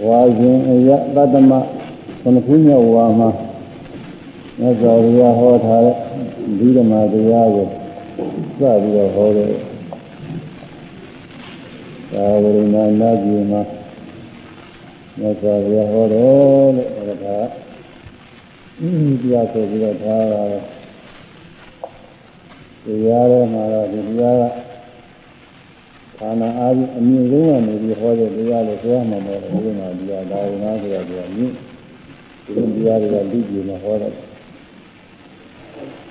[0.00, 1.52] ဝါရှင်အယတတ္တမ
[2.22, 3.28] ခဏခုမြောက်ဝါမှာ
[4.58, 5.96] မြတ်စွာဘုရားဟောထားတဲ့
[6.58, 7.68] ဒီဓမ္မတရားကိုစ
[8.82, 9.50] ပြီးတော့ဟောတယ်
[12.12, 13.62] သာဝရဏနာကြီးမှာ
[15.18, 17.26] မြတ်စွာဘုရားဟောတယ်လို့ဒါက
[19.22, 20.62] တရားဆိုပြီးတော့ထားပါတယ်
[22.84, 24.61] တရားထဲမှာတော့ဒီတရားက
[26.24, 31.52] ခန္ဓာအားဖြင့်အမြင့်ဆုံးကနေပြီးဟောတဲ့တရားလို့ပြောမှာမဟုတ်ဘူးဒီမှာဒီဟာဒါဝိနာဆိုတာကမြင့်
[32.44, 34.12] ဒီတရားတွေကလူကြီးမှာဟောတယ်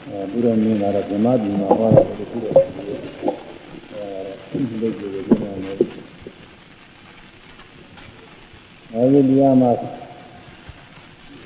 [0.08, 2.60] အဲပြီးတော့မြင်လာတော့ဓမ္မပြည်မှာဟောတယ်ဒီလိုအဲ
[4.52, 5.90] လူကြီးတွေပြောနေတယ်
[8.94, 9.72] အဲဒီတရားမှာ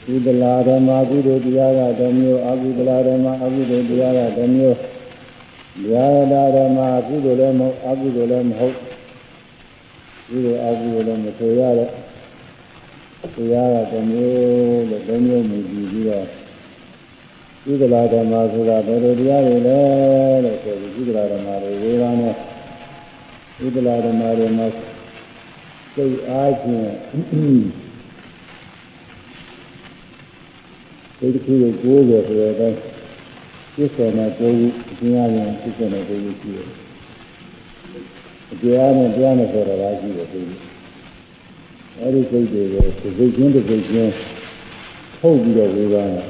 [0.06, 4.76] ကုသလာဓမ္မကုသိုလ်တရားကတစ်မျိုးအကုသလာဓမ္မအကုသိုလ်တရားကတစ်မျိုး
[5.84, 8.76] ရာဒဓမ္မကုသိုလ်လည်းမဟုတ်အကုသိုလ်လည်းမဟုတ်
[10.28, 11.90] ကုသိုလ်အကုသိုလ်လည်းမဆိုရတဲ့
[13.36, 16.28] တရားကတစ်မျိုးလို့တစ်မျိုးမြည်ပြီးတော့
[17.64, 19.80] ကုသလာဓမ္မဆိုတာဘယ်လိုတရားတွေလဲ
[20.44, 22.34] လို့ဆိုပြီးကုသလာဓမ္မတွေဝေဘာနဲ့
[23.58, 24.68] ကုသလာဓမ္မတွေမှာ
[25.96, 26.90] စိတ်အားဖြင့်
[31.18, 32.95] စိတ်တစ်ခုကို90ဆိုတဲ့အတိုင်း
[33.76, 36.68] ပြည့်စုံတဲ့ကိုယ်ကြီးအကျဉ်းအားဖြင့်ပြည့်စုံတဲ့ကိုယ်ကြီးရှိတယ်။
[38.52, 40.62] အကျဉ်းအားဖြင့်တရားနဲ့ဆိုတာကရှိတယ်ကိုယ်ကြီး။
[42.02, 42.86] အဲဒီစိတ်တွေကို
[43.18, 44.14] စိတ်ချင်းတစ်စိတ်ချင်း
[45.20, 46.28] ထုတ်ပြီးတော့ဝေဘာနဲ့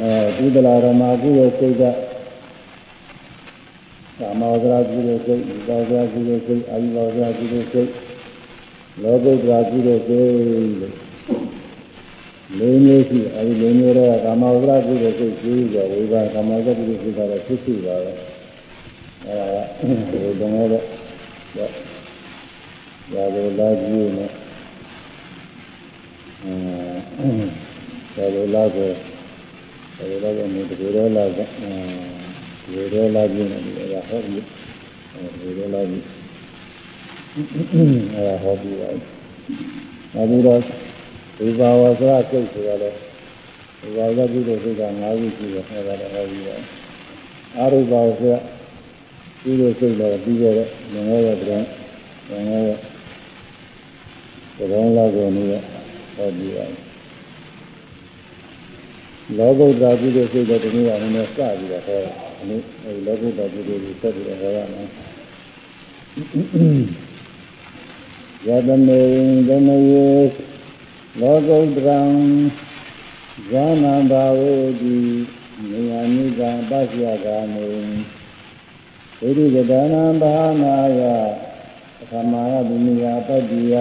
[0.00, 1.82] အဲဒီတလာရမကုရဲ့စိတ်က
[4.18, 7.90] ကာမောဒရာကုရဲ့စိတ်၊ဘောဇရာကုရဲ့စိတ်၊အာယုဘောဇရာကုရဲ့စိတ်
[9.02, 10.28] လောဘုဒ္ဓရာကုရဲ့စိတ်
[10.80, 11.03] လို့
[12.58, 18.12] လေးမျိုးရှိအဲဒီလေးမျိုးတော့ကာမောဒရာကုရဲ့စိတ်ကြီးကြဝိပါကာမောဒရာကုရဲ့စိတ်ကတော့ဖြစ်ရှိပါပဲ
[19.26, 20.84] အဲဒါကဒီတုန်းကတော့
[23.14, 24.30] ရာဇဝလာကြီးနဲ့
[26.44, 26.56] အဲ
[28.16, 28.88] ဒါလိုလားဆို
[29.96, 31.68] ဒါလိုလားကနေဒီလိုလားကအဲ
[32.66, 34.44] ဒီလိုလားပြင်းနေတယ်ဟောပြီး
[35.12, 36.02] အဲဒီလိုလားပြီး
[38.14, 38.88] အဲဟောပြီးပါ
[40.14, 40.60] နောက်ပြီးတော့
[41.38, 42.90] ဒီဘာဝစရစိတ်ဆိုတာလေ
[43.80, 46.56] ဒီဘာဝပြုတဲ့စိတ်က၅ခုရှိတယ်အဲဒါလည်းဟောပြီးပါ
[47.56, 48.34] အာရုပဘာဝစရ
[49.42, 51.66] ပြုတဲ့စိတ်လည်းပြီးခဲ့တဲ့ငငယ်ရဲ့တည်း
[52.30, 52.78] ငငယ်ရဲ့
[54.56, 55.44] တည်းလောက်ကိုနေ
[56.16, 56.66] ဟောပြီးပါ
[59.38, 62.10] လောကုတ္တပြုတဲ့စိတ်တဲ့ဒီနေ့ကနည်းနည်းစပြီးတော့ဟောတယ်။
[62.48, 64.86] ဒီအဲလောကုတ္တပြုတဲ့ကိုဆက်ပြီးတော့ဟောရမယ်။
[68.46, 69.00] ယတမေ
[69.48, 70.06] ဓမယေ
[71.20, 72.00] လောကုတ္တံ
[73.50, 74.98] ဇာနံဘာဝေတိ
[75.70, 77.66] နေယနိကံပစ္စယကာမေ
[79.20, 81.02] ဝိရိကဒါနံဘာနာယ
[82.10, 83.76] သမာယဗုမိယပတ္တိယ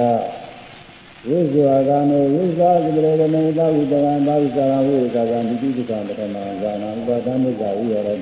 [1.27, 1.99] ဝိဇာကံ
[2.33, 8.15] ဝိဇာကပရေတမေသာဝိတကံသာဝိဇာဝိဇာကံဒီတိကံပထမဇာနာဥပဒံမိဇာဝိရတိ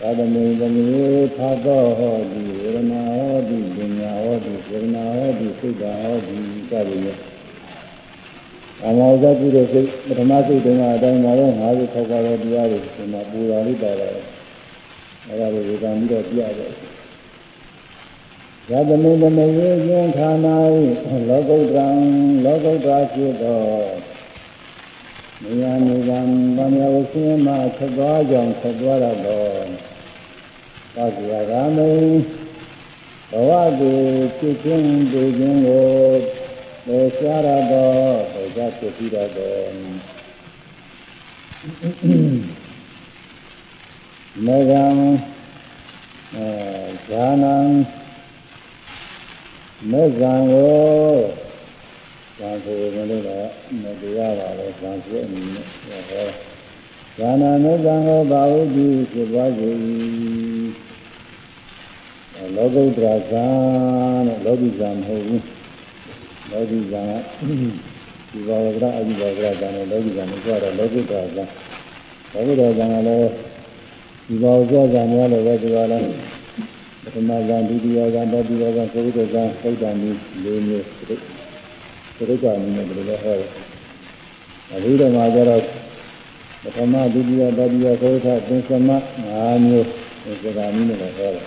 [0.00, 0.86] သာသမေသမေ
[1.36, 6.36] သာသောဟောတိဝေရဏဟောတိပညာဟောတိဝေရဏဟောတိစိတ်ဓာဟောတိ
[6.70, 7.29] စသည်ဖြင့်
[8.86, 14.14] အမောဇပြုတဲ့စိတ်ပထမစိတ်တုန်းကအတိုင်းပါပဲငါးခုထောက်ပါတဲ့တရားတွေဒီမှာပူရာလေးပါတော့
[15.28, 16.72] အဲဒါကိုဝေကံပြီးတော့ပြရတယ်
[18.70, 20.82] ယတမေတမေယေယံခာနာဤ
[21.28, 21.86] လောကုတ္တံ
[22.44, 23.62] လောကုတ္တရာဖြစ်သော
[25.42, 26.20] နေယနေကံ
[26.56, 29.44] ဗမယဝဆင်းမှဆက်သွားကြောင်းဆက်သွားရသော
[30.94, 31.90] သာဇာဂမေ
[33.30, 33.98] ဘဝကို
[34.38, 35.90] ဖြစ်ခြင်းဒုခြင်းကို
[36.86, 39.30] ပေရှားရသော ပေရှားဖြစ်ပြီးတော့
[44.44, 44.84] မေဂံ
[46.34, 46.48] အဲ
[47.08, 47.54] ဇာနံ
[49.90, 50.74] မေဇံကို
[52.38, 53.24] ဇာဆိုရင်လည်း
[53.82, 55.66] မတရားပါပဲဇာဆိုအနေနဲ့
[56.08, 56.26] ဟော
[57.18, 59.70] ဇာနာမေဇံကိုဘာဝိတိဖြစ်သွားစေ
[62.56, 63.46] လောကုတ္တရာဇာ
[64.26, 65.44] နဲ့လောကီဇာမဟုတ်ဘူး
[66.50, 67.89] လောကီဇာက
[68.32, 71.44] ဒီဘာဝကရအဒီဘာဝကရဇာနဲ့လောကီဇာနဲ့ကြတော့လောကုတ္တရာဇာ
[72.32, 73.30] လောကုတ္တရာဇာကလည်း
[74.26, 76.04] ဒီဘာဝကရဇာများလည်းပဲဒီပါလား
[77.02, 80.10] ပထမဇာဒုတိယဇာတတိယဇာသုတ္တဇာသုတ္တန်ဒီ
[80.44, 80.86] ၄မျိုး
[82.16, 83.48] သုတ္တဇာနည်းနဲ့ဘယ်လိုလဲဟောတယ်
[84.72, 85.62] အခုတော့မှကျတော့
[86.62, 89.86] ပထမဒုတိယတတိယသုတ္တသင်္သမ၅မျိုး
[90.24, 91.46] ဒီဇာနည်းနဲ့ဟောတယ်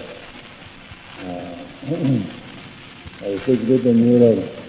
[3.22, 4.63] အဲစိတ်ကလေးတစ်မျိုးတော့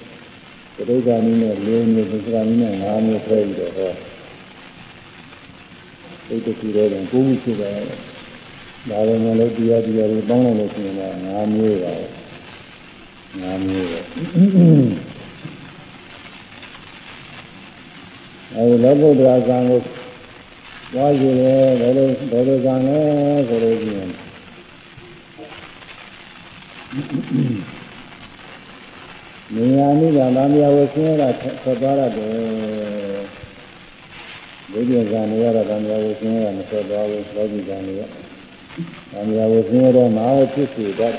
[0.76, 1.58] သုတ္တဇာနည်းနဲ့၄
[1.92, 2.76] မျိုးသင်္သမနည်းနဲ့၅
[3.06, 3.92] မျိုးဖွဲ့ပြီးတော့ဟော
[6.26, 7.78] စိတ်တစ်ခုတော့ကိုယ်ကိုဖြစ်တယ်
[8.88, 12.06] ဒါပေမဲ့လည်းတရားတရားတွေပေါင်းလိုက်လို့ရှိရင်တော့၅မျိုးပါပဲ
[13.40, 14.00] ငါမျိုးပဲ
[18.54, 19.80] အဲဒီလောကုတ္တရာဇံကို
[20.96, 22.98] ဝါယူတယ်ဘယ်လိုဘယ်လိုဇံလဲ
[23.48, 24.10] ဆိုလို့ရှိရင်
[29.52, 32.30] နေရာနိဗ္ဗာန်ဗာမယဝဆင်းရဲတာထွက်သွားရတယ်
[34.72, 38.02] ဒီပြဇာနေရတော့ဗာမယဝဆင်းရဲတာမထွက်သွားဘူးလောကီဇာနေရ
[39.12, 41.14] ဗာမယဝဆင်းရဲတော့မာဖြစ်စီတတ်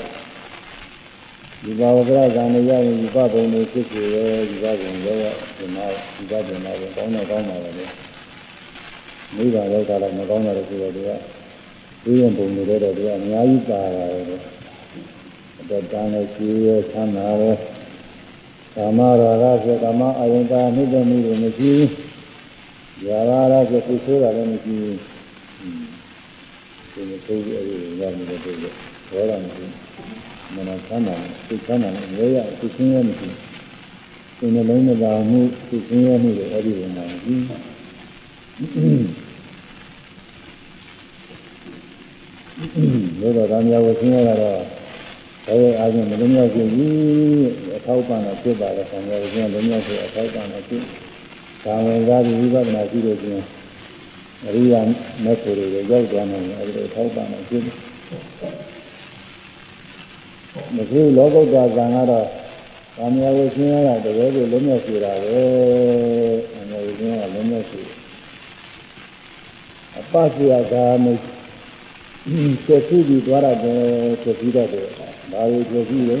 [1.62, 5.86] ဒီဘာဝကရဇာနေရရင်ဒီပဘုံတွေဖြစ်စီရဲဒီဘဘုံရောဒီမှာ
[6.16, 7.70] ဒီဘဘုံမှာကောင်းတော့ကောင်းပါလေ
[9.36, 11.10] နိဗ္ဗာန်ရောက်တာလည်းမကောင်းတာလည်းဆိုတော့ဒီက
[12.04, 14.36] ဒီရင်ပုံတွေတော့ဒီကအများကြီးပါတာပဲ
[15.60, 17.50] အတတန်းနဲ့ကြီးရဲဆမ်းတာပဲ
[18.76, 24.96] ကာမရာဂဆိုကာမအယုံတာနှိမ့်တဲ့မှုတွေမရှိဘူးရာဂရာဆိုကိုဆိုးတာလည်းမရှိဘူး
[26.92, 28.74] ဒီလိုဆိုပြီးအဲဒီရောက်နေတဲ့ပုဂ္ဂိုလ်
[29.10, 29.66] ဘောရမရှိ
[30.54, 31.14] မနဆမ်းတာ
[31.48, 33.28] သိဆမ်းတာလည်းရဲရသိချင်းရမရှိ
[34.38, 37.34] ဒီနှလုံးမသာမှုသိချင်းရမှုတွေအဲဒီဝင်မှာမရှိ
[43.20, 44.75] လို့တော့ဒါမျိုးဝဆင်းရတော့ဘ
[45.54, 46.94] ယ်အားဖြင့်မလုံးမြောက်ခြင်းကြီး
[47.76, 50.82] အထောက်ပံ့တော့ဖြစ်ပါလေဆံရခြင်းလုံးမြောက်ခြင်းအထောက်ပံ့တော့ဖြစ်
[51.64, 53.44] ဒါဝင်စားပြီးဝိပဿနာရှိလို့ချင်း
[54.46, 54.80] အရိယာ
[55.24, 57.62] မေဖို့တွေရောက်သွားနိုင်တယ်အဲဒီအထောက်ပံ့တော့ဖြစ်
[60.74, 62.26] မဖြစ်လောကုတ္တရာဇံကတော့
[62.96, 65.40] ဘာမြဝဆင်းရတာတကယ်ကိုလုံးမြောက်စီတာပဲ
[66.56, 67.80] အမြဝဆင်းရတာလုံးမြောက်စီ
[69.96, 71.20] အပ္ပစီယဂာမိတ်
[72.66, 73.80] ဆက်စီပြီးသွားရတယ်
[74.22, 76.16] ဆက်ပြီးတော့တယ် ဘာလို့ဆက်စီလဲ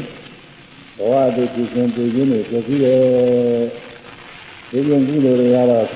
[0.98, 3.00] ဘဝတည်ကြည်ခြင်းတည်ခြင်းတွေဆက်စီတယ်
[4.70, 5.86] ဒီရင်ကုသိုလ်တွေကတော့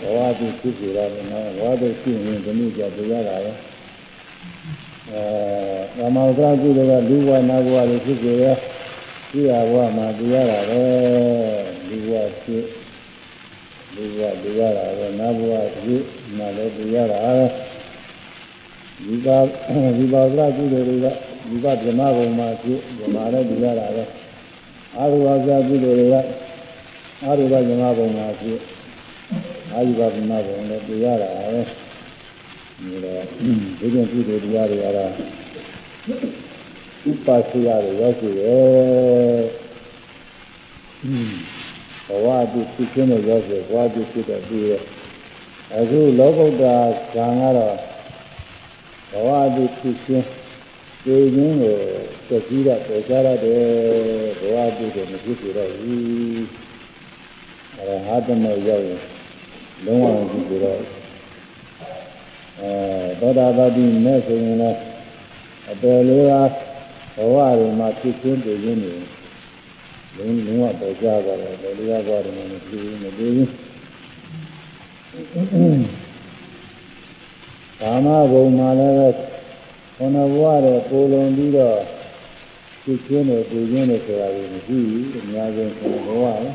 [0.00, 3.52] ဘဝတည်ဖြစ်ကြရတယ်နော်ဘဝတည်ဖြစ်ရင်ဒီနေ့ကြပြရတာပဲ
[5.10, 5.22] အဲ
[5.96, 8.44] ကာမဝကကုသိုလ်ကလူဘဝနာဘဝတွေဖြစ်ကြရ
[9.28, 10.82] ရှိရဘဝမှာပြရတာပဲ
[11.88, 12.64] လူဘဝဖြစ်
[13.94, 16.02] လူဘဝပြရတာပဲနာဘဝဖြစ်
[16.38, 17.65] နာလည်းပြရတာပဲ
[19.04, 19.38] ဒီပါ
[19.98, 21.06] ဒီပါကကုသိုလ်တွေက
[21.48, 24.04] ဒီပါဓမ္မဘုံမှာဖြစ်ဓမ္မလည်းဒီရတာပဲ
[24.96, 26.16] အာရုဝါဇကုသိုလ်တွေက
[27.24, 28.60] အာရုဝဓမ္မဘုံမှာဖြစ်
[29.72, 31.62] အာရုဝဓမ္မဘုံလည်းဒီရတာပဲ
[32.78, 33.22] ဒီတော့
[33.78, 35.12] ဒီကျင့်ကုသိုလ်တရားတွေကတော့
[37.10, 39.42] ဥပါစီရတွေရောက်ရှိတယ်
[42.06, 44.82] ဘဝတုဖြစ်ခြင်းနဲ့ရောက်ရှိဘဝတုဖြစ်တဲ့ပြီးရဲ့
[45.74, 46.78] အခုလောကုတ္တရာ
[47.14, 47.95] ဇာကတော့ဘ
[49.26, 50.26] ဝတုဖြစ်ခြင်း
[51.04, 51.74] သိခြင်းကို
[52.28, 53.62] သတိရပေါ်ကြရတယ်
[54.40, 56.46] ဘဝတုတွေမဖြစ်ကြတော့ဘူး
[57.76, 59.02] အဲဟာတမေရောက်ရင်
[59.84, 60.80] လုံးဝမဖြစ်ကြတော့
[62.60, 62.70] အဲ
[63.20, 64.78] သောတာပတိမဲ့ဆိုရင်လည်း
[65.70, 66.50] အပယ်လေးပါး
[67.16, 68.94] ဘဝတွေမှာဖြစ်ခြင်းသိခြင်းတွေ
[70.16, 76.05] လုံးလုံးဝပေါ်ကြပါတယ်ဘယ်လိုရပါတယ်မသိဘူးမသိဘူး
[77.80, 79.16] ကာမဘုံမှာလည်း
[79.96, 81.78] ခန္ဓာဘဝတဲ့ပိုလုံပြီးတော့
[82.82, 86.50] ဖြစ်ခြင်းနဲ့သိခြင်းနဲ့ဆိုတာကိုမရှိဘူးအများဆုံးခန္ဓာဘဝလေ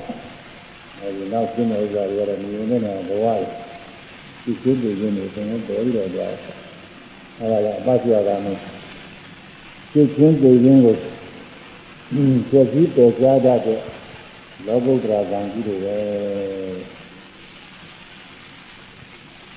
[0.98, 3.26] အဲဒီနောက်ရှင်းတဲ့ဥစ္စာတွေကတော့မြင်နေတဲ့ဘဝ
[4.44, 6.28] ဖြစ်ခြင်းသိခြင်းတွေသင်ပေါ်ပြီးတော့ကြာ
[7.40, 8.58] အဲဒါကအပ္ပစီယကနဲ့
[9.92, 10.96] ဖြစ်ခြင်းသိခြင်းကို
[12.50, 13.80] ဖြစ်ပြီးပေါ်ကြတဲ့
[14.66, 15.98] လောကုတ္တရာကံကြီးတွေပဲ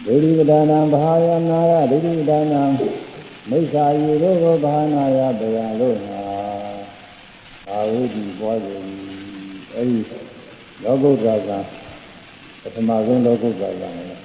[0.06, 2.62] ဒိဋ္ဌိပဒါနံဘာယနာရဒိဋ္ဌိပဒါနံ
[3.50, 6.20] မိစ္ဆာယေရောဂဘာနာယဘယလို့ဟာ
[7.68, 8.80] အာဝိဒီပွားတယ်
[9.74, 10.00] အဲဒီ
[10.82, 11.50] လောကုတ္တရာက
[12.62, 14.22] ပထမဆုံးလောကုတ္တရာကလည်း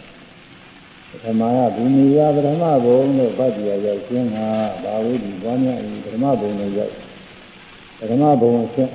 [1.12, 4.48] ပထမကဘူမိယပထမဘုံတို့ဗတ္တိယရောက်ခြင်းဟာ
[4.84, 6.94] ဘာဝိဒီပွားများဤပထမဘုံနဲ့ရောက်
[8.00, 8.90] ပထမဘုံအဖြစ်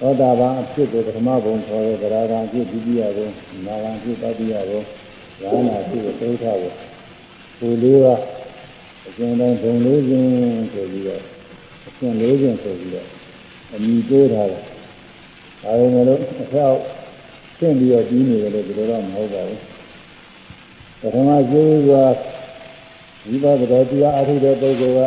[0.00, 3.28] သောတာပန်အဖြစ်ကိုပထမဘုံခေါ်တဲ့ဗရာဂံအဖြစ်ဒုတိယဘုံ
[3.66, 4.80] နာဂံအဖြစ်တတိယဘုံ
[5.40, 6.72] ဉာဏ်အဖြစ်သုထဘုံ
[7.58, 8.14] ပူလေးပါ
[9.06, 10.28] အကျဉ်းတိုင်းဘုံလေးခြင်း
[10.72, 11.22] ဆိုပြီးတော့
[11.86, 13.08] အကျဉ်းလေးခြင်းဆိုပြီးတော့
[13.74, 14.62] အမိတိုးထားတယ်။
[15.62, 16.78] ဒါပေမဲ့လို့အထောက်
[17.58, 19.58] ရှင်းပြီးတော့ပြီးနေတယ်လို့ဒီလိုတော့မဟုတ်ပါဘူး။
[21.00, 21.90] ပထမကျိုးက
[23.26, 25.00] ဝိပဿနာတရားအထုတဲ့ပုဂ္ဂိုလ်က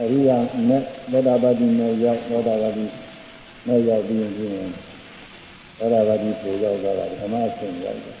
[0.00, 0.36] အရိယာ
[0.68, 2.84] နဲ့သောတာပတိနဲ့ရောက်သောတာပတိ
[3.67, 4.67] နဲ့ရောက်ပြီးရင်
[5.77, 8.17] သောတာပတိကိုရောက်သွားတာပထမအဆင့်ရောက်တယ်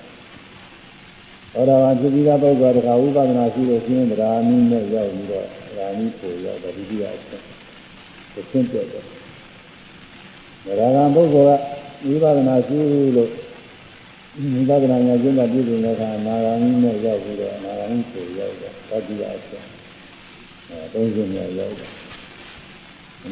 [1.53, 7.43] သောတာပန်ဖြစ်ပြီးသားပုဂ္ဂိုလ်ကတခါဝိပဿနာရှိလို့ရှင်းဗราမိနဲ့ရောက်ပြီးတော့ဗราမိကိုရောက်တော့ဒီတိယအဆင့်
[8.51, 9.03] သင်ပြတယ်
[10.65, 11.61] ဗราဂံပုဂ္ဂိုလ်က
[12.05, 12.77] ဝိပဿနာရှိ
[13.15, 13.31] လို့
[14.53, 19.65] ဝိပဿနာဉာဏ်ကျင့်တာပြည့်စုံတဲ့အခါနာဂာမိနဲ့ရောက်ပြီးတော့နာဂာမိကိုရောက်တော့တတိယအဆင့်
[20.69, 22.00] အဲသုံးဆင့်နဲ့ရောက်တော့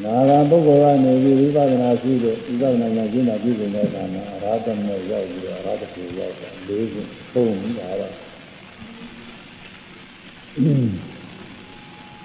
[0.05, 7.01] နာဂပုဂ္ဂိုလ်ကနေပြီးဝိပဿနာရှိတဲ့ဝိပဿနာဉာဏ်ကျင့်တာပြုနေတဲ့အခါမှာအရာတမေရောက်ပြီးတော့အရာတခုရောက်တာလေးခု
[7.33, 8.15] ပုံနေတာတော့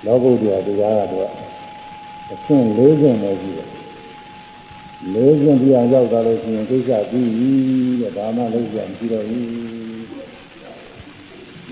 [0.05, 1.31] လောကုတ္တရာတရားကတော့
[2.31, 3.69] အဆင့်၄ဆင့်ပဲရှိတယ်
[5.13, 7.50] လေးဆင့်ပြအောင်ရောက်သွားလို့ရှိရင်ကိစ္စပြီးပြီ
[8.01, 9.45] တဲ့ဒါမှလုံးပြမရှိတော့ဘူး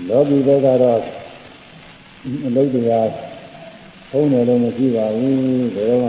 [0.08, 1.00] လောကီဘက်ကတော့
[2.46, 3.33] အလုတ်တရားုံး
[4.32, 6.08] တယ်လို့မရှိပါဘူးဘယ်တော့မှ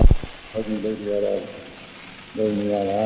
[0.51, 1.39] ဟုတ်ပြီလို့ပြောတော့
[2.37, 3.05] လုံနေရတာ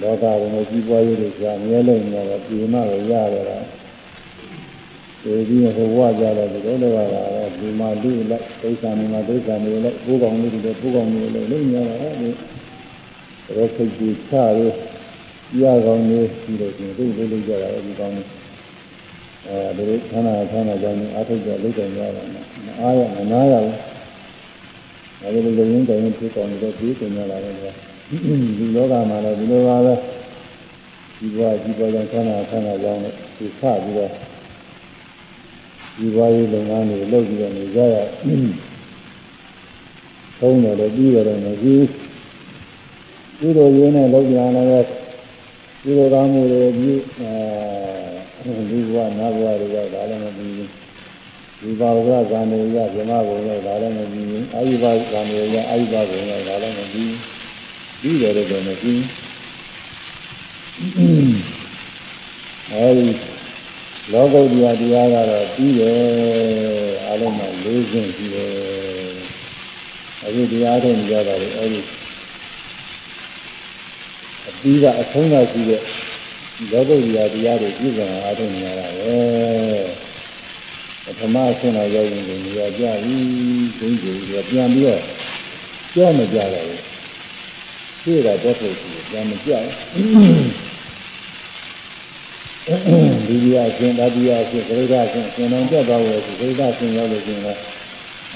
[0.00, 3.64] လောကကိုကြီးပွားရေးလို့ကြာမြဲလို့နေတော့ဒီမှပဲရတယ်လား
[5.22, 7.22] ဒီကြီးဟိုဘဝကြတော့ဒီလိုလိုရတာ
[7.58, 12.28] ဒီမှာလူလိုက်ဒိဋ္ဌာန်မှာဒိဋ္ဌာန်တွေလိုက်ဘိုးကောင်လေးတွေဘိုးကောင်တွေလိုက်လုံနေရတာဒီ
[13.56, 14.68] ရောစိတ်ကြီးချရဲ
[15.60, 18.43] ရကောင်လေးပြီးလို့ရှင်ဒီလိုလိုကြတာဒီကောင်လေး
[19.48, 23.76] အဲဒီခန္ဓာခန္ဓာကြောင့်အထုတ်ကြလိမ့်တယ်ရတာမအားရမနာရဘူး
[25.22, 27.54] အဲဒီလိုလုံရင်းတိုင်ဖြစ်တော်နေတဲ့ဒီပညာလာတယ်
[28.58, 29.94] ဒီလောကမှာလည်းဒီလိုပါပဲ
[31.18, 33.00] ဒီဘဝဒီဘဝကြောင့်ခန္ဓာခန္ဓာကြောင့်
[33.36, 34.10] ဒီဖပြီးတော့
[35.96, 37.96] ဒီဘဝရေးလုပ်ငန်းတွေလုပ်ပြီးတော့နေကြရ
[40.40, 41.84] သုံးတယ်လည်းပြီးရတယ်မကြည့်
[43.38, 44.50] ဒီလိုရင်းနဲ့လုပ်ကြတယ်
[45.82, 47.93] ဒီလိုကောင်းမှုတွေပြီးအဲ
[48.70, 50.70] ဒီဘဝနာဘဝတွေကဒါလည်းမပြီးဘူး
[51.60, 57.18] ဒီဘာဝကဇာနေရဇမဘုံရောက်ဒါလည်းမပြီးဘူးအာယုဘဇာနေရအာယုဘဘုံရောက်ဒါလည်းမပြီးဘူး
[58.00, 59.02] ပြီးတယ်တော့မပြီး
[62.72, 63.08] အဲဒီ
[64.12, 65.98] လောကုတ္တရာတရားကတော့ပြီးတယ်
[67.06, 68.52] အားလုံးမှာ၄ဆင့်ရှိတယ်
[70.24, 71.80] အခုတရားထုတ်ကြတာလေအဲဒီ
[74.48, 75.82] အပြီးကအဆုံးသရှိတဲ့
[76.72, 79.14] လောကုတ္တရာတရားတွေပြည့်စုံအားထုတ်နေရတာပဲ
[81.04, 83.16] ပထမဆင့်လာရောက်ရင်နေရာကြပြီ
[83.80, 85.02] ဒိဋ္ဌိတွေပြန်ပြီးတော့
[85.94, 86.80] ကြောမကြတော့ဘူး
[88.02, 89.66] ဖြည့်တာတော့ဖြစ်ပြီးပြန်မကြောက်
[93.26, 97.58] ဒီဒီအရှင်တတိယအရှင်ဂရိဒအရှင်ရှင်တော်ပြတ်သွားလို့ဂရိဒအရှင်ရောက်လို့ရှင်တော့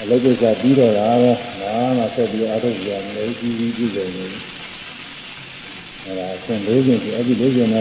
[0.01, 4.25] အလုတ်ကိစ္စပြီးတော့တာပဲငါမှဆက်ပြီးအားထုတ်ကြရမယ်ကြီးကြီးပြည့်စုံနေ
[6.05, 7.77] အဲဒါအရှင်၄ရှင်ဒီအဲ့ဒီ၄ရှင်က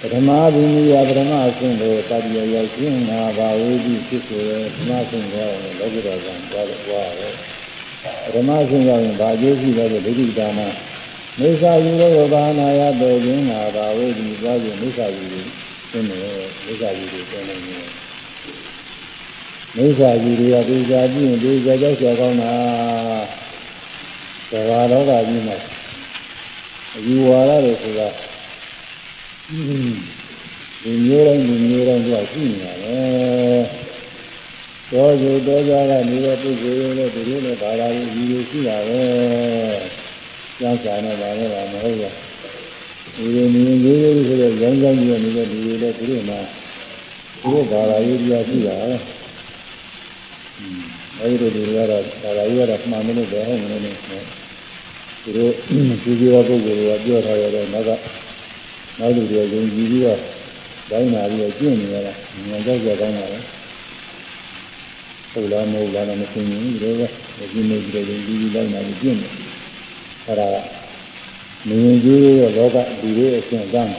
[0.00, 7.34] ပထမဘုံကြီးရပထမအရှင်ကိုတတိယရောက်ရှင်ငါဘာဝေဒီဖြစ်ဆိုရပထမအရှင်ကိုလောကုတ္တရာကံသွားလို့သွားတယ်
[8.24, 10.60] ပထမအရှင်ရောက်ရင်ဘာအကျိုးရှိလဲဆိုဒိဋ္ဌိဒါန
[11.38, 15.48] မိစ္ဆာယူလို့ဘာနာရတော်ခြင်းငါဘာဝေဒီသွားပြီးမိစ္ဆာယူလို့
[15.90, 16.20] ရှင်းတယ်
[16.66, 17.88] မိစ္ဆာယူလို့ရှင်းနေတယ်
[19.76, 22.54] မိစ္ဆာယူတွေကဒီကြကြည့်ရင်ဒီကြကြောက်ကြောက်ကောင်းတာ
[24.50, 25.56] သဘာလောကကြီးမှာ
[26.96, 28.08] အယူဝါဒတွေဆိုတာ
[30.82, 32.96] ဒီမျိုးတိုင်းဒီမျိုးတိုင်းကြောက်ရှိနေတာပဲ
[34.90, 39.02] တော်ကြတော်ကြကနေတဲ့ပုဂ္ဂိုလ်တွေလည်းဒီလိုနဲ့ဘာသာရေးယူရှိတာပဲ
[40.58, 42.16] ကျောင်းစာနဲ့ပါလဲပါမဟုတ်လား
[43.16, 46.40] ဒီလိုမြင်ကြီးကြီးဆိုတော့ရောင်းကြောင်းကြီးနေတဲ့လူတွေလည်းသူတို့မှာ
[47.40, 48.92] သူတို့ဘာသာရေးတရားရှိတာပဲ
[51.20, 53.96] အဲဒီလိုတွေကတော့ဘာသာရေးကတော့မှန်တယ်လို့ပဲဟုတ်မလို့နဲ့
[55.24, 55.52] သူတို့
[56.04, 57.90] ဒီကြီးသောပုဂ္ဂိုလ်တွေကပြောထားရတဲ့နောက်က
[58.98, 60.20] နောက်လူတွေယုံကြည်ပြီးတော့
[60.90, 62.12] တိုင်းလာပြီးတော့ကျင့်နေရတာ
[62.48, 63.40] ငါကြောက်ကြကောင်းပါလေ
[65.32, 67.06] ဟုတ်လားမဟုတ်လားမသိဘူးဒီလိုပဲ
[67.52, 69.28] ဒီနေ့ဒီလိုယုံကြည်ပြီးတိုင်းလာပြီးကျင့်နေ
[70.26, 70.48] အဲ့ဒါ
[71.68, 73.92] မင်းကြီးရဲ့လောကလူတွေအရှင်တန်း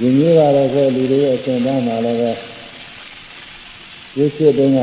[0.00, 2.32] ယဉ်ကြီးပါတော့ဆိုလူတွေရဲ့အရှင်တန်းမှာလည်းပဲ
[4.14, 4.78] ဒီစိတ်တုန်းက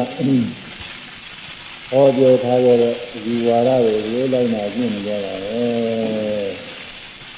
[1.92, 2.94] ဟောပြောထားကြတဲ့
[3.26, 5.60] ဒီဝါဒတွေလေးလိုက်နာကျင့်နေကြတာပဲ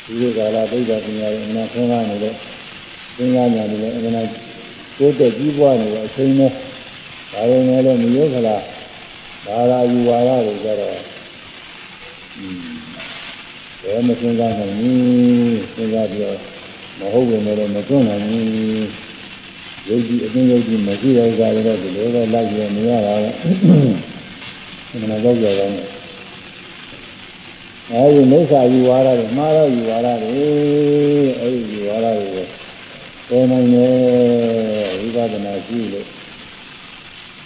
[0.06, 2.34] ဒီလိုကာလဒိဋ္ဌပညာရဲ့အနာဆုံးကားနေတဲ့
[3.18, 4.14] သင်္ကညာတွေလည်းအမှန်
[4.98, 6.52] တိုးတက်ကြီးပွားနေတဲ့အချိန်နဲ့
[7.32, 8.58] ဒါပေမဲ့လည်းမယောခလာ
[9.46, 10.98] ဘာသာယူဝါဒတွေကြတော့
[13.82, 14.98] ဘယ်မစဉ်းစားနိုင်ဘူး
[15.74, 16.34] စဉ်းစားပြော
[17.00, 18.46] မဟုတ်ဘူးလည်းမတွန်းနိုင်ဘူး
[19.88, 23.30] ယုတ်ကြည်အသိယုတ်ကြည်မရှိတဲ့ဥစ္စာတွေတော့ဒီလိုပဲလိုက်ရနေရတာပဲ
[24.92, 25.72] အမှန်တော့ကြောက်ကြတယ်
[27.92, 30.44] အဲဒီမိစ္ဆာယူဝါဒတွေမှားတော့ယူဝါဒတွေ
[31.40, 32.44] အဲဒီယူဝါဒတွေ
[33.28, 33.94] ပေါ်နိုင်တယ်
[35.00, 36.08] ဝိပဿနာရှိလို့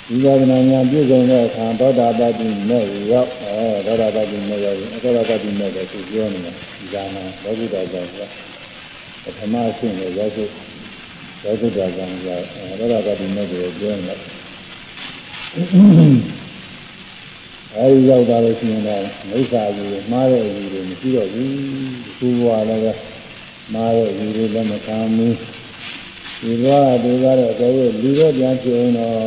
[0.09, 7.95] ဝိပဿနာဉာဏ်ပြည့်စုံတဲ့အခါသောတာပတိမဲ့ရောက်အဲသောတာပတိမဲ့ရောက်ရင်သောတာပတိမဲ့ကိုသူပြောနေတာဒီကမှာလောကုတ္တရာက
[9.23, 10.51] ပထမအဆင့်ကိုရောက်ဖို့
[11.43, 12.45] လောကုတ္တရာကရောက်
[12.79, 14.15] သောတာပတိမဲ့ကိုပြောနေတာ
[17.77, 21.51] အဲဒီရောက်တာလို့ရှိရင်တော့မိစ္ဆာကြီးမှားတဲ့အယူတွေမရှိတော့ဘူး
[22.19, 22.93] သူ့ဘဝလည်းပဲ
[23.73, 25.35] မှားတဲ့အယူတွေလည်းမခံဘူး
[26.41, 29.17] ဒီဘဝဒီကတော့အတော်လူတော့ပြန်ဖြစ်အောင်တော့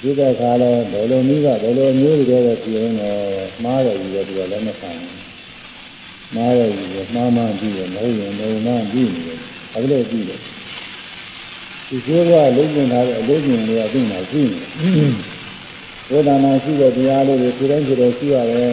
[0.00, 3.20] ဒီတဲ့ခါလဲဘယ်လိုနည်းကဘယ်လိုမျိုးတွေတော့ပြင်ရင်တော့
[3.64, 5.16] မှားတယ်ကြီးတယ်သူကလည်းမခံဘူး
[6.34, 9.40] မှားတယ်ကြီးတယ်မှားမှန်းပြီးတယ်မဟုတ်ရင်လည်းမှန်းပြီးနေတယ်
[9.74, 10.40] အခုလည်းပြီးတယ်
[11.88, 15.35] ဒီကျိုးကလုံးကျင်ထားတဲ့အလုံးကျင်တွေကသူ့မှာရှိနေတယ်
[16.08, 18.66] ဘုရားနာရှိတဲ့တရားလေးတွေဒီတိုင်းဒီတိုင်းရှိရတယ်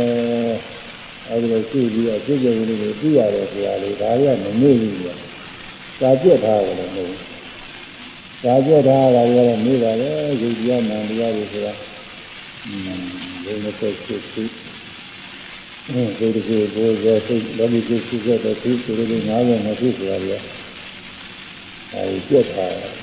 [1.30, 5.14] အဲဒီလိုရှိပြီးအကျင့်ကြံလေးတွေသိရတယ်ဆိုတာလေဒါတွေကမမေ့ဘူးလေ
[6.00, 7.22] စာပြတ်ထားတယ်လို့မဟုတ်ဘူး
[8.42, 10.10] စာပြတ်ထားတာတွေကတော့မေ့ပါလေ
[10.42, 11.74] ယုတ်တရားနာတရားတွေဆိုတာ
[12.66, 13.02] อืม
[13.44, 14.46] လုံးဝသက်သက်သိ
[15.88, 20.40] အဲဒီဒီကိုဘိုးရဲ့စိတ်လောကီကိုရှိခဲ့တဲ့ဒီလိုလေး90နှစ်ခုဆိုတာတွေက
[21.94, 22.94] အဲဒီပြတ်ထားတယ်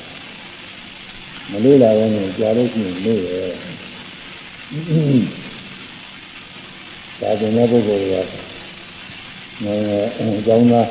[1.51, 3.80] မလေးလာရင်ကြာလို့ရှိရင်မေ့တယ်
[4.71, 8.29] ဒါကျင်တဲ့ပုဂ္ဂိုလ်တွေက
[9.65, 10.89] ငယ်ငယ်အကြောင်းသား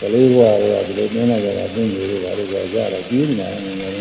[0.00, 4.00] ကလေးဘဝတွေကဒီလိုနင်းလိုက်ကြတာသိနေလို့ပါလို့ကြာကြတော့ကြီးနေတယ်ငယ်ငယ်က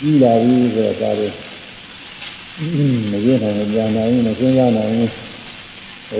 [0.00, 1.28] ကြီးလာပြီဆိုတော့ဒါတွေ
[3.10, 5.10] မရနိုင်ဘူးပြန်နိုင်ဘူးမစဉ်းစားနိုင်ဘူး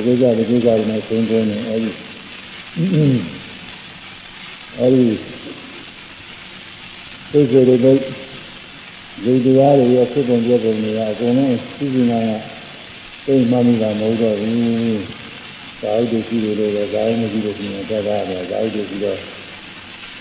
[0.04, 1.90] ဘုရားကြဒီကိစ္စတွေနဲ့ဆုံးသွင်းနေအဲဒီ
[4.78, 5.04] အဲဒီ
[7.33, 7.97] သိစေတဲ့
[9.25, 12.31] လူတရားတွေရဲ့ဖြစ်ပုံပြပုံတွေကအကုန်လုံးသိစီနာက
[13.26, 14.97] သိမှမိတာမဟုတ်တော့ဘူး။
[15.81, 19.19] သာဝတ္ထုရှိတယ်လို့ပဲဇာဝမရှိလို့ရှိရင်သက်သာတယ်ဇာဝတ္ထုရှိတော့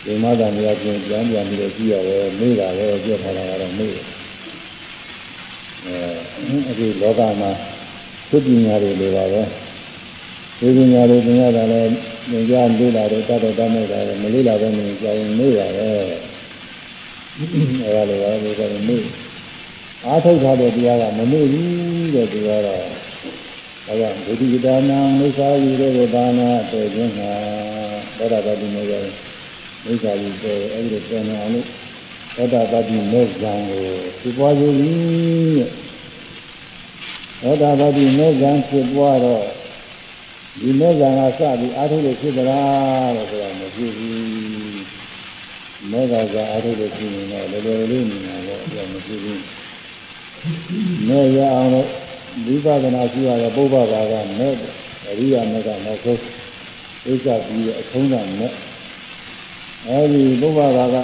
[0.05, 4.05] ဒီမသာမြတ်ပြန်ပြန်ပြန်ပြီးတော့ကြည့်ရတယ်မေ့တာပဲကြည့်ထားတာကတော့မေ့တယ်။
[5.85, 7.51] အဲအခုလောကမှာ
[8.29, 9.43] သုပညာတွေလိုပါပဲ။
[10.59, 11.89] ဒီပညာတွေသင်ရတာလည်း
[12.31, 16.01] သင်ကြားလေ့လာတယ်တတ်တော့တတ်မဲ့တာလည်းမလေ့လာဘဲနေကြောင်မေ့ရတယ်။
[17.39, 19.03] အဲဒါလိုပါလို့ဆိုရင်မေ့
[20.05, 27.31] အားထုတ်ထားတဲ့တရားကမမေ့ဘူးတဲ့သူကတော့ဒါကြောင့်ဒုတိယဒါနမိစ္ဆာယူတဲ့ဒါနတဲ့ခြင်းဟာ
[28.17, 29.05] သောတာပတိမေရဲ့
[29.85, 31.67] မိစ္ဆာယူတဲ့အဲဒီလိုပြန်အောင်လို့
[32.35, 33.85] သောတာပတိမေဇံကို
[34.21, 35.63] ပြပွားယူပြီး
[37.41, 39.45] သောတာပတိမေဇံဖြစ်ပွားတော့
[40.59, 44.50] ဒီမေဇံကစပြီးအားထုတ်လို့ဖြစ်သလားလို့ဆိုတာမဖြစ်ဘူး
[45.91, 49.41] မေဃကအားထုတ်လို့ဖြစ်ရင်တော့လောလောလေးနေမှာတော့အဲ့မဖြစ်ဘူး
[51.07, 51.87] မဲ့ရအောင်လို့
[52.45, 54.53] ဝိပဿနာရှိရတဲ့ပုဗ္ဗဘာကမဲ့
[55.09, 56.19] အရိယာမဲ့ကနောက်ဆုံး
[57.05, 58.53] ဣစ္ဆပြီးအဆုံးကမဲ့
[59.89, 60.95] အဲဒီပုဗ္ဗဘာက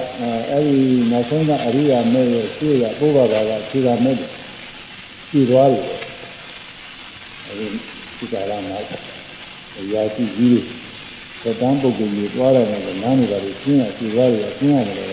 [0.52, 0.80] အဲဒီ
[1.12, 4.16] နောက်ဆုံးကအရိယာမဲ့ရဲ့ရှိရပုဗ္ဗဘာကခြေကမဲ့
[5.30, 5.86] ရှိသွားတယ်
[7.48, 7.68] အဲဒီ
[8.18, 8.80] ဒီကာလမှာ
[9.80, 10.62] အရာရှိကြီးတွေ
[11.44, 15.06] တန်းပုဂ္ဂိုလ်ကြီးသွားတယ်လည်းနားနေပါလို့ရှင်းရရှိသွားတယ်ရှင်းရတယ်လေ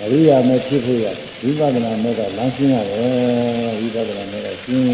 [0.00, 1.06] အရိယာမဲ့ဖြစ်ဖို့ရ
[1.42, 4.86] ဝိပဿနာမဲ့ကလမ်းရှင်းရတယ်ဝိပဿနာမဲ့ကရှင်း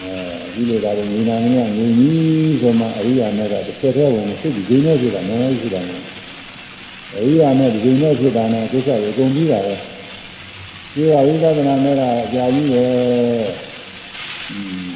[0.00, 6.00] အဲဒီလိုကလည်းညီနာမင်းကညီကြီးဆိုမှအရိယာမဲ့ကတစ်ဆက်တည်းဝင်စိတ်ကြီးနေဆိုတာနည်းနည်းရှိတာနဲ့
[7.14, 9.74] အရိယာမဲ့ဒီနဲ့ဖြစ်တာနဲ့ကိစ္စကိုအကုန်ပြီးတာပဲ
[10.94, 12.84] ဒီကဝိပဿနာမဲ့ကအကြာကြီးပဲ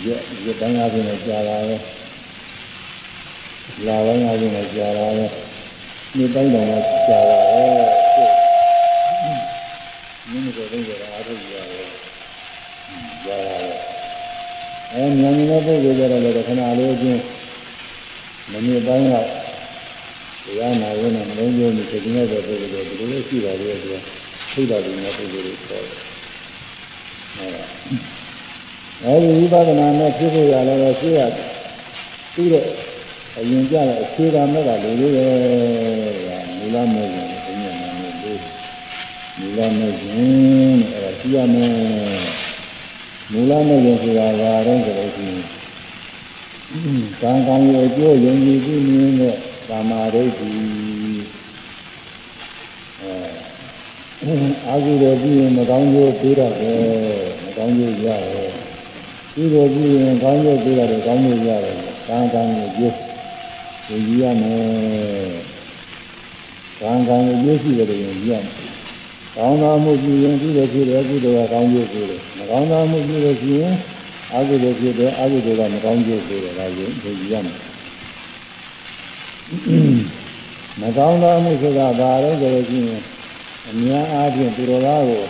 [0.07, 0.09] ရ
[0.47, 1.77] ရတိုင်းအားဖြင့်ကြာလာပဲ
[3.87, 5.27] လာတိုင်းအားဖြင့်ကြာလာပဲ
[6.15, 6.67] ဒီတိုင်းတော့
[7.09, 7.65] ကြာလာပဲ
[10.31, 11.87] မြင်းကိုလည်းကြအားထုတ်ကြရတယ်
[13.25, 13.73] ကြာလာပဲ
[14.93, 17.23] အဲဉာဏ်နဲ့ပုဂ္ဂိုလ်ကြတော့လည်းခဏလေးချင်း
[18.51, 19.15] မနစ်ပိုင်းက
[20.45, 23.95] တရားနာရင်းနဲ့မလုံးကျုံနေသိနေတဲ့ပုဂ္ဂိုလ်တွေဒီလိုလေးရှိပါလေသူက
[24.55, 26.01] သိတာဒီနဲ့ပုဂ္ဂိုလ်တွေပေါ်တယ်
[29.05, 31.21] အဲဒီဝိပဿနာနဲ့ဖြစ်ဖို့ရလည်းပဲရှိရ
[32.35, 32.65] ပြီးတဲ့
[33.37, 38.43] အရင်ကြတဲ့အခြေခံမဲ့ကလူလေးရဲ့မူလမဲ့ရင်ဘုရားနာမည်လေး
[39.39, 41.73] မူလမဲ့ရင်အဲ့ဒါရှိရမယ်
[43.33, 45.45] မူလမဲ့ရင်ဆိုတာဘာတော့ဆိုလို့ရှိရင်
[47.23, 49.37] ကံကံရဲ့အကျိုးယုံကြည်ပြီးမြင်တဲ့
[49.69, 50.51] ကာမဒိဋ္ဌိ
[53.01, 54.35] အဲ
[54.67, 56.81] အာဟုရပြီးရင်မကောင်းကျိုးပေးတော့တယ်
[57.45, 58.51] မကောင်းကျိုးရတယ်
[59.35, 61.77] ပြီးတော့ပြီးရင်ကောင်းကျိုးပေးတော့ကောင်းကျိုးရတယ်
[62.09, 63.12] ကံကံရဲ့ကျိုး
[63.87, 64.63] ကိုကြည့်ရမယ်။
[66.81, 68.57] ကံကံကိုပြည့်စုံတယ်ရင်ကြည့်ရမယ်။
[69.37, 73.75] ကောင်းသောမှုပြုရင်ပြုတယ်ဖြစ်တယ်ကုသိုလ်ကကောင်းကျိုးပေးတယ်။မကောင်းသောမှုပြုလို့ရှိရင်
[74.35, 77.59] အကုသိုလ်ဖြစ်တယ်အကုသိုလ်ကမကောင်းကျိုးပေးတယ်ဒါကိုကြည့်ရမယ်။
[80.81, 83.03] မကောင်းသောမှုဆိုတာဘာလဲဆိုလို့ရှိရင်
[83.69, 85.25] အများအားဖြင့်သူတော်သားကို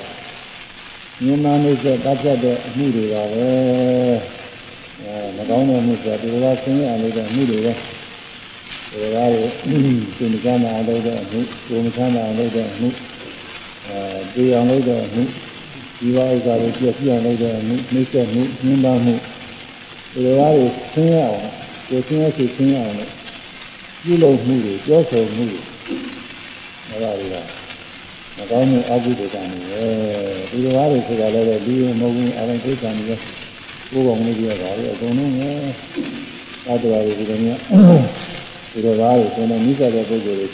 [1.22, 3.48] မြင်မှနှိစ္စတတ်ဖြတ်တဲ့အမှုတွေပါပဲ။
[5.00, 7.74] အဲမကောင်းတဲ့မှုဆိုတာသူတော်သားဆင်းရဲအောင်လုပ်တဲ့အမှုတွေပဲ။
[8.92, 9.48] ဒါကကို
[10.18, 12.88] သူမချမ်းသာအောင်လုပ်တဲ့အမှုကိုမချမ်းသာအောင်လုပ်တဲ့အမှု
[13.86, 13.96] အဲ
[14.34, 15.22] ပြေအောင်လုပ်တဲ့အမှု
[15.98, 19.14] ဒီဝိဇ္ဇာကိုပြည့်စုံအောင်လုပ်တဲ့အမှုနှိမ့်ဆက်မှုညှင်းပန်းမှု
[20.14, 21.40] ဒါကကိုဆင်းရအောင်
[21.88, 23.10] ကိုဆင်းရစီဆင်းရအောင်လို့
[24.04, 25.60] ပြုလုပ်မှုတွေပြောဆိုမှုတွေ
[26.88, 27.36] အဲဒါတွေက
[28.36, 29.60] မကောင်းမှုအကုသိုလ်ကံတွေ
[30.50, 33.04] ဒီလိုပါလို့ဆိုတာလည်းဒီမဟုတ်ဘူးအရင်သိကံတွေ
[33.92, 35.50] ကိုယ်ကောင်လေးတွေပါလေအကုန်လုံးပဲ
[36.64, 37.60] သတ္တဝါတွေဒီလိုမျိုး
[38.72, 40.48] ဒီလိုပါလို့ဆိုတော့မိစ္ဆာတဲ့ပုဂ္ဂိုလ်တွေ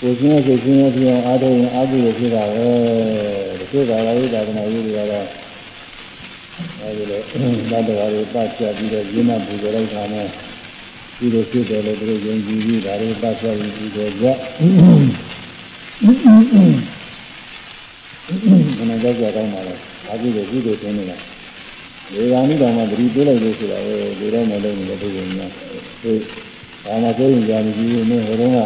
[0.00, 2.66] ကိုယ်ချင်းစိတ်ချင်းရဲ့ပြောင်းအားထုတ်ရင်အကုသိုလ်ဖြစ်တာပဲ
[3.58, 5.26] ဒီလိုပါလားဝိဒါကနာရေးတွေကတော့
[6.80, 7.20] အဲဒီလို
[7.70, 10.26] သတ္တဝါတွေပတ်ချက်ပြီးတော့ရင်းမှပူကြလိုက်တာနဲ့
[11.18, 14.36] ဒီလိုဖြစ်တယ်လို့သူတို့ယုံကြည်ပြီးဒါတွေပတ်ချက်ပြီးပြီးတော့ကြဘယ်
[18.90, 19.74] နဲ့ကြောက်ကြကောင်းပါလဲ
[20.08, 21.16] အာဟုကိုကုသိုလ်ထင်းနေတာ
[22.12, 25.50] ဒီကနေ့တော့မှသတိပေးလိုက်လို့ဆိုတာလေဒီတော့မလုပ်နေတဲ့ပုဂ္ဂိုလ်များ
[26.82, 28.58] ဒီဘာမှသိရင်ကြာနေပြီနေဟိုတုန်းက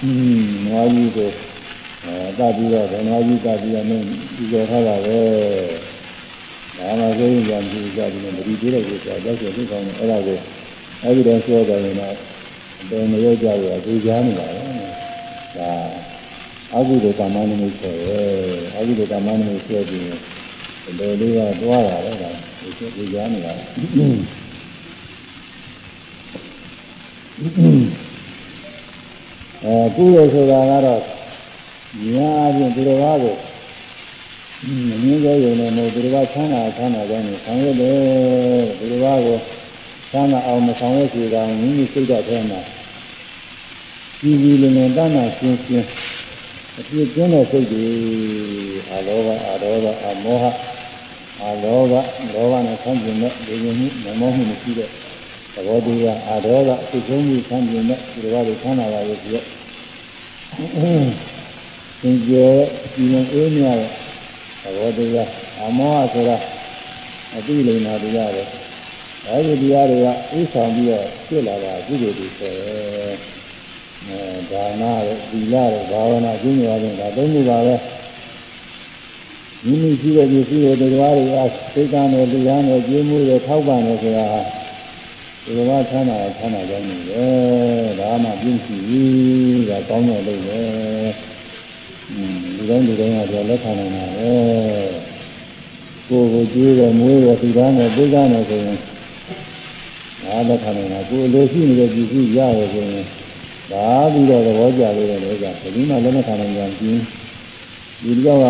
[0.00, 1.30] အင်းနွားကြီးကို
[2.04, 4.04] အဲတတ်ပြီးတော့နွားကြီးတတ်ပြီးတော့နင်း
[4.36, 5.18] ဒီကြောထားတာပဲ
[6.78, 10.36] ဘာမှသိရင်ကြာနေပြီကြာပြီးတော့သတိပေးလိုက်လို့ဆိုတာကြောက်ကြသိကောင်းတယ်အဲ့ဒါကို
[11.02, 12.14] အဲ့ဒီတော့ပြောတယ်ရင်တော့
[12.90, 14.62] ဘယ်မရောက်ကြဘူးအကျိုးကြားနေတာပဲ
[15.56, 15.70] ဒါ
[16.74, 18.20] အကုသိုလ်ကမ္မနမိတ်ဆိုရဲ
[18.76, 20.04] အကုသိုလ်ကမ္မနမိတ်ဆိုပြီး
[20.84, 23.52] ဒီလိုလေးကတွားတာလေဒါဒီကျိုးကြားနေတာ
[27.38, 27.48] အဲ
[29.96, 31.02] ကုသိုလ်ဆိုတာကတော့
[32.14, 33.34] ညာအပြင်ဒီလိုပါကို
[34.88, 37.98] မငင်းကြရုံနဲ့မို့ဒီလိုပါချမ်းသာချမ်းသာကြောင်းကိုဆောင်ရွက်တယ်
[38.78, 39.36] ဒီလိုပါကို
[40.10, 42.60] ချမ်းသာအောင်မဆောင်ရွက်စီကောင်မိမိစိတ်ဓာတ်ထဲမှာ
[44.20, 45.88] ကြီးကြီးလင်းလင်းတန်းတန်းရှင်းရှင်း
[46.78, 47.86] အပြည့်ကျင်းတဲ့စိတ်တွေ
[48.90, 50.44] အာလောဘအာဒေါသအာမောဟ
[51.42, 51.92] အာလောဘ
[52.34, 54.90] လောဘနဲ့ဆန့်ကျင်တဲ့ဒီလိုမျိုးမမောမှုမရှိတဲ့
[55.56, 59.44] သဘောတရားအာဒေါသအဖြစ်ဆုံးမှုဆန့်ကျင်တဲ့ဒီလိုပါတွေဆန်းလာပါရဲ့ဒီရက်
[62.00, 62.46] သင်ကျေ
[62.94, 63.90] ဒီလိုအေးမြတဲ့
[64.62, 65.30] သဘောတရား
[65.62, 66.36] အမောဟဆိုတာ
[67.36, 68.42] အတိလိမ္မာတရားပဲ
[69.26, 72.74] အဲဒီတရားတွေကဥဆောင်ပြီးတော့ဖြစ်လာတာကုသိုလ်တွေဆိုရဲ
[74.06, 77.76] အဲဒါနရဲ့သီလရဲ့ဘာဝနာကျင့်ကြတဲ့ဒါသုံးခုပါပဲ
[79.64, 81.36] မိမိရှိတဲ့ပစ္စည်းတွေတရားတွေက
[81.74, 84.26] သိက္ခာနဲ့တရားနဲ့ကျင့်မှုတွေထောက်ပံ့နေဆိုတာ
[85.46, 89.04] ဒီလိုမှဆန်းတာဆန်းတာကြောင်းနေတယ်ဒါမှပြင်းရှိပြီ
[89.68, 90.60] ဒါကောင်းတဲ့လို့ပဲ
[92.10, 94.30] อืมဒီတိုင်းဒီတိုင်းကတော့လက်ခံနိုင်တာပဲ
[96.08, 98.78] ကိုယ်ကိုကြည့်ရမွေးရဒီသားနဲ့သိက္ခာနဲ့ဆိုရင်
[100.22, 103.06] ဒါလက်ခံနိုင်တာကိုယ်လိုရှိနေတဲ့ပစ္စည်းရရဆိုရင်
[103.72, 107.00] ဒါပြီးတော့သဘောကျလို့လည်းလည်းကဘယ်မှလက်မခံနိုင်ကြဘူး
[108.02, 108.46] ဒီကြောက်က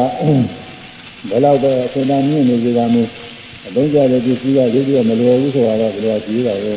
[1.30, 3.10] ဘယ်တော့ပဲအထင်သာမြင့်နေကြတာမျိုး
[3.66, 6.74] အသုံးကျတဲ့ပစ္စည်းကရုပ်ရမလွယ်ဘူးဆိုတော့ဘယ်လိုကြည့်တာလဲ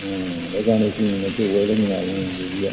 [0.00, 2.66] အင်းဒါကြောင့်လည်းရှိရင်လည်းသူ့ဝယ်လို့မရဘူးဒီကြီးက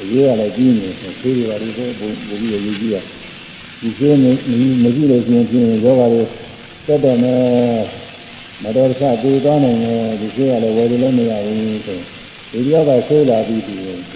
[0.00, 0.88] အရေးရလည်းကြီးနေ
[1.22, 2.96] သေးတယ်ပါဒီကိုဘုံဘုရားရေးကြီးရ
[3.80, 4.30] ဒီကျင်းနေ
[4.82, 6.22] မကြည့်လို့ရှိရင်ပြင်းယောဂါတွေ
[6.86, 7.40] တက်တယ်နဲ့
[8.62, 12.00] မတော်တဆပြေးသွားနိုင်တယ်ဒီကျင်းကလည်းဝယ်လို့မရဘူးဆို
[12.50, 13.74] ဒီယောက်ကဆိုးလာပြီးဒီ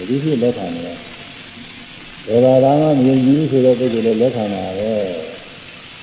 [0.09, 0.97] ဒီဖြစ်လက်ခံနေတယ်
[2.25, 5.28] ဘယ်ဘာသာမှမြင်ကြီးဆိုတဲ့ပုဂ္ဂိုလ်လည်းလက်ခံတာပဲ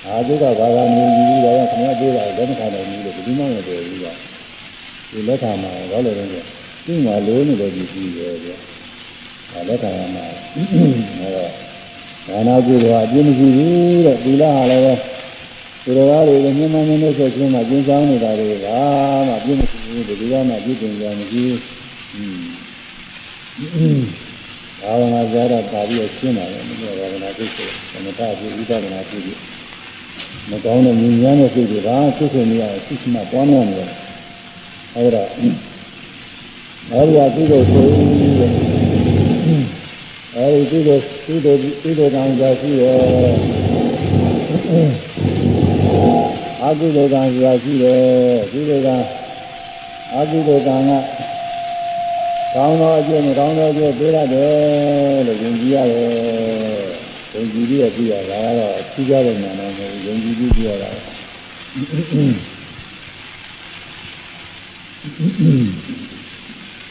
[0.07, 4.05] အာသုကဘာသာမြင်ကြီးဒါကခမရပြေးတာလက်မခံနိုင်ဘူးလို့ဒီမှမပြောဘူးက
[5.11, 6.43] ဒီလက်ခံမှာဘာလို့လဲဆို
[6.85, 8.57] သူ့မှာလိုးနေတဲ့ဒီကြီးပဲဗျာ
[9.51, 11.51] ဒါလက်ခံရမှာအဲတော့
[12.27, 14.93] ဒါနာကုသိုလ်အပြည့်မရှိဘူးတဲ့ဒီလားဟာလည်းပဲ
[15.83, 18.67] ဒီလိုကားတွေမြင်မှမင်းတို့ဆက်ချင်းမှာကျင်းဆောင်နေတာတွေက
[19.27, 21.43] မှပြည့်မရှိဘူးဒီကမှပြည့်တင်ကြမရှိ
[22.11, 22.37] ဘူး
[24.81, 27.57] ဘာဝနာကြားတာပါပြီးရှင်းပါလေဒီဘာဝနာကိစ္စ
[27.91, 29.46] သမထပြုဥပဒနာပြုပြီး
[30.51, 33.89] မကောင်းတဲ့ဉာဏ်ဉာဏ်နဲ့စိတ်တွေဒါသိစေနေရသိစမှပွားများနေတယ်
[34.95, 35.23] အဲဒါ
[36.91, 37.83] အဲဒီအကုသိုလ်ဆို
[40.35, 42.97] အဲဒီကုသိုလ်ကုသိုလ်ကုသိုလ်ကံကြာရှိရဲ့
[46.63, 48.01] အကုသိုလ်ကံကြာရှိတယ်
[48.51, 48.89] ကုသိုလ်က
[50.15, 50.91] အကုသိုလ်ကံက
[52.53, 56.76] ကောင်းသောအကျိုးမကောင်းသောအကျိုးပေးရတယ်လို့ယုံကြည်ရတယ်။ယုံ
[57.53, 60.89] ကြည်ပြီးပြရတာကတော့အထူးကြတဲ့ဉာဏ်နဲ့မဟုတ်ဘူးယုံကြည်ပြီးပြရတာ။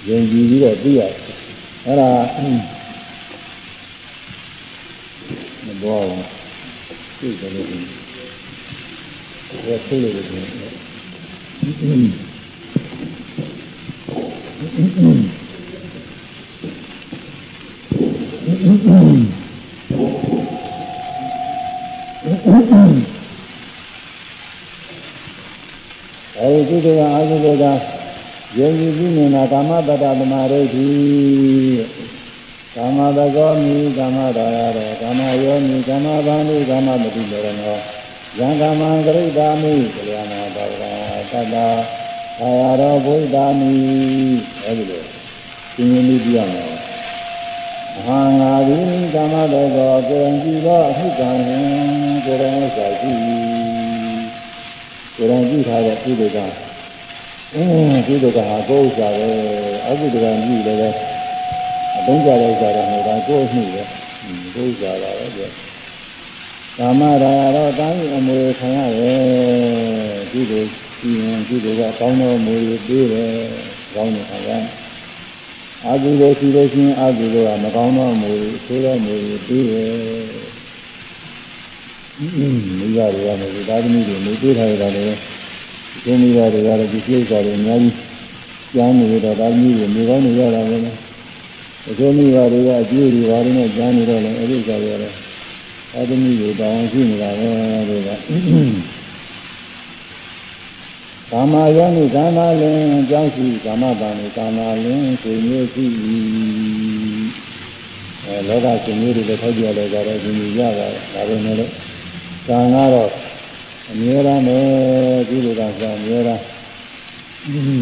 [0.09, 1.13] ယုံကြည်ပြီးတော့ပြရတယ်။
[1.87, 2.11] အဲ့ဒါ
[5.67, 6.01] မဘော
[7.19, 10.47] သိတယ်လို့ပြောဆိုလို့ရတယ်
[22.47, 22.53] အဲ
[26.55, 27.67] ဒီကုသိုလ်ကအကုသိုလ်က
[28.59, 30.91] ယုံကြည်ပြီးနေတာကာမတတ္တသမารိဋ္ဌိ
[32.75, 37.79] ကာမတကောမိကာမဒါရတောကာမယောမိကာမဘာမိကာမမတိလေရော
[38.39, 40.73] ယံကာမံဂရိတာမိကလျာဏဘာဝ
[41.33, 41.57] တတ္တ
[42.41, 43.75] အာရရောဘုဒ္ဓမိ
[44.65, 45.03] အဲဒီလို
[45.77, 46.65] သင်္ရင်လေးပြရမှာ
[48.05, 53.15] ဟာငါသည်ကာမတေကောကိုယ်ကြည့်သောအမှုကံနှင့်ကိုယ်တော်ဥစ္စာရှိ
[55.17, 56.39] ကိုယ်တော်ကြည့်ထားတဲ့ကုသိုလ်က
[57.55, 59.31] အင်းကုသိုလ်ကဟာကိုယ်ဥစ္စာပဲ
[59.87, 60.91] အကုသိုလ်ကကြည့်လည်းပဲ
[61.99, 63.83] အသုံးကြတဲ့ဥစ္စာတော့မဟုတ်တာကိုယ်အမှုပဲ
[64.55, 65.43] ကိုယ်ဥစ္စာပါပဲပြ
[66.79, 69.21] ကာမရာတော့တာမီအမွေခံရတယ်
[70.33, 73.35] ကုသိုလ်ရှိရင်ကုသိုလ်ကကောင်းသောအမွေပေးတယ်
[73.95, 74.51] ကောင်းတဲ့ခံရ
[75.87, 78.35] တယ်အာဟုလို့ရှိလို့ရှိရင်အာဟုလို့ကမကောင်းသောအမွေ
[78.67, 79.17] ဆိုးသောအမွေ
[79.49, 79.91] ပေးတယ်
[82.79, 85.19] မိဘတွေကလည်းသာသမီတွေနေပေးထားရတာလည်း
[86.05, 87.97] ဒီမိဘတွေကလည်းဒီကိစ္စတွေအများကြီး
[88.75, 90.77] ကြားနေတော့သာသမီတွေနေကောင်းနေရတာပဲ
[91.89, 95.13] အကျိုးမိဘတွေကအကျိုးတွေဘာတွေနဲ့ကြားနေတော့လည်းအဲ့ဒီကြရတယ်
[95.93, 97.51] သာသမီတွေတောင်းရှိနေတာပဲ
[97.89, 98.09] တွေက
[101.33, 105.87] ကာမယောနိကာမလင်အကြောင်းရှိကာမတန်ကိုကာမလင်ကိုမျိုးရှိ
[108.25, 111.73] အဲလောကရှင်မျိုးတွေလည်းထောက်ပြလဲကြတော့ဒီလိုရပါတယ်ဒါပေမဲ့လည်း
[112.49, 113.11] ကံကတော့
[113.91, 114.59] အမြဲတမ်းပဲ
[115.29, 116.43] ဒီလိုကဆိုအမြဲတမ်း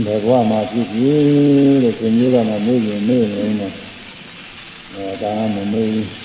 [0.07, 1.21] ဘယ်ဘဝမှာဖြစ်ဖြစ်
[1.83, 3.73] လို့ရှင်မျိုးကမှမေ့ရင်မေ့နေတယ်
[4.93, 6.24] အဲဒါကမမေ့ဘူး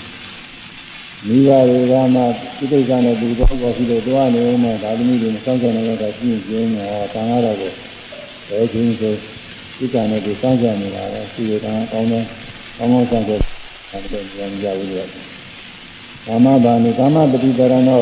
[1.28, 2.22] မိဘတွေကမှ
[2.58, 7.72] ဒီကိစ္စနဲ့ဒီတော့ပေါ်ပြီးတော့တွားနေဦးမယ်ဒါသမီးတွေမစောင့်ကြနိုင်တော့ပြင်းပြင်းတော့တန်ရတော့ကို
[8.50, 9.14] ဘယ်ချင်းဆို
[9.78, 12.24] ဒီကံနဲ့ဒီစောင့်ကြနေတာပဲဒီကံကောင်းတယ်
[12.78, 13.42] ကောင်းကောင်းစောင့်ကြတယ်
[13.92, 15.04] ဒါတော့ဉာဏ်ကြဘူးလေ
[16.26, 18.02] ကာမဘာနိကာမပฏิပရဏော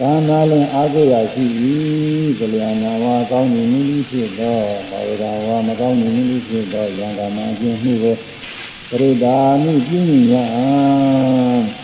[0.00, 1.44] ကာနာလင်အာဟုရာရှိ၏
[2.38, 4.58] ကလျာဏဝါကောင်းနေနည်းဖြစ်သော
[4.90, 8.16] ဘာဝရာဝါမကောင်းနေနည်းဖြစ်သောယံကာမအကျင့်မှုကို
[8.90, 11.83] ပရိဒါမိပြုမိရန်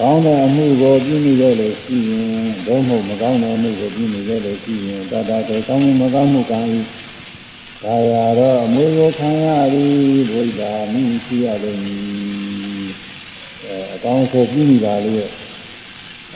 [0.00, 6.58] ကောင်းတဲ့အမှုကိုပြုမိရလို့ရှိရင်ဘုံမဟုတ်မကောင်းတဲ့အမှုကိုပြုမိရလို့ရှိရင်တတတေကောင်းမှုမကောင်းမှုကံ၏
[7.84, 12.88] ဒါရတော့အမှုကိုခံရသည်ဘုရားမိရှိရလိမ့်မည်
[13.64, 15.14] အဲအကောင်းဆုံးပြုမိပါလေ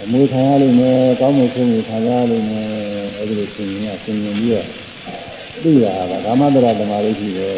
[0.03, 2.71] အမှုခံရလိမ့်မယ်ကောင်းမှုဆုံးမှုခံရလိမ့်မယ်
[3.19, 4.67] အဲဒီလိုရှင်ရင်ကရှင်ရင်ပြီးတော့
[5.63, 7.57] သိရတာကာမတရဓမ္မလေးရှိတယ်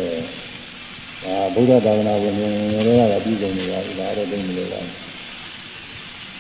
[1.22, 2.46] ဒါဗုဒ္ဓသာသနာဝင်တွေ
[3.12, 5.03] ကပြည်စုံနေတာဒါတော့သိနေလို့ပါ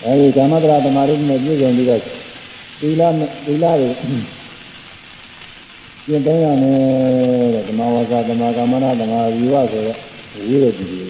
[0.04, 2.00] အဲဒီကာမတရာတမာရိနဲ့ပြည့်စုံပြီးတော့
[2.80, 3.02] သီလ
[3.46, 3.88] သီလတွေ
[6.06, 6.78] ကျင့်သုံးရမယ်
[7.54, 9.96] တဲ့ဓမ္မဝါစာဓမ္မကာမနာဓမ္မဝီဝဆိုတဲ့
[10.34, 11.00] ဝိရတိတွေ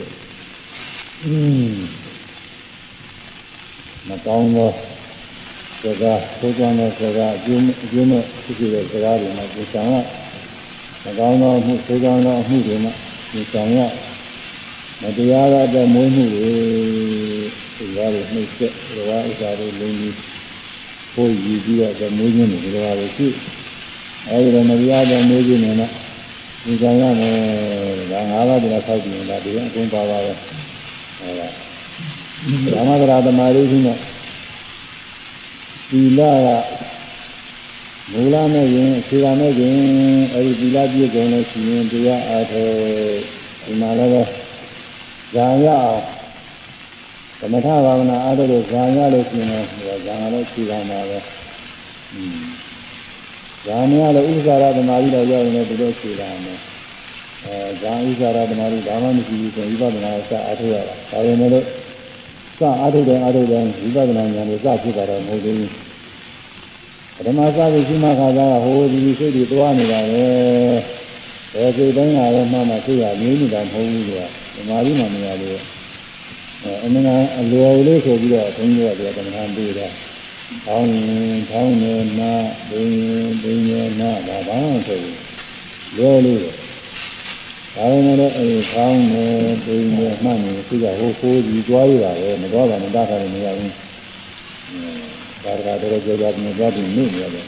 [1.23, 1.85] အင်း
[4.09, 4.71] မကောင်းသော
[5.83, 9.95] စကားသိုးကြတဲ့စကားအကျိုးအကျိုးမဲ့ဖြစ်ဖြစ်တဲ့စကားတွေမှာကိုယ်ဆောင်ရ
[11.05, 12.93] မကောင်းသောအမှုသိုးကြသောအမှုတွေမှာ
[13.31, 13.79] ကိုယ်ဆောင်ရ
[15.03, 16.55] မတရားတဲ့မွေးမှုတွေ
[17.95, 20.17] ဒီကားတွေနှိမ့်ဆက်ဒီကားဥစ္စာတွေလုံးကြီး
[21.15, 23.29] ပို့ယူပြီးတော့မွေးခြင်းတွေဒီကားတွေရှိ
[24.29, 25.91] အဲဒီတော့မတရားတဲ့မွေးခြင်းတွေနဲ့
[26.65, 27.39] ဒီကံရမယ်
[28.13, 30.33] ဒါငါးပါးတည်းဆောက်ပြီးရင်ဒါဒီအကုန်ပါပါပဲ
[31.19, 31.53] ဟောလား
[32.75, 33.99] ဓမ္မဂရာသမารိရှိနဲ့
[35.91, 36.49] သီလက
[38.13, 39.77] မူလနဲ့ရင်ခြေကနဲ့ရင်
[40.35, 42.75] အဲဒီသီလပြည့်စုံလို့ရှိရင်တရားအားထုတ်
[43.65, 44.13] ဒီမှာလည်း
[45.35, 46.14] ဇာရအောင်သ
[47.53, 51.19] မထဘာဝနာအားထုတ်လို့ဇာရလို့ရှိရင်တော့ဇာလည်းခြေကမှာပဲ
[52.15, 52.43] อืม
[53.67, 56.55] ဇာမရလို့ဥစ္စာရသမာဓိတော့ရောက်ရင်လည်းဒီလိုခြေကမှာ
[57.45, 61.67] အဲဇာဥစ္စာရသမာဓိဘာမှမရှိဘူးဆိုဝိပဿနာစအားထုတ်ရတာဒါပေမဲ့လို့
[62.59, 65.73] စအားထုတ်တယ်အားထုတ်တယ်ဝိပဿနာဉာဏ်ကိုစဖြစ်တာတော့မဟုတ်သေးဘူး
[67.17, 70.25] ပထမစပြီးရှိမှခါကြဟိုဒီစိတ်တွေတွားနေတာပဲ
[71.53, 75.74] ဘယ်စိတ်တိုင်းလာတော့မှမှသိရမြင်နေတာမဟုတ်ဘူးကွာဓမ္မကြီးမှမရလို့
[76.65, 79.89] အဲအမှန်အလွယ်လေးဆိုပြီးတော့ဘုန်းကြီးကဒီကမ္ဘာပေးတာ
[80.67, 82.33] ကောင်းရင်ကောင်းနေနာ
[82.71, 85.19] ဘိရင်ဘိရင်နာဒါဘာမှဆိုဘူး
[85.97, 86.55] လွယ်လေးတယ်
[87.75, 89.27] ဒါပေမဲ့လည်းအဲကောင်းနေ
[89.65, 93.73] ဘိရင်မှတ်နေသူကဟိုကိုကြီးတွားရတာပဲမတော်တာမတတ်တာလည်းမရဘူး
[95.45, 97.47] ဒါကတော်တော်ကြောကြနေကြပြီးနေနေရတယ်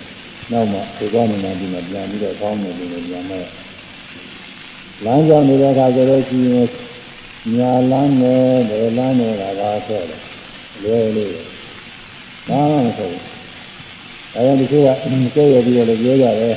[0.52, 3.44] နောက်မှဒီကောင်းနေမှဒီမှာပြန်ပြီးတော့ကောင်းနေတယ်လို့ပြန်မဲ့
[5.04, 6.66] လမ်းကြောင်းနေတဲ့အခါကျတော့ရှိရင်
[7.54, 10.16] ညာလမ်းနဲ့ဘယ်လမ်းနဲ့ကဘာဆိုလဲ
[10.82, 11.30] လွယ်လေး
[12.48, 13.24] ဘာမှမဆိုဘူး
[14.34, 14.74] အဲဒါဒီက
[15.36, 16.56] ကျဲရပြီးတော့လည်းပြောကြတယ်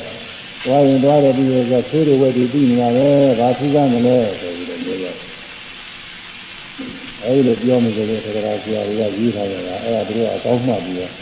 [0.64, 5.16] သွားရင်သွားတယ်ပြီးတော့ဆိုးတွေဝက်တွေပြီးနေတာပဲဘာထူးကမလဲဆိုပြီးတော့ပြောကြတယ်
[7.24, 11.12] အဲဒီလိုပြောမယ်ဆိုတော့သက္ကရာဆရာတွေကရေးထားကြတာအဲဒါတို့ကအကောင်းမှပြီးတော့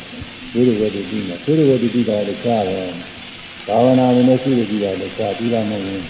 [0.51, 2.85] ဆိုးတွေဝက်တွေပြီးနေဆိုးတွေဝက်တွေပြီးတာလည်းကြားတယ်
[3.67, 6.05] ဘာဝနာမင်းရှိတယ်ပြီးတာလည်းကြားပြီးတာမဟုတ်ဘူး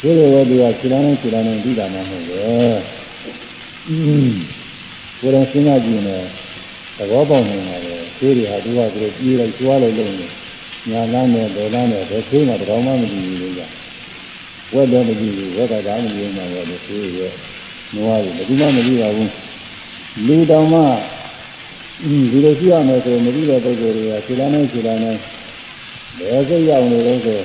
[0.00, 2.76] ဒီလိုပဲဒီကခြေလမ်းနဲ့ခြေလမ်းနဲ့ပြီးတာမှမဟုတ်ဘူး။
[3.88, 4.36] အင်း
[5.20, 6.24] ကိုယ်တိုင်စဉ်းစားကြည့်ရင်
[6.96, 10.12] သဘောပေါက်နေတာပဲ။ဒီတွေဟာသူကသူတို့ပြေးလိုက်ကျွားလိုက်လို့
[10.90, 13.60] ညာလမ်းနဲ့ဒေါ်လမ်းနဲ့ဘယ်သေးမှတော့မှမကြည့်ဘူးလေက။
[14.74, 17.32] ဝက်လည်းမကြည့်ဘူးဝက်ကသာမကြည့်မှပဲလေသေးရဲ့။
[17.90, 19.32] အနွားတွေဘယ်သူမှမသိပါဘူး
[20.26, 20.80] လူတောင်မှ
[22.30, 25.16] ဒီလိုရှိရမယ်ဆိုမသိတဲ့ပုဂ္ဂိုလ်တွေကခြေလမ်းနဲ့ခြေလမ်းနဲ့
[26.18, 27.40] ဘယ်စိတ်ရောက်နေလဲဆို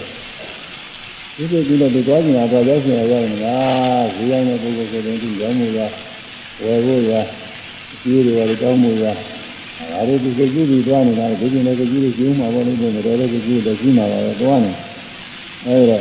[1.35, 3.57] ဒီလိုဒီလိုဒီသွားကြင်တော့ရောက်ရှင်ရောက်နေတာ
[4.15, 5.79] ဈေးရောက်တဲ့ပုဂ္ဂိုလ်ဆိုရင်ဒီရောက်မှုရ
[6.63, 7.11] ဝယ်ဖို့ရ
[8.03, 14.71] ကြီးတွေရတောင်းမှုရဒါတွေဒီစိတ်ကြီးတွေတွားနေတာဒီကျင်လည်းကြီးတွေကျင်းမှာပေါ့လို့ဆိုတော့လည်းကြီးတွေကြီးမှာပါပဲတွားနေ
[15.65, 15.97] အဲဒါ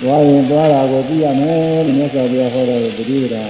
[0.00, 3.44] သွားရင်သွားတာကိုသိရမယ်လို့မြတ်စွာဘုရားဟောတဲ့ပฏิပဒါ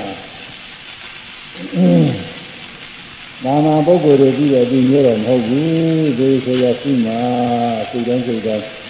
[3.44, 7.12] ဒါမှပုဂ္ဂိုလ်တွေပြီးတော့ဒီမျိုးတော့မဟုတ်ဘူးဒီဆိုရရှိမှ
[7.90, 8.82] စိတ်တိုင်းစိတ်တိုင်း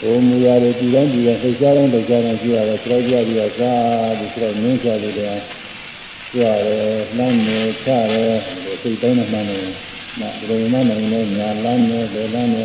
[0.00, 3.74] ဟိုမူရတွေဒီတိုင်းဒီတိုင်းစိတ်ချတိုင်းစိတ်ချတိုင်းရှိရတယ်ခြေကြပြီးတော့သာ
[4.18, 5.36] ဒီခြေငင်းချလို့တယ်
[6.32, 8.34] ကြရတယ်နှမ်းနေချရတယ်
[8.82, 9.58] စိတ်တိုင်းနဲ့မှန်းနေ
[10.20, 12.62] မှာဒီလိုမှနိုင်နေညာလမ်းနေဒေလမ်းနေ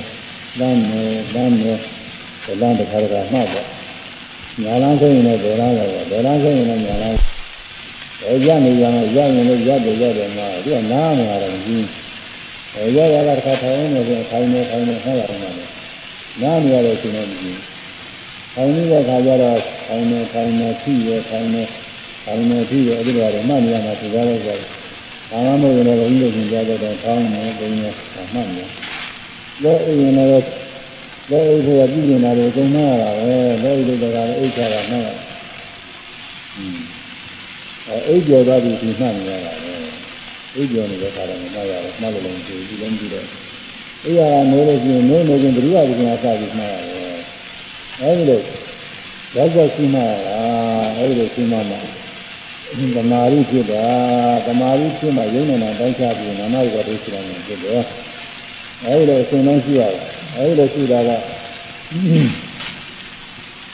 [0.60, 1.04] လမ်းနေ
[1.36, 1.74] လမ်းနေ
[2.46, 3.63] ဒေလမ်းတစ်ခါတခါမှတ်ပါ
[4.63, 7.17] ညာလမ်းဆိုရင်လည်းဒေလမ်းပဲဒေလမ်းဆိုရင်လည်းညာလမ်း
[8.24, 11.88] အဲရနေရမယ်ရရင်လည်းရတယ်ရတယ်မှာဒီကနားနေရတယ်ကြီး
[12.76, 15.72] အဲရရတာတစ်ခါထိုင်နေဆိုထိုင်နေထိုင်နေဆက်ရတယ်မှာ
[16.41, 17.60] နားနေရတဲ့အချိန်နဲ့ကြီး
[18.56, 21.63] ထိုင်နေတဲ့အခါကျတော့ထိုင်နေထိုင်နေဖြည့်ရထိုင်နေ
[22.26, 24.60] ထိုင်နေဖြည့်ရအဲ့ဒီကတော့မှတ်နေရမှာသူကားလို့ဆို
[25.30, 27.89] ဘာမှမဟုတ်ရင်လည်းဘုန်းကြီးတို့ကြားတော့ထောင်းနေပုံနေ
[28.34, 28.65] မှတ်နေ
[29.63, 30.30] လဲအိမ်ရင်လည်း
[31.30, 35.10] လဲအိမ်ဆိုတာပြည်နေတာတွေအကုန်မှတ်ရတာပဲလဲအိမ်တွေကလည်းအိတ်ချတာမှတ်ရ
[37.88, 39.74] အဲအိတ်ကျော်သွားပြီဒီမှတ်နေရတာပဲ
[40.56, 43.42] အိတ်ကျော်နေတဲ့ခါတော့မှတ်ရတယ်မှတ်လို့လည်းဒီဒီလုံးကြည့်တော့
[44.05, 47.19] အိယာကနေလို့ရှိရင်နေနေချင်းဘုရားဒီကနေ့အစပြီးမှတ်ရတယ်
[48.01, 48.41] အဲဒီလို
[49.35, 50.39] ရောက်ရောက်ရှိမှရတာ
[50.97, 51.79] အဲဒီလိုရှိမှမှာ
[52.95, 53.85] သမာဓိဖြစ်တာ
[54.47, 57.83] သမာဓိဖြစ်မှယုံနေတာတိုင်းချပြီးနာမရဒိရှိတယ်ဖြစ်တယ်
[58.85, 60.03] အဲဒီလိုအစဉ်လုံးရှိရတယ်
[60.37, 61.11] အဲဒီလိုရှိတာက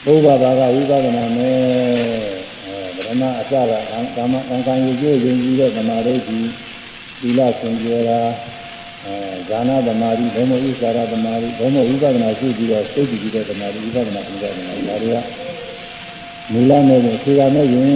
[0.04, 1.58] ဘုရားဘာကဝိပဿနာနဲ့
[2.96, 3.54] ဗရမအစက
[4.16, 6.48] ကာမအံကံယူကျိုးယုံကြည်တဲ့သမာဓိကြီး
[7.20, 8.20] သီလဆင်ကြယ်တာ
[9.04, 9.14] အဲ
[9.48, 15.16] ဇာနာသမာဓိဘုံမဥစ္စာရသမာဓိဘုံမဝိပဿနာရှိပြီးတော့စိတ်ကြည်တဲ့သမာဓိဝိပဿနာပြုတဲ့သမာဓိဒါတွေက
[16.52, 17.88] မူလနဲ့ခြေကနဲ့ရင်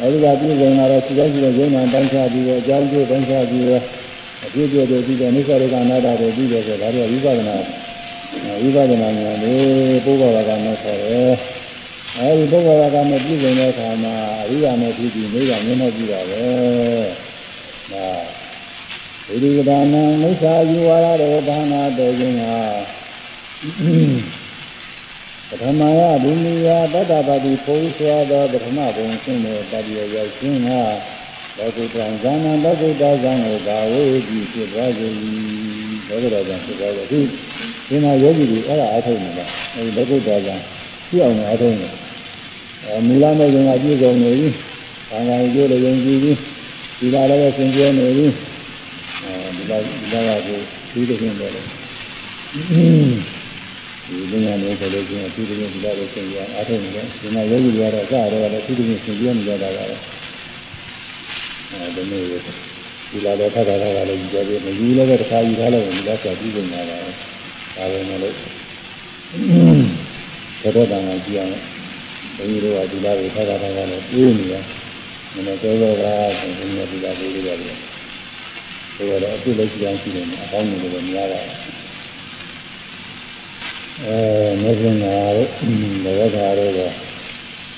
[0.00, 3.82] အဲဒီကပြည်စုံလာတော့ခြေကရှိတဲ့ယုံနာတိုင်းချပြီးတော့အကြောင်းကျိုးတိုင်းချပြီးတော့
[4.46, 7.56] အပြည့်ပြည့်တွေပြီးတော့နိစ္စရိကအနာတ္တတွေပြီးတော့ဆိုဒါတွေကဝိပဿနာ
[8.62, 11.32] ဝိပဿနာဉာဏ်လေးပုဂ္ဂဝါကနဲ့ခေါ်တယ်
[12.18, 16.44] အဲဒီပုဂ္ဂဝါကနဲ့ပြည်စုံတဲ့အခါမှာအရိယာနဲ့ပြည်ပြီးနေကမျက်နှာကြည့်တာပဲ
[17.92, 18.06] ဒါ
[19.30, 22.58] ဝိရိကဒါနံမိစ္ဆာယူဝါရဒေဘာနာတေခြင်းဟာ
[25.48, 30.80] ပထမယဘုမိယတတ္တပါတိဘုံဆွာသောပထမဘုံရှင်းတဲ့တတိယရောက်ခြင်းဟာ
[31.56, 35.08] လောကုတ္တံဇာနံလောကုတ္တဇံကိုဘာဝေတိဖြစ်သွားစေ၏
[36.08, 37.20] လောကုတ္တဇံဖြစ်သွားစေဒီ
[37.88, 40.54] ဒီမှာယောဂီတွေအဲ့ဒါအထုံးနေတာအဲဒီလောကုတ္တဇံ
[41.08, 41.88] ဖြစ်အောင်အထုံးနေ
[42.84, 44.48] အဲမူလမဲ့ခင်ကပြည့်စုံနေပြီ။
[45.10, 46.32] ဘာသာကျိုးလည်းယုံကြည်ပြီ။
[46.98, 48.57] ဒီလာလည်းသင်ကျဲနေပြီ။အဲဒီ
[49.70, 50.58] လာဒီလာကကို
[50.92, 51.50] ဒီလိုဖြစ်တယ်။
[54.06, 59.96] ဒီလူညာမျိုးဆိုလို့ရှိရင်ဒီလိုမျိုးဒီလာလည်းသင်ကြအားထုတ်နေတယ်။ဒီမှာယောဂီတွေကတော့စတော့လည်းဒီလိုမျိုးသင်ကျဲနေကြတာပါပဲ။
[61.70, 62.42] အဲဒီလိုမျိုး
[63.10, 67.10] ဒီလာလည်းထပ်တာကလည်းယူကြပြီ။မယူလည်းပဲတစ်ခါယူထားလိုက်ရင်ဒီလာဆက်ပြီးနေတာပါပဲ။
[67.76, 68.46] ဒါပဲမလို့ဘု
[70.62, 71.52] ရားတန်ခါကြည့်အောင်
[72.36, 74.54] ဘုန်းကြီးတို့ကဒီလာကိုထားတာထားတာနဲ့ပြေးနေရ
[75.34, 76.04] မနေ့ကျော်တော့က
[76.40, 77.76] ဆိုရင်ဒီလာကိုလေးရတယ်။
[78.98, 81.40] ဒါကတော့အပြစ်လက်ရှိအောင်ရှိတယ်အကောင်းနေတယ်များတာ။
[84.02, 84.16] အဲ
[84.62, 85.48] မဇ္ဈိမာတို့
[86.04, 86.80] ဘောဓါတို့က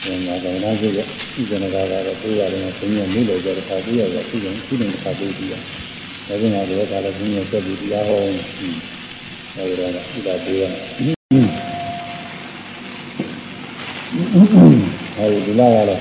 [0.02, 1.00] ဒီမှာကနာကြည့်ရ
[1.34, 5.54] ဒီကနေ့ကတော့ပြေးရတယ်ဘုန်းကြီးမိလို့ကြတော့ခါပြေးရတယ်သူ့ရင်သူ့ရင်ခါပြေးပြီးရ။
[6.28, 8.34] မဇ္ဈိမာတို့ကလည်းဘုန်းကြီးဆက်ပြီးတရားဟောတယ်။
[9.56, 10.80] အဲဒီတော့ဥဒါပြေးရတယ်
[15.18, 16.00] အဲဒီဒီလာကတော့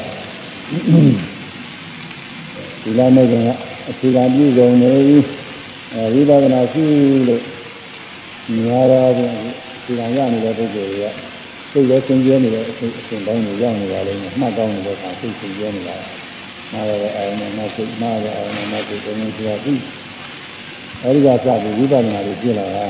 [2.83, 5.17] ဒီလာမဲ့က အဖြေကပြည့်စုံနေပြီ
[5.93, 6.85] အဲဝိပဿနာရှိ
[7.27, 7.43] လို့
[8.57, 9.35] ညာတော်ပြန်
[9.85, 11.05] ဒီလာရနေတဲ့ပုဂ္ဂိုလ်တွေက
[11.71, 15.97] စိတ်လည်းသင်ကျဲနေတဲ့အချိန်အချိန်တိုင်းကိုရောက်နေပါလိမ့်မယ်မှတ်ကောင်းနေတဲ့အခါစိတ်သင်ကျဲနေတာ
[16.71, 19.73] မှားရတဲ့အာရုံနဲ့မှတ်စိတ်မှားရတဲ့အာရုံနဲ့မှတ်စိတ်ကိုမြင်ကြရပြီ
[21.03, 22.85] အဲဒီကစပြီးဝိပဿနာကိုပြလာတာ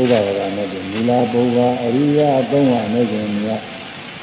[0.00, 2.20] ဥပ္ပါဒကနဲ့မူလာဘုရားအရိယ
[2.50, 3.60] သုံးပါးနဲ့ကျင်မြတ်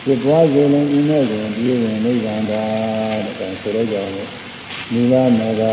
[0.03, 2.63] ဖြစ်သွားစေလင်ဤမဲ့တွင်ပြည့်ဝင်နိဗ္ဗာန်သာ
[3.39, 4.13] တဲ့ဆိုတော့ကြောင့်
[4.93, 5.63] မူလမက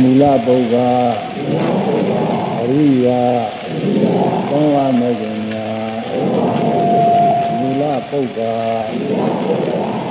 [0.00, 0.76] မူလပုဂ္ဂ
[2.60, 3.22] အရိယာ
[4.50, 5.92] သုံးပါးမဲ့ခြင်းများ
[7.58, 8.40] မူလပုဂ္ဂ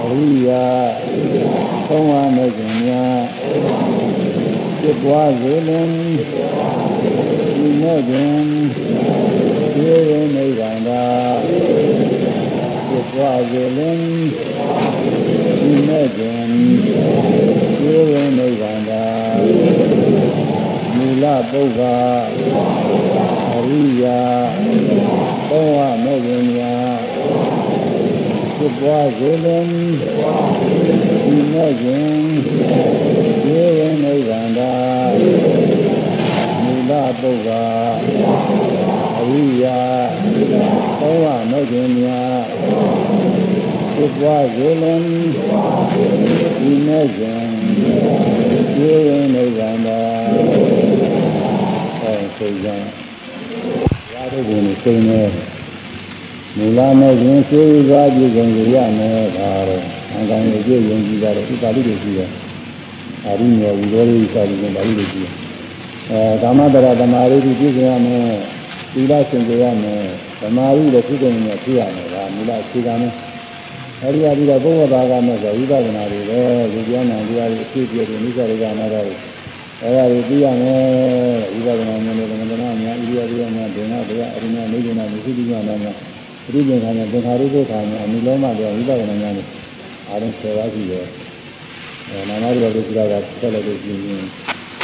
[0.02, 0.66] အရိယာ
[1.88, 3.20] သုံးပါးမဲ့ခြင်းများ
[4.80, 5.92] ဖြစ်သွားစေလင်
[7.66, 8.44] ဤမဲ့တွင်
[9.74, 9.96] ပြေ
[10.36, 11.04] နိဗ္ဗာန်သာ
[13.22, 14.02] သွားစေလင်
[15.60, 16.52] ဒီမဲ့ခြင်း
[17.80, 19.06] ကျေဝင်နိဗ္ဗာန်သာ
[20.96, 21.80] မူလပုဗ္ဗ
[23.54, 24.20] အရိယာ
[25.50, 26.98] သောဝမဲ့ခြင်းများ
[28.56, 29.68] ဖြစ်ပွားစေလင်
[31.26, 32.22] ဒီမဲ့ခြင်း
[33.44, 34.74] ကျေဝင်နိဗ္ဗာန်သာ
[36.64, 36.92] မူလ
[37.22, 37.50] ပုဗ္ဗ
[39.20, 39.80] အရိယာ
[41.00, 42.19] သောဝမဲ့ခြင်းများ
[44.00, 45.02] ဖြစ်ပွားစေလင်
[46.62, 47.52] ဒီမဲ့ခြင်း
[48.76, 50.00] ကျေဝင်နိဗ္ဗာန်သာ
[52.02, 52.68] အဲဆိုကြ
[54.14, 55.30] ရာတို့ကိုစိတ်နဲ့
[56.58, 58.40] မူလမဲ့ခြင်းသိသွားကြည့်ကြ
[58.76, 59.84] ရမယ်ဒါတော့
[60.16, 62.30] အကံရဲ့ကြည့်ရင်ကြည့်ကြတော့ဥပါလိတွေရှိတယ်
[63.26, 65.34] အာရိမေဝီရောရိစာပြီးပါဠိတွေရှိတယ်
[66.12, 68.26] အဲကာမတရသမာဓိပြည့်စုံရမယ်
[68.94, 70.02] သီလရှင်ကြရမယ်
[70.42, 73.14] သမာဓိလည်းဖြစ်တယ်နဲ့ဖြစ်ရမယ်ဒါမူလအခြေခံနဲ့
[74.04, 76.40] အဲဒီအပြီးတော့ဘုရားဘာကနဲ့ဆိုဝိပဿနာတွေပဲ
[76.74, 79.16] ဒီကျမ်းနာတရားတွေအဖြစ်ပြည့်တယ်နိစ္စတွေကနာတာတွေ
[79.82, 80.82] အဲဒါတွေသိရမယ်
[81.54, 85.96] ဝိပဿနာဉာဏ်နဲ့သမဏများဣရိယာပုများဒိဋ္ဌာတရားအရိညာနေဉာဏ်မရှိတိညာများ
[86.46, 89.48] ပရိသေခါနဲ့သင်္ခါရုပ္ပခါနဲ့အနိလောမတရားဝိပဿနာဉာဏ်နဲ့
[90.10, 91.06] အားလုံးဆယ်ပါးရှိတယ်
[92.10, 94.26] အဲနာမရူပဒုက္ခကဆက်လက်လို့ပြင်းပြင်း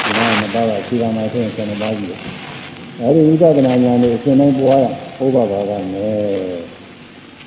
[0.03, 2.19] ဒီမှာမပါတာခြေကမှာဆိုရင်ဆယ်ပါးရှိတယ်
[3.01, 4.85] အဲဒီဝိပဿနာဉာဏ်နဲ့အရှင်တိုင်းပွားရ
[5.17, 6.74] ဘုရားဘာကနဲ့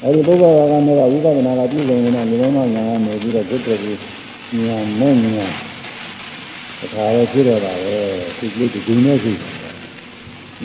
[0.03, 3.95] အဲဒီဘုရားဘာကနဲ့ကဝိပဿနာကပြည့်စုံနေတာမြေလုံးမညာနေပြီးတော့ဒုက္ခကို
[4.67, 5.55] ဉာဏ်နဲ့ဉာဏ်
[6.81, 7.97] တခါတော့ဖြစ်တော့တာပဲ
[8.39, 9.33] ဒီကိစ္စဒီနဲ့ရှိ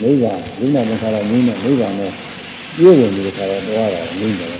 [0.02, 2.12] နိဗ္ဗာန်နိဗ္ဗာန်နဲ့ခါတော့နည်းနဲ့နိဗ္ဗာန်နဲ့
[2.76, 4.50] ပြည့်ဝင်နေတဲ့ခါတော့သွားတာနည်းတယ်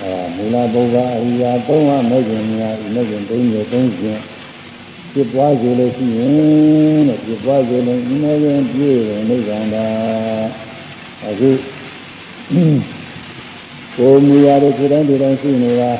[0.00, 4.20] အဲမူလဘုရားအရိယာသုံးပါးမဲ့ခြင်းများဤမဲ့ခြင်းသုံးမျိုးသုံးခြင်း
[5.12, 6.30] ဖြစ်ပွားစေလို့ရှိရင်
[7.08, 9.86] တဲ့ဖြစ်ပွားစေလို့ဤမဲ့ခြင်းပြည့်ဝင်နိဗ္ဗာန်သာ
[11.26, 11.50] အခု
[13.96, 15.90] ကိုမူရတဲ့ဒီတိုင်းဒီတိုင်းရှိနေတာ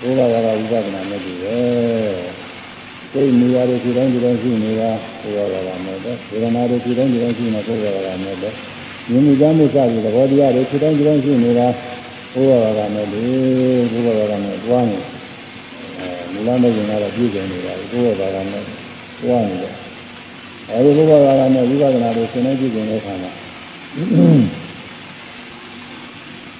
[0.00, 1.56] ဘုရားကဝိပဿနာမဲ့ပြီပဲ
[3.12, 4.90] စိတ်မူရတဲ့ဒီတိုင်းဒီတိုင်းရှိနေတာ
[5.22, 8.50] ဘုရားကမဲ့ပဲဝေဒနာတွေဒီတိုင်းဒီတိုင်းရှိနေဘုရားကမဲ့ပဲ
[9.08, 11.66] မြင်မှုကြားမှုစသည်သဘောတရားတွေဒီတိုင်းဒီတိုင်းရှိနေတာ
[12.34, 13.24] ဘုရားကမဲ့လေ
[13.92, 14.98] ဘုရားကမဲ့တွားနေ
[15.98, 18.62] အဲမူလမဲ့ရင်ကတော့ပြည့်စုံနေတာဘုရားကမဲ့
[19.22, 19.74] တွားနေတယ်
[20.70, 23.39] အဲဒီဘုရားကမဲ့ဝိပဿနာတွေသင်နေပြည့်စုံတဲ့အခါမှာ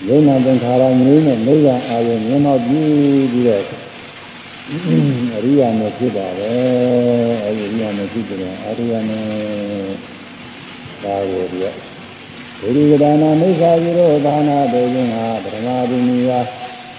[0.08, 3.64] ယုံနာသင်္ခါရမျိုးနဲ့နိဗ္ဗာန်အာရုံမြင်တော့ပြီးပြီးတော့
[5.36, 6.52] အရိယာနဲ့ဖြစ်ပါပဲ
[7.44, 9.26] အဲဒီအရိယာနဲ့ဖြစ်တယ်အရိယာနဲ့
[11.04, 11.60] ဒါကိုဒီ
[12.60, 16.40] ဒုရိကဒါနာမိစ္ဆာယူရောဒါနာတေယင်ဟာပထမဘုံကြီးဟာ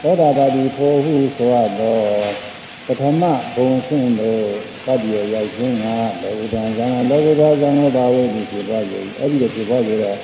[0.02, 2.00] သောတာပတိဖို့ဟုဆိုရသော
[2.40, 2.51] ပ
[3.00, 3.24] ထမ
[3.56, 4.42] ဘုံဆင်းတို့
[4.86, 6.00] သတ္တရရောက်ခြင်းကလော
[6.38, 10.18] ကုတ္တံဇာလောကုတ္တဇာနောဘာဝေဒီဖြစ်သွားပြီအဲ့ဒီလိုဖြစ်သွားကြတော့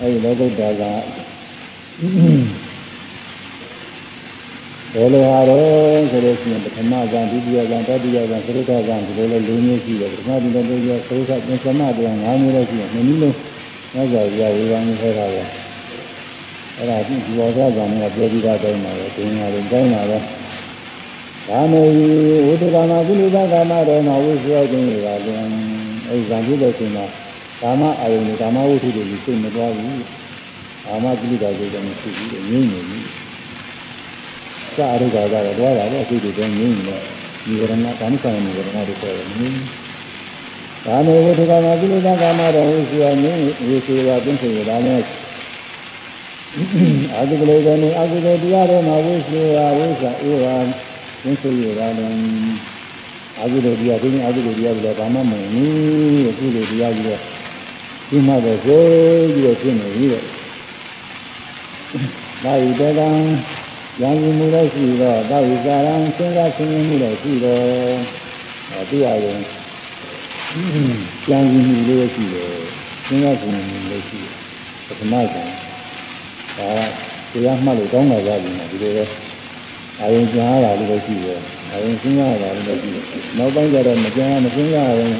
[0.00, 0.92] အဲ့ဒီလောကုတ္တဇာ
[4.94, 13.36] ဘယ်လိုဟာတော့ဆိုလို့ရှိရင်ပထမဇာဒုတိယဇာတတိယဇာသရုပ်ဇာဒီလိုလေး၄မျိုးရှိတယ်ပထမဒီလိုလေးသရုပ်သင်္သမတရား၅မျိုးလည်းရှိတယ်နှစ်နည်းလုံး
[13.92, 15.42] မြတ်စွာဘုရားဝေဘာမျိုးခေါ်တာပဲ
[16.76, 20.18] အဲ့ဒါဒီဘောဇာဇာနဲ့ပြောပြီးသားတိုင်းပါပဲဒိညာတွေတိုင်းပါပဲ
[21.48, 21.92] ဒါမျိုး
[22.46, 25.38] ဝိတ္တကာမကုလသကာမတော်မှာဝိသုယခြင်းတွေကလည်း
[26.08, 27.04] အဲ့ဇာပြုတဲ့ချိန်မှာ
[27.62, 30.02] ကာမအာယုန်ကာမဝိသုတွေစိတ်မသွားဘူး
[30.86, 32.98] ကာမကုလသကိစ္စမရှိဘူးငြိမ့်နေပြီ
[34.76, 36.96] စာရုပ်ကကတော့တွားတာလေအစိတ်တွေငြိမ့်နေ
[37.44, 39.60] ဒီဝရဏကာမဆိုင်နေဝရဏတွေပေါ်တယ်ငြိမ့်
[40.86, 45.02] ဒါမျိုးဝိတ္တကာမကုလသကာမတော်ဝိသုယငြိမ့်ဝိသုယပြင်းစေတာနဲ့
[47.14, 50.56] အာဂုကလေးကနေအာဂုကတရားတော်မှာဝိသုယဝိသဧဝံ
[51.26, 52.58] သင်္ဆေရတာလည်း
[53.38, 57.20] အာဟုလိုတရားဒီနေ့အာဟုလိုတရားပြီးတော့ဘာမှမဝင်ဘူးအခုလိုတရားကြီးတော့
[58.10, 58.82] ဒီမှာတော့ဆို
[59.34, 60.22] ပြီးတော့ဖြစ်နေပြီတဲ့
[62.44, 63.08] ဒါဤတကံ
[64.00, 67.62] ဉာဏ်ကြီးမှုလည်းရှိတော့ဒါဝိကာရံစဉ်းစားဆင်းရဲမှုလည်းရှိတော့
[68.70, 69.38] အဲတရားရင်
[71.28, 72.50] ဉာဏ်ကြီးမှုလည်းရှိတယ်
[73.06, 74.34] စဉ်းစားဆင်းရဲမှုလည်းရှိတယ်
[74.86, 76.70] ပထမကဒါ
[77.32, 79.25] တရားမှတ်လို့ကောင်းတာကြပြီနော်ဒီလိုပဲ
[80.00, 81.40] အာယုံကြားရတာလည်းရှိတယ်။
[81.70, 83.04] အာယုံစဉ်းစားရတာလည်းရှိတယ်။
[83.38, 85.14] နောက်ပိုင်းကျတော့မကြားမစဉ်းစားရရင်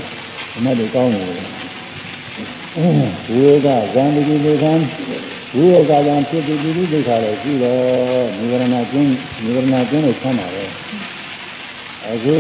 [0.57, 1.41] အမှတ်တွေကောင်းနေတယ်။
[3.33, 4.73] ဝိကဇံတိတိခံ
[5.57, 9.11] ဝိကဇံဖြစ်တိတိဒုက္ခလည်းရှိတော့နိဗ္ဗာန်ကျင်း
[9.43, 10.65] နိဗ္ဗာန်ကျင်းလို့ဆန်းပါပဲ။
[12.09, 12.35] အခု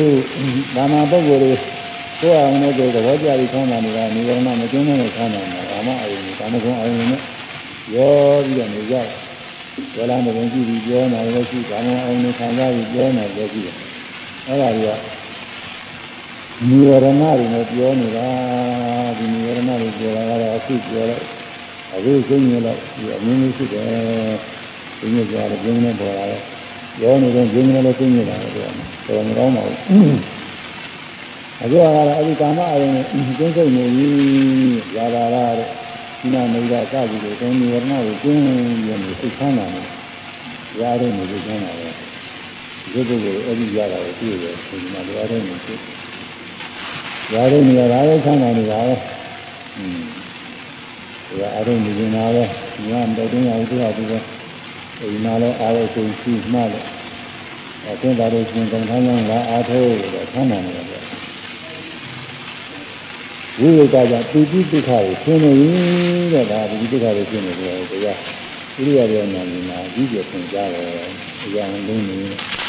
[0.76, 1.52] ဒါနာပုဂ္ဂိုလ်တွေ
[2.20, 7.20] ကိုယ်အောင်နဲ့ကိုယ်သဘောကျပြီးဆန်းတာနေတာနိဗ္ဗာန်မကျင်းတဲ့ဆန်းတာမှာကာမအာယုံကာမဂုဏ်အာယုံနဲ့
[7.94, 8.12] ရော
[8.46, 9.25] ပြီးတော့နေကြတယ်
[9.96, 13.76] ဝလာမဝင်ကြည့်ပြီးပြောနေလည်းရှိဘာမှအောင်နေခံစားပြီးပြောနေလည်းရှိတယ်
[14.46, 14.90] အဲ့ဒါကြီးက
[16.68, 18.28] နိဝရဏတွေနဲ့ပြောနေတာ
[19.18, 21.24] ဒီနိဝရဏတွေပြောတာကတော့အခုပြောလိုက်
[21.92, 23.84] အအခုကျင်းနေတော့ဒီအမြင်လေးရှိတယ်
[24.98, 26.42] ကျင်းနေကြတယ်ကျင်းနေပေါ်လာတယ်
[27.00, 28.72] ရောနေတော့ကျင်းနေလို့ကျင်းနေတာလေတော်
[29.06, 29.78] တော်မကောင်းပါဘူး
[31.62, 32.92] အခုကတော့အဲ့ဒီကာမအရင်
[33.38, 34.08] ကျင်းစိတ်နေပြီ
[34.94, 35.68] ဇာတာရတဲ့
[36.20, 38.40] ဒီနာမိတ်ကစပြီးတော့သုံးနေရနာကိုကျင်း
[38.88, 39.82] ရနေစိတ်ချမ်းသာနေ
[40.80, 41.88] ရတဲ့နေကိုကျမ်းတာပဲ
[42.92, 45.76] ဒီပုဂ္ဂိုလ်အဲ့ဒီရတာကိုသိရတယ်ဒီမှာရတဲ့နေကို
[47.32, 48.96] ရတဲ့နေရာလည်းချမ်းသာနေတာပဲ
[49.78, 50.00] อืม
[51.28, 52.44] ဒီအရုံးနေနေတာပဲ
[52.88, 54.18] ညမတော်တင်းရဦးသူကသူပဲ
[55.10, 56.86] ဒီမှာလည်းအားရဆုံးရှိမှလည်း
[57.84, 61.15] အသင်္သာတို့ရှင်ကံထမ်းကြောင်းလာအားထုတ်တော့ချမ်းသာနေတယ်
[63.60, 68.18] ဝိဝေကကြပိဋိဒုက္ခကိုရှင်းနေရင်တဲ့ဒါပိဋိဒုက္ခကိုရှင်းနေတယ်တရား
[68.76, 70.88] ဣရိယာပုနာမြင်တာအကြီးကျယ်သင်ကြားတယ်
[71.44, 72.18] အရာလုံးနေ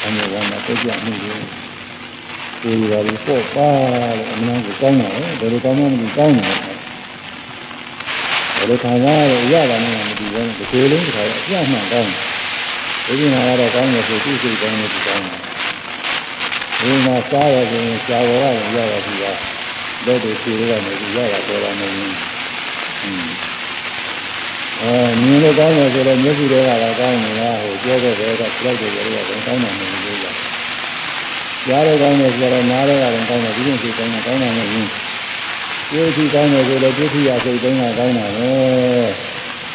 [0.04, 1.34] အမြဲဝမ်းမှာတက်ကြမှုတွေ
[2.62, 3.70] ကိုယ်ရာပြီးပေါ့ပါ
[4.18, 6.56] လို့အမှန်ကိုကောင်းတယ်ဘယ်လိုကောင်းမှမကောင်းတယ်
[8.58, 12.12] ဘယ်လိုခံစားရရတာနဲ့မသိဘူးဒီလိုလေးတစ်ခါအပြတ်မှန်ကောင်း
[13.06, 15.42] တယ်ဒီမှာကတော့ကောင်းတယ်ဆိုသူ့စိတ်ကောင်းတယ်ဒီကောင်းတယ်
[16.82, 19.26] ဒီမှာစားရဆိုရင်ရှားဝရရရတာဒီက
[20.08, 22.14] လက်တွေဖြေရမယ်ဒီရတာပေါ်လာနေတယ်
[24.82, 30.28] အဲမြင်လို့ကောင်းတယ်ဆိုတော့မျက်စိတွေကလည်းကောင်းနေတာဟိုပြောတဲ့ဘက်ကကြောက်တယ်ကြတော့ကောင်းတယ်မလို့ပြောကြ
[31.66, 34.89] ကြားရကောင်းတယ်ဆိုတော့နားရတာလည်းကောင်းတယ်ဒီလိုစိတ်ကောင်းတာကောင်းတယ်မဟုတ်ဘူး
[35.89, 38.51] ဒီအထိကောင်းတယ်ဆိုတော့ဒုတိယစိတ်တုံးကကောင်းတာပဲ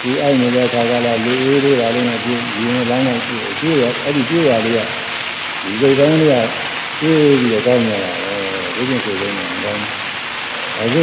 [0.02, 4.80] ဒီအိုက်နေတဲ့ခါကလာလူအေးလေးပါလေးနဲ့ဒီဒီနဲ့လောင်းလိုက်ကြည့်ကြည့်ရအဲ့ဒီကြည့်ရလေးက
[5.62, 6.36] ဒီစိတ်ကောင်းလေးက
[7.00, 8.36] ကြည့်ပြီးတော့ကောင်းနေတာပဲ
[8.76, 10.01] ဒီလိုစိတ်တုံးကကောင်း
[10.82, 10.96] အခ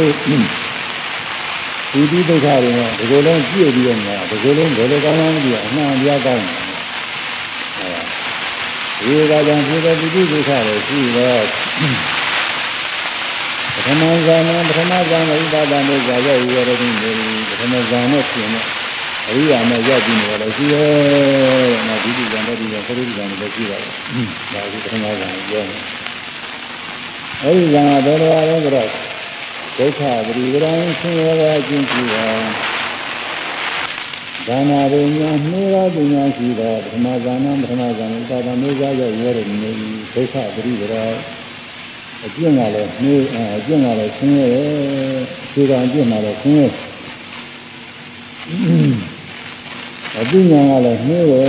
[1.92, 8.06] ဒီဒီဒုက္ခတွေနဲ့ဒီလိုလုံးပြည့်ပြီးတော့ညာဒီလိုလုံးဘယ်လိုကောင်းမှမသိဘူးအမှန်တရားကောင်းတယ်ဟုတ်လား
[8.98, 11.44] ဒီကကြောင့်ဒီဒီဒုက္ခတွေရှိတော့
[13.74, 16.88] ပထမဇာမပထမဇာမဥပါဒနဲ့ဇာရောက်ရတဲ့ဒီ
[17.48, 18.64] ပထမဇာနဲ့ရှင်နဲ့
[19.28, 20.90] အရိယာနဲ့ရောက်ပြီးနေတော့ရှိရဲ့
[21.86, 23.92] နော်ဒီဒီဇာနဲ့ဒီဇာခရုဇာနဲ့လည်းရှိပါတယ်
[24.52, 25.82] ဒါကပထမဇာပြောတယ်
[27.42, 29.09] အဲဒီဇာဘယ်လိုလဲဆိုတော့
[29.78, 32.26] ဒုက္ခပရိဝရံဆင်းရဲပါခြင်းရှိပါ
[34.46, 39.70] ဒါနာပညာနှိရောပညာရှိသောပထမဇာနပထမဇာနဥပါဒမေဇာရောက်ရတဲ့နေ
[40.14, 40.94] ဒုက္ခပရိဝရ
[42.24, 43.14] အကျင့်ကလည်းနှိ
[43.56, 44.50] အကျင့်ကလည်းဆင်းရဲ
[45.52, 46.66] ခြေကံအကျင့်ကလည်းဆင်းရဲ
[50.18, 51.44] အပညာကလည်းနှိရဲ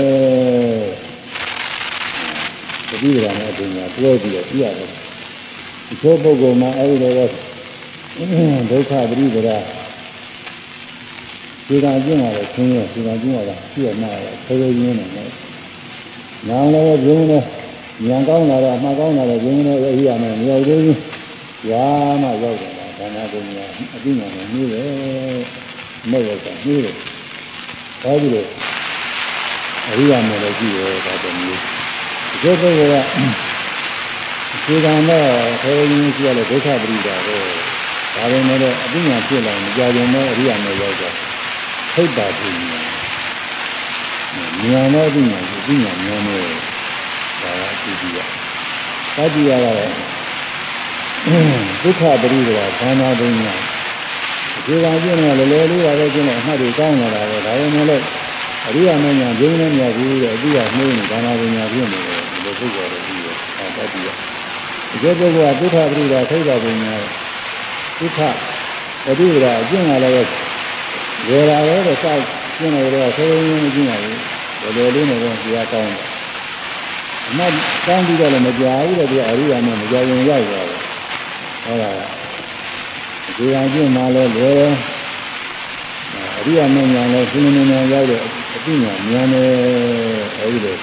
[2.90, 4.90] ပရိဝရနဲ့ပညာတွဲပြီးတော့ပြရတယ်
[5.88, 7.30] ဒီပုဂ္ဂိုလ်မှာအဲဒီလို
[8.18, 9.50] ဒုက္ခပရိပဒ
[11.68, 14.12] ဒီကကျင့်ရတဲ့ဆင်းရဲဒီကကျင့်ရတာပြည့်မှာ
[14.46, 15.30] ဆေးရင်းနေတယ်။
[16.48, 17.44] နောင်လည်းဘုန်းနဲ့
[18.08, 20.98] ဉာဏ်ကောင်းလာတော့အမှကောင်းလာတော့ဘုန်းနဲ့အရိယာနဲ့မရောက်သေးဘူး။
[21.72, 21.86] ရာ
[22.22, 24.90] မှရောက်တယ်ဒါနပညာအသိဉာဏ်နဲ့နှီးတယ်။
[26.12, 26.96] မဲ့ရောကနှီးတယ်။
[28.04, 28.48] ဒါကြည့်လို့
[29.90, 31.60] အရိယာနဲ့လည်းကြည့်ရတာတည်းမျိုး။
[32.42, 33.18] ဒီပုဂ္ဂိုလ်က
[34.66, 35.28] ဒီကံတော့
[35.62, 37.61] ဆေးရင်းရှိရတဲ့ဒုက္ခပရိဒါတော့
[38.16, 41.16] ဒါပေမဲ့လည်းအပညာဖြစ်လာရင်ကြာကြုံမဲ့အရိယာနဲ့ရောက်တော့
[41.94, 42.86] ထိတ်တာဖြစ်နေတယ်။
[44.64, 46.46] ဉာဏ်နဲ့အပညာကိုအပညာဉာဏ်နဲ့
[47.42, 48.20] ဒါကအတူတူရ။
[49.16, 49.78] သတိရကတော့
[51.84, 53.54] ဒုက္ခပရိဒေဝဘာနာပညာ
[54.66, 58.06] ဒီကံကျင့်နေလေလေလေးပါပဲကျင့်နေအမှတ်တွေကောင်းလာတာပဲဒါပေမဲ့လည်း
[58.68, 63.38] အရိယာမညာဂျင်းနဲ့မြတ်ဘူးတဲ့အတိအနှိမ့်နေဘာနာပညာဖြစ်နေတယ်ဒီလိုပုဂ္ဂိုလ်တွေပြီးတော့
[63.76, 64.10] သတိရ။
[64.90, 66.94] ဒီပုဂ္ဂိုလ်ကဒုက္ခပရိဒေဝထိတ်တာပညာ
[68.02, 68.20] ဒုက္ခ
[69.06, 70.30] ပရိဒရာအကျင့်လာလည်း
[71.28, 72.24] ဝေရာလည်းတော့စောက်
[72.58, 74.20] ကျင့်နေတော့ဆိုရင်မကျင့်ရဘူး
[74.62, 76.08] ဘယ်လိုလေးနဲ့တော့ကြားကောင်းတယ်
[77.28, 77.52] အမှတ်
[77.88, 80.82] ကောင်းပြီးတော့လည်းမကြားဘူးတဲ့ဒီအရိယာနဲ့မကြားရင်ရောက်သွားတယ်
[81.64, 81.96] ဟုတ်လား
[83.38, 84.74] ဒီအကျင့်မှလည်းလွယ်တယ်
[86.38, 88.22] အရိယာနဲ့ညာလည်းရှင်းနေနေရောက်တဲ့
[88.56, 89.50] အသိဉာဏ်ဉာဏ်နဲ့
[90.40, 90.78] အဲဒီလို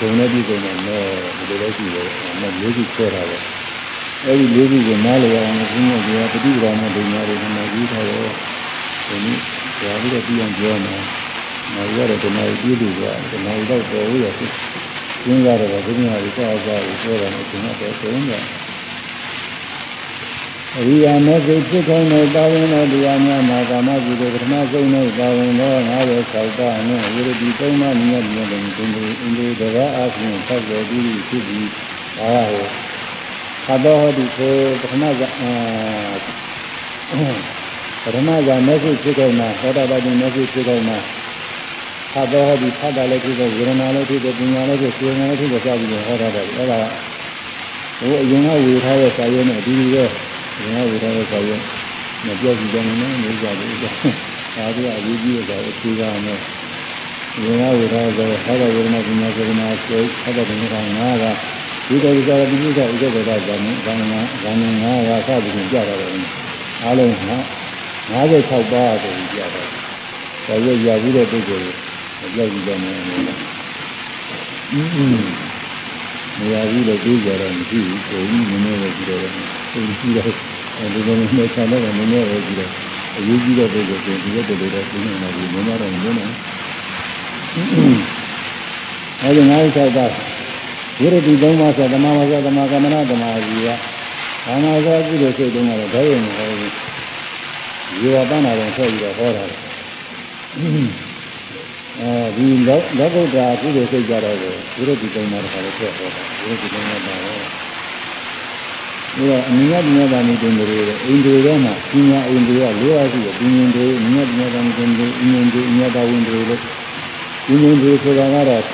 [0.00, 0.76] ဂုဏ်နဲ့ဒီဂုဏ်နဲ့
[1.38, 3.38] ဒီလိုလည်းရှိတယ်အမှတ်လေးခုဆွဲတာပဲ
[4.26, 8.30] အဲဒီလေးခုကိုနားလည်အောင်ဘုန်းကြီးကပฏิပဒါနဲ့ဒုညာတွေနဲ့ကြီးထားတော့
[9.06, 9.38] ဒီနေ့
[9.80, 11.02] ကြာပြီးတော့ပြန်ပြောမယ်။
[11.74, 14.52] နောက်ရတဲ့ဓမ္မကြီးပြည်တွေကဓမ္မကြီးတော့ပေါ်ရဖြစ်
[15.22, 18.44] ကျင်းရတယ်ဗောဒုညာတွေစားစားပြီးပြောတာနဲ့ကျင်းတော့ဆိုရင်တော့
[20.78, 25.78] အရိယာမေစိတ်ဖြစ်ခိုင်းတဲ့တာဝန်တော်တရားများမှာကာမကုသိုလ်ပထမဆုံးနဲ့တာဝန်တော်
[26.20, 31.68] 56ပါးနဲ့ဝိရတိသုံးပါးမြတ်မြတ်တဲ့ဒီလိုအင်းဒီတကားအပြင်ဆက်တော်ပြီးဖြစ်ပြီး
[32.18, 32.68] ဒါဟော
[33.66, 35.22] သဘောဟောဒီကိုပထမက
[38.04, 40.98] ပထမကမေစိဖြစ်ခိုင်းမှာသောတာပတိမေစိဖြစ်ခိုင်းမှာ
[42.14, 46.78] သဘောဟောဒီဖတ်တာလည်းဖြစ်တယ်ဝေဒနာလည်းဖြစ်တယ်ပညာလည်းဖြစ်စေနာလည်းဖြစ်တယ်စသည်ဖြင့်ဟောတာတယ်အဲ့ဒါ
[47.98, 50.04] ဟိုအရင်ကဝေထားတဲ့စာရုံးနဲ့အတူတူပဲ
[50.58, 51.64] အရင်ကဝေထားတဲ့စာရုံး
[52.26, 56.38] မပြောကြည့်ကြနေနဲ့နေကြတယ်ဒါပြအရေးကြီးတဲ့အခြေခံနဲ့
[57.44, 61.08] ဝိညာဉ်ဝိဒါဆိုဟာဘဝေဒနာပညာစေနာစေဟာဘဝေဒနာ
[61.88, 66.10] ငါးကဒီတော်ကြတဲ့ဒီကိစ္စဥစ္စာတွေကတော့ဇာမနာဇာမနာငါးကစပြီးပြတာတယ်
[66.82, 67.32] အားလုံးက
[68.12, 69.62] 56ပါးဆိုပြီးပြတာ
[70.46, 71.74] ဒါရရပြီးတဲ့ပုဂ္ဂိုလ်
[72.18, 73.08] ကိုကြောက်ကြည့်တယ်မယ်အင်း
[76.38, 79.18] မရဘူးလို့ပြောကြတော့မရှိဘူးကိုကြီးနည်းနည်းပဲကြည့်တယ်
[79.72, 80.32] ကိုကြီးတော့
[80.78, 82.70] အဲဒီလိုမျိုးနဲ့ဆံတော့နည်းနည်းပဲကြည့်တယ်
[83.16, 86.28] အရေးကြီးတဲ့ပုဂ္ဂိုလ်ကိုဒီလိုတူတော့ပြင်းနေတာဒီနည်းနည်းတော့မင်းနဲ့
[89.22, 90.31] အဲဒီ96ပါး
[91.00, 93.68] ဝိရတိသုံးပါးဆိုသမာဝါစာသမာကမ္မနာသမာဓိက
[94.46, 96.74] ဘာနာသောကုသိုလ်စိတ်တုံးကတော့ဘယ်ရင်မဟုတ်ဘူး
[98.00, 99.44] ရေဝပန်းတာတော့ဆက်ပြီးတော့ဟောတာ
[102.00, 107.44] အဲဒီလောလောကုတ္တရာကုသိုလ်စိတ်ကြတော့ဝိရတိသုံးပါးတခါလည်းဆက်ဟောတာဝိရတိသုံးပါးပါတော့
[109.14, 116.60] ဒီတော့အမြင်ရပညာသာမိတင်တွေအိန္ဒြေထဲမှာပညာအိန္ဒြေက၄ပါးရှိတယ်ပညာတွေအမြင်ရပညာသာမိတင်တွေအမြင်တွေအမြတ်တော်ဝင်တွေလို့
[117.46, 118.64] ပညာတွေဆိုတာကတော့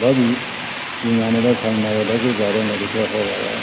[0.00, 0.28] လောကီ
[1.02, 3.60] ပညာနဲ့လည်းဆိုင်တယ်လောကုတ္တရာနဲ့လည်းပြောဟောပါလား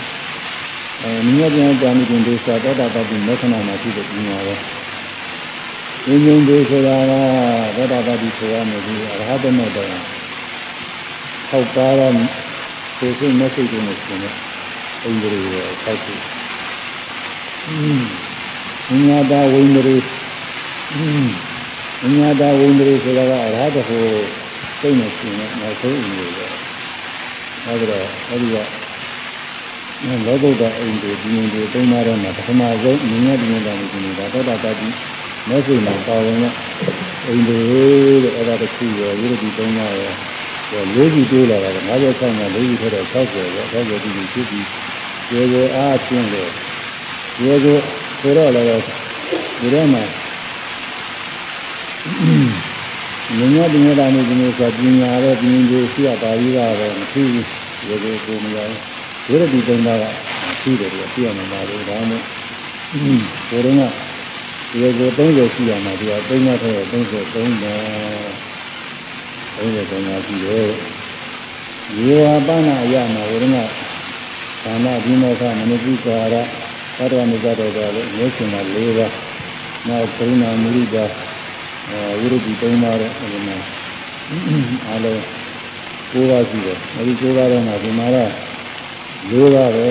[1.02, 4.56] အဲမြင်ရပညာသာမိတင်တွေဆိုတော့တတတိမေခဏမှာရှိတဲ့ပညာပဲ
[6.06, 7.12] ပညာတွေဆိုတာက
[7.78, 9.84] သောတာပတိဆိုရမယ်ဒီအရဟတမေတ္တာ
[11.50, 12.14] ဟောက်ပါတော့
[13.00, 14.36] ကိုယ်စိတ်မဲ့စိတ်တွေနဲ့ရှင်တယ်
[15.04, 16.14] အိန္ဒြေရဲ့၆ခု။
[19.08, 19.96] ဉာတာဝိန္ဒြေ
[22.20, 24.06] ဉာတာဝိန္ဒြေဆိုတာကအရဟတဟို
[24.80, 26.58] စိတ်နဲ့ရှင်တဲ့နောက်ဆုံးအိန္ဒြေပဲ။အဲ
[27.68, 28.58] ဒါတော့အဲဒီက
[30.28, 34.90] လောကုတ္တအိန္ဒြေဒီဉာဏ်တွေသုံးပါးတော့မှာပထမဆုံးဉာဏ်ဉာဏ်ဉာဏ်ကိုဒီနေတာသောတာပတိ
[35.48, 36.54] မဲ့စိတ်မှာပါဝင်တဲ့
[37.28, 37.62] အိန္ဒြေ
[38.24, 44.68] တဲ့အဲဒါတစ်ခုရောဝိရဒိသုံးပါးရောလေးကြီးတိုးလာတာက56မှာလေးကြီးထက်တော့60ပဲ60ဒီဖြစ်ပြီး
[45.34, 46.52] ရေကိုအားဖြင့်လို့
[47.44, 47.78] ရေကို
[48.20, 48.68] ဆိုတော့လည်း
[49.60, 50.04] ဒီထဲမှာ
[53.36, 57.48] မြညာပညာတာနေဒီလိုဆိုပညာရဲ့ပညာကိုရှိရပါပြီးတော့မရှိဘူး
[57.88, 58.82] ရေကိုကိုမရဘူး
[59.28, 60.04] ဝိရဒိသုံးပါးက
[60.62, 62.26] ရှိတယ်ပြီးပြရမှာပါလို့ဒါမှမဟုတ်
[63.50, 63.94] ကိုယ်တော့
[64.80, 67.76] ရေကို30ရှိရမှာဒီက3နဲ့ထည့်33ပါ
[69.58, 70.70] 33ပါရှိတယ်
[71.98, 73.58] ရေဝပဏအရမှာဝိရဏ
[74.64, 76.36] သာနာဒီမောခမနတိကာရ
[76.98, 79.14] သတ္တဝိဇ္ဇတော်တော်လည်းမျက်ရှင်မှာ၄ပါး
[79.88, 81.06] နောက်ကရုဏာမုရိဒာ
[82.20, 83.58] ဝိရတိ၃ပါးတဲ့အဲဒီမှာ
[84.88, 85.22] အားလုံး
[86.12, 88.32] ၉ပါးရှိတယ်အဲဒီ၉ပါးထဲမှာဒီမှာတော့
[89.32, 89.88] ၄ပါးပဲ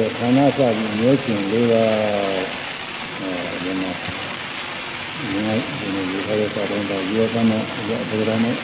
[0.00, 1.92] တဲ့ခန္ဓာစပြီးမျက်ရှင်၄ပါး
[3.50, 3.92] အဲဒီမှာ
[5.28, 7.58] ဒီမှာဒီလိုရတဲ့စာတော်တော့ရေကနာ
[8.02, 8.56] အပဒရာနဲ့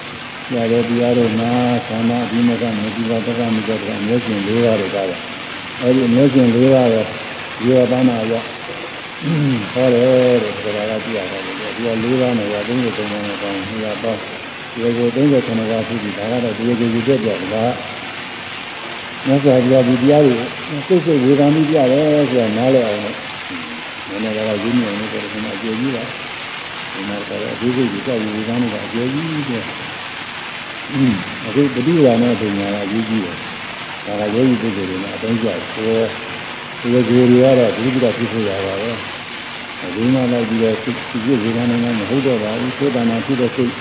[0.54, 1.50] ရတဲ့တရားတို့မှာ
[1.88, 5.20] ခန္ဓာဒီမောခမနတိကာသတ္တဝိဇ္ဇတော်မျက်ရှင်၄ပါးတွေကားတယ်
[5.82, 7.02] အဲဒီမျက်ရှင်၄ပါးပဲ
[7.66, 8.34] ရေပန်းနာရ
[9.72, 14.20] ဟောတယ်တဲ့ဆိုတာကကြည့်ရတယ်ဒီက၄ပါးနဲ့ရ33ပါးနဲ့ပေါင်း200ပေါင်း
[14.72, 17.64] ဒီကို39ပါးဖြစ်ပြီဒါကတော့ဒီကိုယူချက်ပြတာ
[19.26, 20.36] မြတ်စွာဘုရားဒီတရားကို
[20.86, 23.16] စိတ်စိတ်ဝေဒာမိပြတယ်ဆိုတာနားလည်အောင်လို့
[24.08, 26.04] နည်းနည်းတော့ရင်းမြင်နေတယ်ဒီမှာအကျေကြီးပါ
[26.92, 29.64] ဒီမှာတော့အသေးစိတ်ကြီးကြောက်ဝေဒာမိကအကျေကြီးတဲ့
[31.46, 33.36] အခုပဋိယာနဲ့ပညာကအရေးကြီးတယ်
[34.06, 36.29] ဒါကယောဂီပုဂ္ဂိုလ်တွေနဲ့အတိုင်းကျဆိုဒီ
[36.82, 38.92] လိုကိုယ်တွေကတော့ဒီလိုဖြစ်ဖြစ်ရပါပဲ
[39.96, 43.72] ဒီမှာလိုက်ပြီးတော့စိတ်စိတ်ဝေဒနာနဲ့မဟုတ်တော့ပါဘူးသေတနာဖြစ်တဲ့စိတ်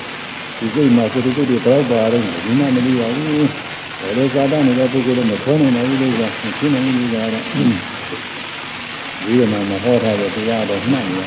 [0.60, 3.48] ဒီစိတ်မှာစိတ်စိတ်တွေတော့ပါတော့ဒီမှာမလို့ရဘူး
[4.00, 6.22] ဘယ်လိုသာတနေတဲ့ပုဂ္ဂိုလ်တွေမခေါ်နိုင်ဘူးလို့က
[6.60, 7.44] ဖြစ်နေလို့ကတော့
[9.26, 11.20] ဒီမှာမဟောထားတဲ့တရားတော့မှတ်နေ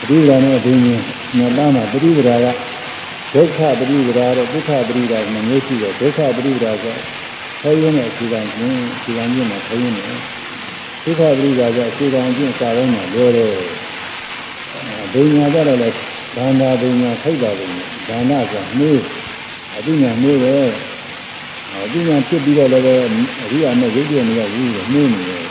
[0.00, 1.02] ပရိဒါနဲ့အင်းကြီး
[1.38, 2.46] ညတာမှာပရိဒါက
[3.34, 6.96] ဒုက္ခပရိဒါတော့ဒုက္ခပရိဒါကမျိုးရှိတယ်ဒုက္ခပရိဒါဆို
[7.62, 10.12] ခေါင်းရင်းနဲ့ခြေကံချင်းခြေကံချင်းနဲ့ခေါင်းရင်းနဲ့
[11.04, 13.54] ဒုက္ခပရိဒါဆိုခြေကံချင်းစာလုံးမှာပြောတယ်
[15.12, 15.90] ဘုံညာကြတော့လေ
[16.36, 19.00] ဒါနာဘုံညာထိုက်တာဘုံညာဒါနဆိုနှေး
[19.76, 20.68] အတိညာနှေးတယ်
[21.84, 22.84] အတိညာဖြစ်ပြီးတော့လည်း
[23.44, 25.44] အရိယာနဲ့ရုပ်ပြနေရဘူးလို့နှေးနေတယ်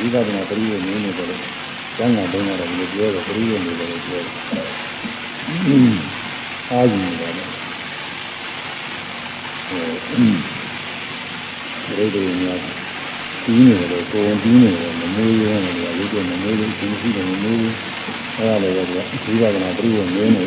[0.00, 1.40] ဝိပဿနာပရိယေနေနေတယ်လို့
[1.96, 4.34] ကျမ်းဂန်တုံးကတော့ဒီလိုပြောတယ်ပရိယေနေတယ်လို့ပြောတယ်
[6.70, 7.32] အားယူနေတယ်
[9.70, 12.58] အဲဒိဋ္ဌိများ
[13.44, 17.74] ပြီးနေတယ်ကိုယ်ပြီးနေတယ်မမေးရဲနေတယ်ရုပ်ပြမမေးဘူးသင်ရှိတယ်မမေးဘူး
[18.36, 18.94] အဲဒါလည်းပဲဒီ
[19.40, 20.44] ဝိပဿနာပရိယေနေနေ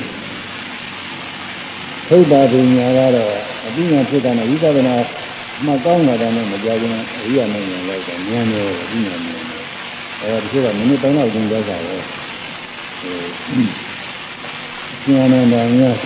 [2.10, 3.34] သုဒ္ဓပညာကတော့
[3.68, 4.96] အပညာဖြစ်တာနဲ့ဝိပဿနာ
[5.66, 9.44] မှကောင်းလာတာနဲ့မကြခင်အရိယာမဉ္ဇဉ်လိုက်တော့ဉာဏ်ရောအပညာဉာဏ်
[10.22, 11.96] အဲဒီကမိနစ်3လောက်ကျင်းသွားတာပဲ
[13.02, 13.16] အဲ
[15.08, 15.98] ဉာဏ်နဲ့ဉာဏ်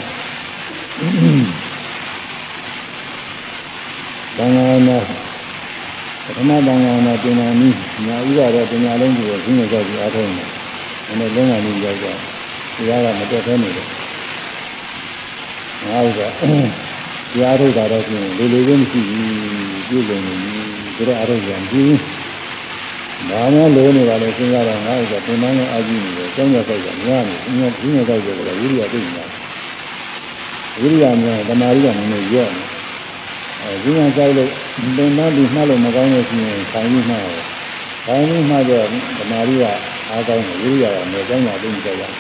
[4.38, 4.98] များဘာငါနာ
[6.26, 10.46] ပထမဘာငါနာပညာနည်းညာဥပါတော့ပညာလုံးကိုရှင်းရကြပြီးအားထုတ်နေ
[11.20, 12.08] နည်းလုံးဝလေးရောက်ကြ
[12.78, 13.88] တရားကမတက်သေးနေတယ်
[15.86, 16.28] ငါ့ဥစ္စာ
[17.32, 19.28] တရားထုတ်တာတော့ပြင်လေလေလေးမရှိဘူး
[19.90, 20.56] ပြုလုံနေပြီ
[20.98, 21.98] ဒါတော့အရုပ်ရံပြီး
[23.30, 29.26] ဘာမှလိုနေပါလဲစဉ်းစားတော့ငါ့ဥစ္စာပြန်မှန်းအာကြည့်နေတယ်ကျောင်းရဆိုင်ကများနေအင်းကြီးနေတော့ကြတယ်ဝိရိယသိနေတာ
[30.82, 32.67] ဝိရိယများဓမ္မရီကနည်းနည်းရော့နေ
[33.68, 34.50] အဲဒီမှာကြောက်လို့
[34.98, 37.44] ပင်မပြီးမှတ်လို့မကောင်းလို့ရှိရင်ခိုင်းပြီးမှတ်တယ်
[38.06, 38.86] ခိုင်းပြီးမှတ်တော့
[39.18, 39.66] ဓမ္မရီက
[40.10, 42.12] အားကောင်းတယ်ဝိရိယကလည်းကျောင်းရသိနေကြရတယ်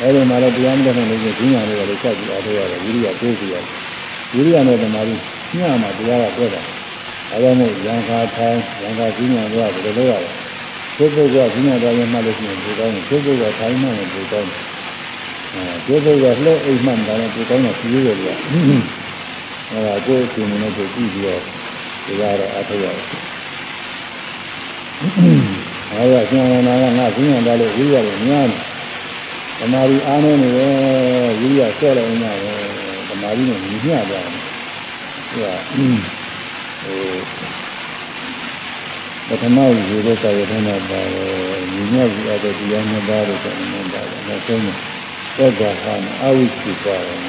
[0.00, 3.72] အဲဒီမှာလည်းတရားမတော်လို့ဒီညာလေးကလည်းချက်ပြီးအားထုတ်ရတယ်ဝိရိယတိုးပြီးရတယ်
[4.34, 5.14] ဝိရိယနဲ့ဓမ္မရီ
[5.56, 6.64] ညမှာတရားကတွေ့တယ်
[7.32, 10.30] အဲဒါမို့ရံခါထိုင်ရံခါကြီးညာတော့ဘယ်လိုလုပ်ရလဲ
[10.98, 14.62] သို့ပုဂ္ဂိုလ်ကကြီးညာတော်ရင်မှလို့ရှိရင်ဒီကောင်းတယ်သို့ပုဂ္ဂိုလ်ကထိုင်မှရင်ဒီကောင်းတယ်
[15.54, 18.36] အဲသို့ပုဂ္ဂိုလ်ကလှည့်အိမ်မှန်တယ်ဒီကောင်းတယ်ပြီးရတယ်ကွာ
[19.74, 21.42] အဲဒါကိုယ်အရှင်နဲ့ကိုကြည့်ပြီးတော့
[22.06, 23.06] ဒီကတော့အားထုတ်ရတယ်
[25.90, 28.64] အဲဒါကျန်နာကငါကြီးညာတော်လို့ဝိရိယကိုများတယ်
[29.58, 32.60] ဓမ္မရီအားနေနေတယ်ဝိရိယဆွဲလိုက်နေတယ်
[33.10, 34.26] ဓမ္မရီနဲ့ညီမျှကြတယ်
[35.30, 35.40] ဟို
[36.82, 36.96] ဟို
[39.28, 39.58] ပထမ
[39.90, 41.32] ရေတဲ့ကာယထနာပါတယ်
[41.72, 44.62] ညီမျှကြည့်ရတဲ့တရားနှစ်ပါးလို့ဆိုနေပါတယ်နောက်ဆုံး
[45.36, 47.20] သက်သာဟာအဝိသိပါတယ်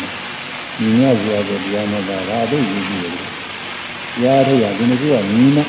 [0.80, 3.14] ညီမျှကြည့်ရတဲ့တရားနှစ်ပါးဒါအသိကြီးကြီးတယ်
[4.24, 5.04] ရားထုတ်ရဒီနေ့က
[5.34, 5.60] ညီမ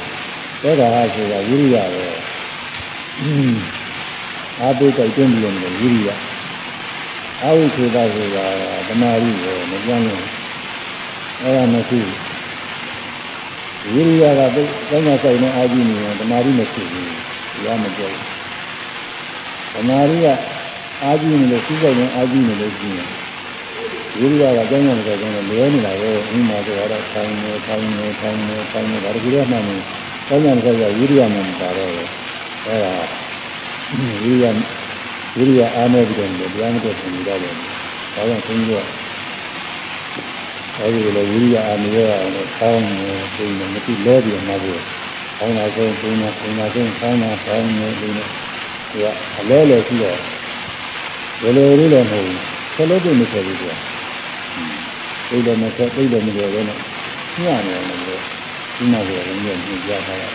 [0.63, 2.05] သက်သာဟာဆိုတာဝိရိယပဲ
[4.61, 6.11] အာသိကြိုက်တွင်းပြီးလို့ဝိရိယ
[7.43, 8.47] အဝိသေသဆိုတာ
[8.89, 10.25] ဓမ္မရီပဲမပြောင်းလို့
[11.43, 17.09] အဲ့ဒါမရှိဘူးဝိရိယကသိကောင်းကောင်းဆိုင်နေအာကြည့်နေရင်ဓမ္မရီမရှိဘူး။
[17.65, 18.19] ရမကြောက်။
[19.75, 20.27] ဓမ္မရီက
[21.03, 23.09] အာကြည့်နေလို့စိတ်ဆိုင်နေအာကြည့်နေလို့ရှိရင်
[24.21, 29.77] ဝိရိယကကောင်းကောင်းဆိုင်နေလွဲနေတာပဲ။ဒီမှာဆိုတော့ထိုင်နေထိုင်နေထိုင်နေထိုင်နေဒါတကူရမှနေ
[30.29, 32.09] ကောင်းကောင်းဆိုင်ကဝိရိယမှမပါတော့ဘူး။
[32.67, 32.95] အဲဒါ
[34.23, 34.47] ဝိရိယ
[35.37, 37.55] ဝိရိယအားနေပြီးတော့တရားမတော်ဖြစ်နေတော့တယ်။
[38.15, 38.83] ဒါကြောင့်ခွန်ကြီးက
[40.79, 44.83] အဲဒီလိုဝိရိယအာမရအောင်လို့ကောင်းနေပြီးတော့မတိလဲပြီးမှပြီး
[45.39, 48.31] ကောင်းတာဆုံးဘုံနာဘုံနာဆုံးကောင်းတာကောင်းနေပြီးတော့
[48.91, 49.07] သူက
[49.39, 50.19] အလဲလဲရှိတော့
[51.41, 52.41] ဘယ်လိုလေးလဲမဟုတ်ဘူး
[52.75, 53.79] ဆက်လို့တွေ့နေတယ်ပြီးတော့
[55.31, 56.67] သိတယ်မဆက်သိတယ်မလို့လည်း
[57.43, 58.23] ညံ့နေတယ်လို့
[58.77, 59.49] ဒီမှာဆိုရင်လည်းည
[59.85, 60.29] ပြထားတာ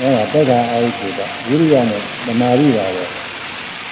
[0.00, 3.04] အဲဒါတက်တာအာဟုကဝိရိယနဲ့သမာဓိပါပဲ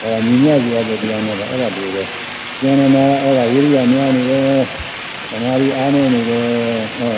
[0.03, 2.03] အဲညီမြတ်ကြရတဲ့တရားနဲ့အဲ့ဒါတွေပဲ
[2.63, 4.61] ဉာဏ်နာအဲ့ဒါဝိရိယများနေတယ်
[5.31, 6.49] ဓမ္မရီအားနေနေတယ်
[6.99, 7.13] ဟော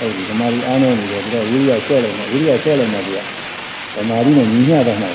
[0.00, 3.20] အဲ့ဒီဓမ္မရီအားနေနေတယ်ဒါတော့ဝိရိယဆွဲလိုက်တယ်ဝိရိယဆွဲလိုက်မှဒီက
[3.94, 5.10] ဓမ္မရီနဲ့ညီမျှတော့မှာ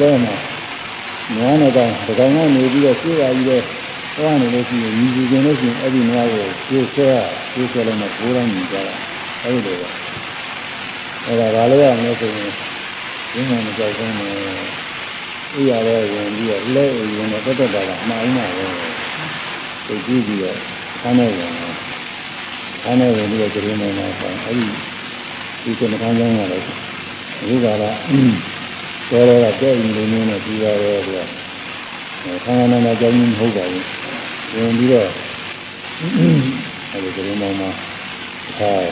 [0.00, 0.34] လဲမှာ
[1.34, 3.62] နွားနဲ့ကောင်ဒီကောင်ကနေပြီးတော့ဆွဲရကြီးတော့
[4.14, 7.08] ဟောနေလို့ရှိရင်ညီစီခြင်းလို့ရှိရင်အဲ့ဒီနွားကိုဆွဲဆွဲ
[7.52, 8.94] ဆွဲဆွဲလိုက်မှဘိုးတိုင်းညီကြတာ
[9.42, 9.88] အဲ့ဒီလိုပဲ
[11.26, 12.50] အဲ့ဒါဘာလို့ရမလဲဆိုရင်
[13.32, 14.34] ဒီမှာမကြောက်ဘူးနဲ့
[15.56, 16.84] ဥရရဲဝင်ပြီးတော့လဲ
[17.16, 18.68] ဝင်တော့တက်တက်တာကအမှားအမှားပဲ
[19.86, 20.58] သိကြည့်ပြီးတော့
[21.00, 21.52] ခန်းနေဝင်
[22.82, 24.66] ခန်းနေဝင်ပြီးတော့ကြိမ်နေမှာဆိုအဲ့ဒီ
[25.62, 26.62] ဒီကမ္ဘာကြောင်းရတော့
[27.40, 34.01] အခုကလာတော်တော်ကတဲ့ရင်လေးနဲ့ပြီးရတော့သူကခန္ဓာနာနာကြောင်းမဟုတ်ပါဘူး
[34.54, 35.10] ဝင်ပြီးတော့
[36.90, 37.70] အဲ့ဒီကြိမ်မောင်မှာ
[38.58, 38.84] ထား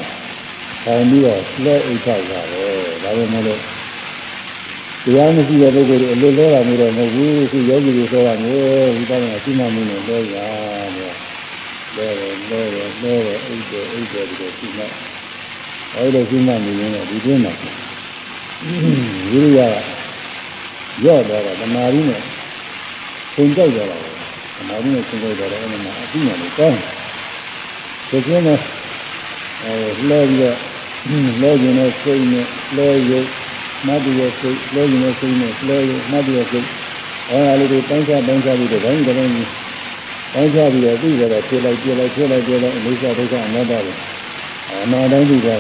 [0.85, 2.65] ထိုင်ပြီးတော့လက်အိတ်ထောက်တာပဲ
[3.03, 3.61] ဒါပေမဲ့လို့
[5.05, 10.37] တရားမရှိတဲ့ပုဂ္ဂိုလ်တွေအလွတ်လဲတာမျိုးတော့မဟုတ်ဘူးခုယောဂီတွေဆိုတာမျိုးဒီတိုင်းကရှိမှမင်းနဲ့လဲရ
[10.97, 11.13] တဲ့
[11.97, 14.85] လဲတယ်လဲတယ်လဲတယ်အိတ်တယ်အိတ်တယ်ဒီလိုရှိမှ
[15.95, 17.53] အဲဒီလိုရှိမှနေရင်တော့ဒီတွင်းမှာ
[19.31, 19.61] ဝိရိယ
[21.05, 22.23] ရော့သွားတာဓမ္မာရီနဲ့
[23.35, 24.10] သင်ကြိုက်သွားတာဓ
[24.61, 26.95] မ္မာရီနဲ့သင်ကြိုက်သွားတယ်အဲ့မှာအသိဉာဏ်ကိုကောင်းတယ်
[28.11, 28.61] ဒီကျင်းနဲ့
[29.65, 29.75] အဲ
[30.09, 30.57] လဲပြီးတော့
[31.43, 32.47] လဲခြင်းနဲ့စိတ်နဲ့
[32.77, 33.29] လဲရုပ်
[33.87, 36.67] မတ်တရစိတ်လဲရင်စိတ်နဲ့လဲရမတ်တရစိတ်
[37.31, 39.49] အဲဒါလေးတွေပိုင်းခြားပိုင်းခြားပြီးတော့ဘိုင်းတိုင်းကြီး
[40.35, 43.95] ပိုင်းခြားပြီးတော့ပြီးတော့ဖြေလိုက်ပြလိုက်ဖြေလိုက်ပြလိုက်အိသဒုက္ခအနတ္တတွေ
[44.85, 45.59] အနာတိုင်းပြီးတော့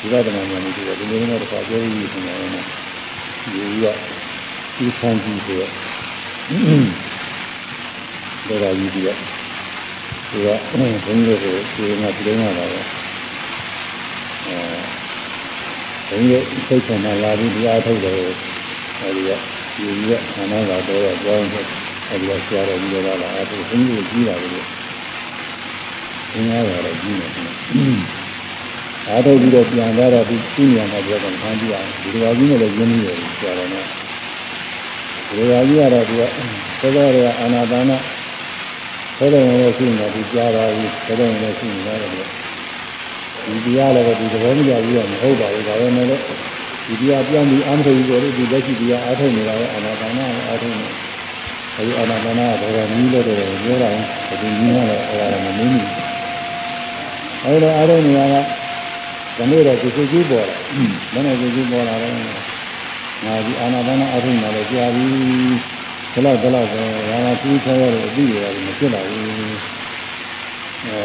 [0.00, 3.86] ဒီကတမန်များနေပြီးတော့ဒီလိုမျိုးတစ်ခါပြောပြီးဖြစ်နေတယ်ဒီက
[4.76, 5.72] ဒီဆန်းကြည့်ဆိုတော့
[8.62, 9.18] ဒါကကြီးပြီးတော့
[10.30, 12.80] ဒီကဘုန်းကြီးတို့ကိုဒီမှာပြင်ရတာပဲ
[14.44, 14.56] အဲ
[16.08, 18.16] ဘုန်းကြီးစိတ်ဆန္ဒလာပြီးတရားထုတ်တယ်
[19.00, 19.30] အဲဒီက
[19.76, 21.66] ဒီရက်ခန္ဓာကတော့ကြောင်းတယ်
[22.10, 24.52] အဲဒီကဆရာတော်ကြီးတော်လာအားထုတ်ဘုန်းကြီးကိုကြီးတာလို့
[26.32, 27.44] သင်္ဃာတော်ကြီးနေတယ်
[29.08, 33.84] အားထုတ်ပြီးတော့ပြန်လာတော့ဒီပြညာမှာပြောတယ်ခံကြည့်အောင်ဒီတော်ကြီးနဲ့လည်းရင်းနှီးတယ်ဆရာတော်နဲ့
[35.26, 36.22] ဒီတော်ကြီးကတော့ဒီက
[36.80, 37.92] သောတော်ရအာနာပါန
[39.20, 41.98] သောတော်ရဲ့ရှိနေတယ်ကြားပါဘူးသောတော်ရဲ့ရှိနေတယ်
[43.46, 46.22] ဒီတရားလည်းပဲဒီသဘောမကျဘူးရမဟုတ်ပါဘူးဒါပဲနဲ့လည်း
[46.86, 50.86] ဒီတရားပြောင်းပြီးအာမထုတ်ပြီးတော့ဒီလက်ရှိတရားအားထုတ်နေတာရဲ့အာနာပါနာအားထုတ်နေ
[51.76, 53.90] အဲဒီအာနာပါနာကတော့နီးလို့တော့ပြောတာ
[54.40, 55.88] ဒီနီးရတယ်အဲ့ဒါလည်းမမင်းဘူး
[57.44, 58.40] အဲ့ဒါအားထုတ်နေရတာ
[59.36, 60.56] ဒီနေ့တော့ဒီစိတ်ကြီးပေါ်လာ
[61.14, 62.14] မနေ့ကကြီးပေါ်လာတော့
[63.24, 65.06] ငါဒီအာနာပါနာအားထုတ်နေတယ်ကြာပြီ
[66.12, 69.24] ဒီလောက်ဒီလောက်ပဲဘာမှသူချောရတဲ့အသိရတယ်မဖြစ်လာဘူး
[70.86, 71.00] အဲ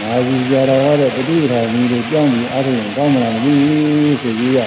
[0.00, 4.58] နာဇီကြတော်ရတဲ့ပฏิရာမီတွေကြောင်းပြီးအားထုတ်ရင်ကောင်းမလားမသိဘူးဆိုပြီးရ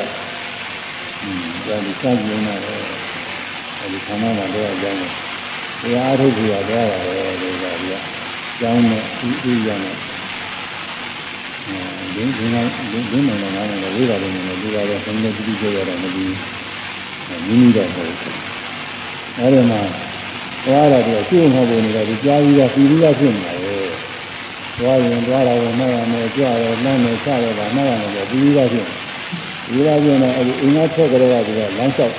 [1.21, 2.81] အင်းဒါဒီစကြင်နာတယ်
[3.79, 5.09] အဲဒီခန္ဓာမှာတော့အကြောင်းပဲ
[5.81, 7.95] တရားအားထုတ်ကြရတော့တယ်ဒီကဒီက
[8.59, 9.97] ကြောင်းနဲ့ဥဥရနဲ့
[11.65, 12.55] အဲဒီဒီက
[12.91, 16.56] ဒီဒီမှာလည်းငါလည်းဝေးတာလည်းမလို့ဒီကတော့ဆင်းရဲတိတိကျကျတော့မသိဘူး
[17.29, 18.37] မိမိတော့ဟုတ်တယ်။
[19.39, 19.81] အဲဒီမှာ
[20.65, 23.53] သွားရတယ်ကျိုးမဟုတ်ဘူးနေတော့ဒီကြားပြီးတော့ပြီးပြီးတော့ဖြစ်နေတာ
[24.79, 28.87] သွားရင်သွားတာကိုမှတ်ရမယ်ကြွရဲနှမ်းမယ်ချရဲပါမှတ်ရမယ်ဆိုပြီးသားဖြစ်
[29.67, 32.15] ပြီးသားဖြစ်နေအဲဒီအင်္ဂါထက်ကလေးကဒီကလမ်းလျှောက်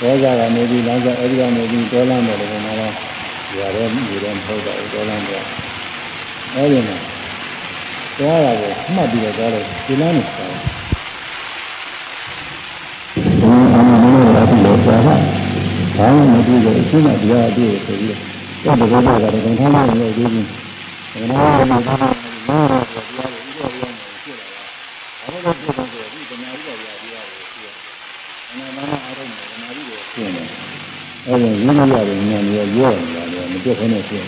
[0.00, 2.92] ဒေါသကနေပြီးလမ်းလျှောက်အဲဒီကနေပြီးဒေါလမ်းတယ်လို့မှလား
[3.48, 5.44] ဒီရဲဒီရဲမဟုတ်တော့ဒေါလမ်းတော့
[6.54, 6.96] အဲဒီမှာ
[8.18, 10.60] သွားတာကိုမှတ်ပြီးတော့သွားတယ်ဒီလမ်းနဲ့သွားတယ်
[13.14, 13.20] ဒီ
[13.74, 14.06] အမှန်တ
[14.66, 18.16] ရား ကိုသိလို့သွားတာဘာမှမသိလို့အရှင်းနဲ့တရားအပြည့်ဆိုပြီး
[18.64, 20.34] တော့ဒီဘုရားကတော့ဘုံထားလို့လည်းဒီဘ
[21.18, 22.08] ယ်နာမှာဘာမှမ
[22.68, 24.62] ဟုတ်ဘူးတရားတွေဥပဒေရောနေဖြစ်လာတာ
[25.20, 27.72] ဘာလို့လဲဆိုတော့ဒီတဏှာဥပဒေရာတရားကိုဖြစ်တယ်
[28.50, 30.42] အနာနာအားလုံးနဲ့တဏှာဥပဒေဖြစ်နေ
[31.26, 31.60] အဲ့ဒါရင်းရ
[31.92, 34.24] ရတယ်ဉာဏ်ရောရောနေတာလေမပြတ်ခနဲ့ဖြစ်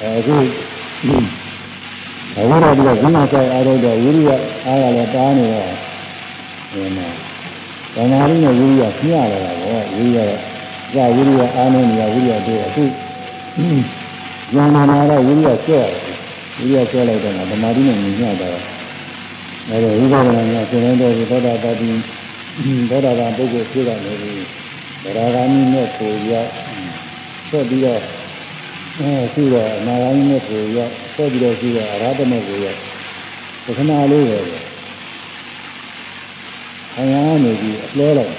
[0.00, 0.40] အဲအခုဘ
[2.48, 4.30] ဝရပြီးတော့ခဏဆိုင်အားထုတ်တော့ဝိရိယ
[4.66, 5.68] အားရလည်းတားနေတော့
[6.72, 7.08] ဒီမှာ
[7.94, 10.30] တဏှာရင်းနဲ့ဝိရိယမျှလာတာပေါ့ဝိရိယ
[10.94, 12.84] ကဝိရိယအားနေနေရဝိရိယတို့အခု
[14.54, 16.18] ဉာဏ်နာတော့ဝိရိယကျက်ရတယ်
[16.58, 18.48] ဝိရိယကျက်လိုက်တော့ဓမ္မတိနဲ့မြင်ရတာ
[19.68, 21.90] အဲဒါဝိပဿနာညာသင်တဲ့သောတာပတိ
[22.90, 24.18] သောတာပန်ပုဂ္ဂိုလ်ဖြစ်တယ်လို့
[25.02, 26.50] ဗရာဂာမိနဲ့ကိုရောက်
[27.50, 28.02] ဆက်ပြီးတော့
[28.98, 32.80] အဲရှိတော့အနာဂါမိနဲ့ကိုရောက်ဆက်ပြီးတော့ရှိတော့အရဟတမေကိုရောက်
[33.64, 34.38] ပထမလေးပဲ
[36.96, 38.34] အင်္ဂါနေပြီးအလဲလိုက်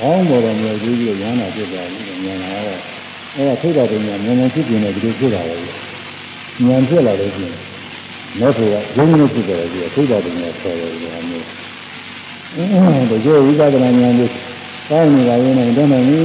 [0.00, 2.80] ဘောင်းပေါ်တော်မျိုးကြီးကြီးရဟနာဖြစ်သွားပြီဉာဏ်လာတော့
[3.34, 7.54] အဲ့ဒါထိတာတင်ညာဉာဏ်ဉာဏ်ဖြစ်နေတယ်ဒီလိုဖြစ်တာပဲဉာဏ်ဖြစ်လာလို့ရှိရင်
[8.40, 11.46] နောက်ဆိုကရုံးနေဖြစ်တယ်ဒီထိတာတင်ညာဆော်တယ်ဒီဟာမျိုး
[12.54, 12.62] အဲ
[13.10, 14.30] ဒီလိုဝိပဿနာဉာဏ်လေး
[14.90, 16.18] ကောင်းနေတာရင်းနဲ့တော့နိုင်ပြီ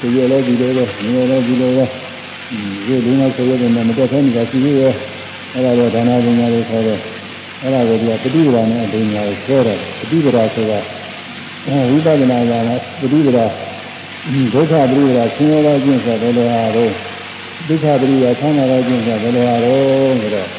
[0.00, 1.86] ဒီလိုလဲဒီလိုလဲဒီလိုလဲဒီလိုလဲ
[2.50, 4.94] ဒီလိုနဲ့ဆိုရတယ်မတက်ခဲနေတာရှိသေးရဲ့
[5.54, 6.98] အဲ့ဒါတော့ဒါနာပညာလေးခေါ်တယ်
[7.61, 10.79] အဲ့ဒါကိုဒီကပฏิပဒါနဲ့အပညာကိုခေါ်တယ်ပฏิပဒါဆိုတာ
[11.89, 13.45] ဝိပဿနာဉာဏ်ကပฏิပဒါ
[14.53, 16.91] ဒုက္ခပရိယာဆင်းရဲသောခြင်းဆိုဘယ်လိုဟာတော့
[17.67, 20.49] ဒုက္ခပရိယာဆင်းရဲသောခြင်းဆိုဘယ်လိုဟာတော့ဆိုတော့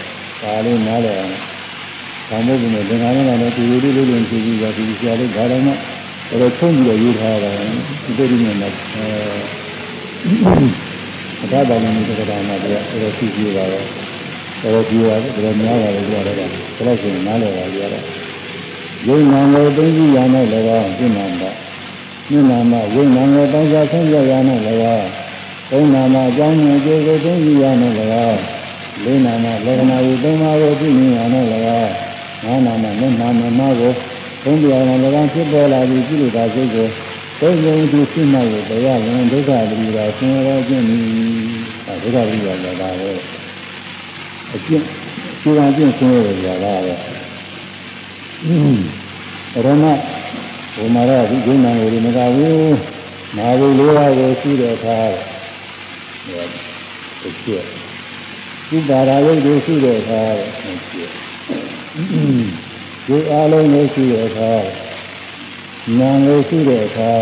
[0.43, 1.35] ဒါလေးနားလည်အောင်။
[2.31, 5.73] ဘာမို့ဘူးလဲသင်္ခါရကလည်းဒီလိုလေးလေးလေးဖြစ်ပြီးတော့ဒီဆရာလေးဒါတော့မှ
[6.41, 8.55] တော့ချုံပြီးတော့ယူထားတာဒီလိုလေးနဲ့
[11.41, 13.87] အဲဒါပါလည်းဒီကတော့မှတရားအဲ့ဒါဖြစ်ပြီးပါတော့
[14.62, 16.46] တော်ကြည့်ရတယ်တော်များပါတယ်ကြရတယ်ဒါ
[16.78, 18.04] တော့ဆိုနားလည်ပါကြရတယ်။
[19.08, 21.26] ယုံနာကိုသိသိရမယ်လည်းတော့ပြင်းမှာ
[22.32, 24.60] နိနာမဝိညာဉ်ကိုတောင်းစားဆုံးပြရနဲ့၎
[24.98, 25.10] င်း
[25.70, 27.94] သုံးနာမအကြောင်းနဲ့ကျေကိုသိသိရနဲ့၎
[28.28, 28.42] င်း
[29.04, 31.46] လေးနာမလေကနာဝိသုံးပါးကိုသိမြင်ရနဲ့၎
[31.80, 31.92] င်း
[32.44, 33.94] ငါးနာမမျက်နာမမကို
[34.44, 36.88] သုံးပြရနဲ့၎င်းဖြစ်ပေါ်လာပြီးပြုလို့တာစိတ်ကို
[37.40, 41.00] သုံးယုံသူရှိမှကိုတရားဝင်ဒုက္ခပရိဒါဆင်းရဲခြင်းဤ
[41.88, 43.41] အဲဒုက္ခပရိဒါဆိုတာပဲ
[44.56, 44.84] အကျင့်
[45.42, 46.94] ကျူတာကျင့်ဆင်းရဲကြတာပဲ
[49.66, 49.86] ရမ
[50.76, 52.76] ဘုမာရဒီဂုဏကိုမကဘူး
[53.38, 55.00] မာဘုလေးပါးကိုရှိတဲ့အခါ
[57.22, 57.66] တစ်ချက်
[58.76, 60.22] ဥပါဒရုပ်ကိုရှိတဲ့အခါ
[60.66, 61.12] တစ်ချက်
[63.08, 64.52] ဒီအလုံးကိုရှိတဲ့အခါ
[66.00, 67.14] နာမ်ကိုရှိတဲ့အခါ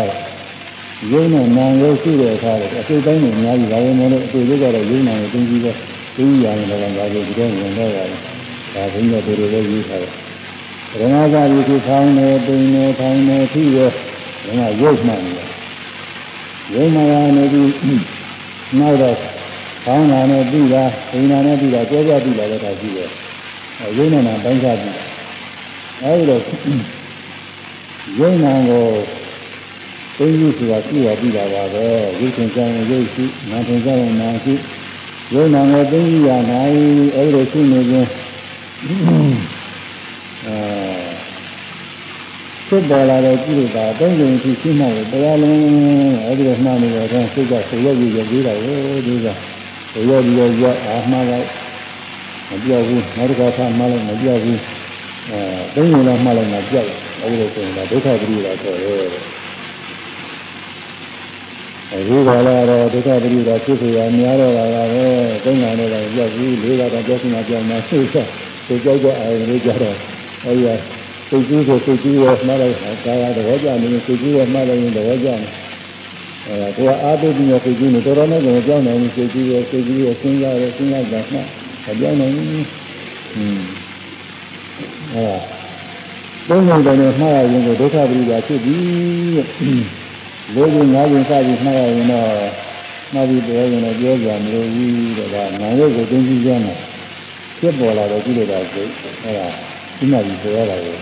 [1.12, 5.78] ယုံနဲ့နာမ်ကိုရှိတဲ့အခါအစိတ်တိုင်းကိုအများကြီးပါပဲမလို့အစိတ်လေးကတော့ယုံနာကိုသိကြည့်တော့
[6.16, 8.20] သိရတယ်လည်းဒါကိုဒီတော့ဝင်တော့ရတယ်
[8.74, 10.12] ဒါဘုရားတို့တွေလည်းရေးထားတယ်
[10.90, 11.04] ရဏ
[11.34, 13.78] ဂါရီကိုဖောင်းနေပိန်နေထိုင်နေဖြစ်ရ
[14.44, 15.48] ဓမ္မရုပ်မှန်တယ်
[16.74, 17.72] ရုပ်မှန်ရနေပြီး
[18.78, 19.16] နောက်တော့
[19.84, 23.10] ဖောင်းတာနဲ့ပြီးတာပိန်တာနဲ့ပြီးတာကြောကြပြီးလာတဲ့အခါရှိတယ်
[23.96, 24.96] ရုပ်နဲ့နာပိုင်းခြားပြီး
[26.02, 26.42] အဲဒီတော့
[28.18, 28.86] ရုပ်နာကို
[30.16, 31.84] သိယူဆိုတာကြည့်ရပြီးတာပါပဲ
[32.20, 34.54] ရုပ်သင်္ကြန်ရုပ်ရှိနာသင်္ကြန်နာရှိ
[35.34, 36.74] ရုပ်နာကိုသိယူရနိုင်
[37.16, 38.08] အဲဒီလိုရှိနေခြင်း
[42.66, 45.58] ဖြစ်ပေါ်လာတဲ့ကိလေသာအတိုင်းတိုင်းရှိရှိမှလို့တရားလုံး
[46.26, 48.76] အဲဒီလိုမှနေတော့စိတ်ကဆိုရက်ရည်ရပြီးတာကို
[49.06, 49.26] ဒီက
[49.92, 51.48] ဆိုရက်ရည်ရအာမှားလိုက်
[52.48, 54.60] မပြောက်ဘူးနောက်တစ်ခါဖမှလိုက်မပြောက်ဘူး
[55.30, 56.90] အဲအဲသုံးရင်တော့မှတ်လိုက်မှကြောက်
[57.22, 58.94] အဲဒီလိုဆိုရင်ဒုက္ခပရိဒါခေါ်ရဲ
[61.92, 65.04] အဲဒီကလာတော့ဒုက္ခပရိဒါဖြစ်ဖြစ်ရများတော့တာပဲ
[65.44, 68.16] သုံးငါနဲ့တော့ကြောက်ပြီးလေးကတော့ကြောက်နေတာကြောက်မှသိချ
[68.66, 69.96] သိကြောက်ကြအာရုံလေးကြတော့
[70.44, 70.70] အဲဒီက
[71.30, 75.48] စိတ်ကြီးကိုစိတ်ကြီးရဲ့မှတ်လိုက်တာကာယသဘောကျနေစိတ်ကြီးရဲ့မှတ်လိုက်ရင်သဘောကျနေ
[76.46, 81.38] အဲဒါကအာတုပိယစိတ်ကြီးနဲ့တော်တော်နဲ့ကြောက်နေစိတ်ကြီးရဲ့စိတ်ကြီးရဲ့စဉ်းစားရဲ့စဉ်းစားကြမှ
[81.88, 82.28] အပြောင်းနေ
[83.36, 83.60] อืม
[85.14, 85.38] အဲဒါ
[86.48, 88.76] သုံးလုံးတယ်မှားရရင်ကိုဒုက္ခပရိဒါဖြစ်ပြီ
[89.36, 89.99] လို့
[90.54, 92.28] လေးကြီးငါးရင်စပြီးမှားရရင်တော့
[93.12, 96.78] မှားပြီးပြောရင်လည်းပြောကြမလို့ဘူးတဲ့ဒါနာရုပ်ကိုသိသိကျမ်းတယ်
[97.58, 98.90] ဖြစ်ပေါ်လာတော့ကြည့်လို့တော့စိတ်
[99.24, 99.46] အဲဒါ
[99.98, 100.96] ဒီမှာပြီးပြောရတာကို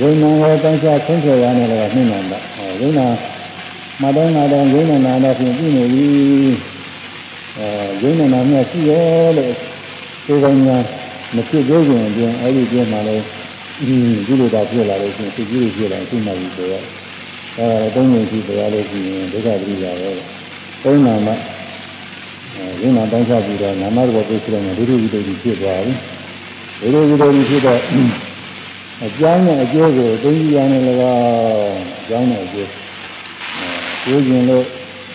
[0.00, 3.06] ယုံနာကိုတန်းချဆုံးဖြတ်ရမယ်လို့နှိမ့်နေတာအဲယုံနာ
[4.02, 6.06] မတိုင်းမတိုင်းယုံနာနာတော့ပြင်ပြနေပြီ
[7.56, 7.66] အဲ
[8.02, 9.52] ယုံနာနာမြတ်ရှိရောလို့
[10.26, 10.82] ဒီကောင်များ
[11.34, 13.16] မဖြစ်သေးခင်အတွင်းအဲ့ဒီကျင်းမှာလဲ
[13.78, 13.96] ဒီ
[14.26, 16.84] ဒီလိုတာဖြစ်လာလို့ရှိရင်စိတ်ကြီးတွေဖြစ်လာရှိမှပြီးဆိုတော့
[17.56, 20.10] အဲဒါတော့သုံးရင်ကြည့်တရားလို့ရှိရင်ဒုက္ခပရိယာပဲ
[20.84, 21.34] သုံးနာမှာ
[22.54, 25.94] အဲရင်းနာတောင်းချပြီးတော့နာမတော်ကိုသိတဲ့ဒုတိယဝိတ္တိဖြစ်သွားပြီ
[26.80, 27.80] ဒုတိယဝိတ္တိဖြစ်တော့
[29.06, 31.14] အကြောင်းနဲ့အကျိုးကိုသိကြရမယ်လည်းကော
[32.00, 32.70] အကြောင်းနဲ့အကျိုး
[33.56, 33.68] အဲ
[34.04, 34.64] ကိုယ်ကျင်လို့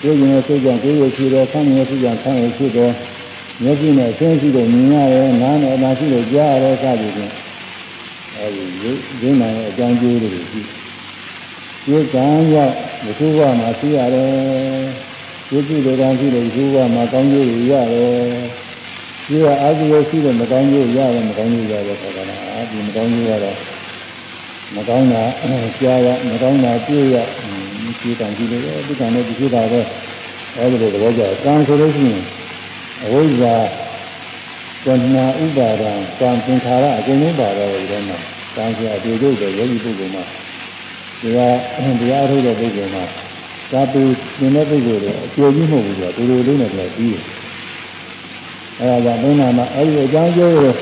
[0.02, 2.92] ကိုယ်ကျင်ရဲ့စိတ်ကြောင့်ကိုယ်ရဲ့ဖြစ်တယ်ဆန်းရဲ့စိတ်ကြောင့်ဆန်းရဲ့ဖြစ်တယ်
[3.64, 7.34] မျက်စိနဲ့အဆင်းရှိလို့မြင်ရတယ်နားနဲ့အနာရှိလို့ကြားရတယ်စသည်ဖြင့်
[8.42, 8.66] အဲဒီ
[9.22, 10.62] ရင်းနိုင်ရဲ့အကြောင်းကျိုးတွေရှိ
[11.86, 12.74] ဒီကံရောက်
[13.04, 14.32] ဘုသူဘမှာရှိရတယ်
[15.50, 18.18] ဒီကြည့်တဲ့ကံရှိလို့ဘုသူဘမှာကောင်းကျိုးတွေရတယ်
[19.28, 23.58] ဒီကအာဇီရရှိတဲ့မကောင်းကျိုးရတယ်မကောင်းကျိုးရတယ်ဆိုတာကအာဒီမကောင်းကျိုးရတော့
[24.76, 25.24] မကောင်းတာ
[25.82, 27.16] ကြားရမကောင်းတာပြည့်ရ
[28.02, 29.82] ဒီကံကြည့်လို့ဒီကံနဲ့ဒီဖြစ်တာပဲ
[30.58, 32.24] အဲဒီလိုသဘောကျကံဆိုလို့ရှိရင်
[33.04, 33.56] အဝိဇ္ဇာ
[34.86, 38.18] တဏှာဥပါဒံကံသင်္ခါရအကုန်လုံးပါတော့ဒီထဲမှာ
[38.56, 40.24] ကံစီအတူတူပဲယောဂီပုဂ္ဂိုလ်မှာ
[41.22, 41.40] ဒီက
[42.02, 43.04] တရားထုတ်တဲ့ပုဂ္ဂိုလ်မှာ
[43.72, 44.04] သာပေ
[44.40, 47.24] သင်တဲ့ပုဂ္ဂိုလ်တွေအကျိုးကြီးမဟုတ်ဘူးကွာဒီလိုလေးနဲ့တော့ပြီးတယ်
[48.80, 50.74] အဲဒါကြောင့်ဘုန်းတော်မှာအဲဒီအကြောင်းကျိုးကို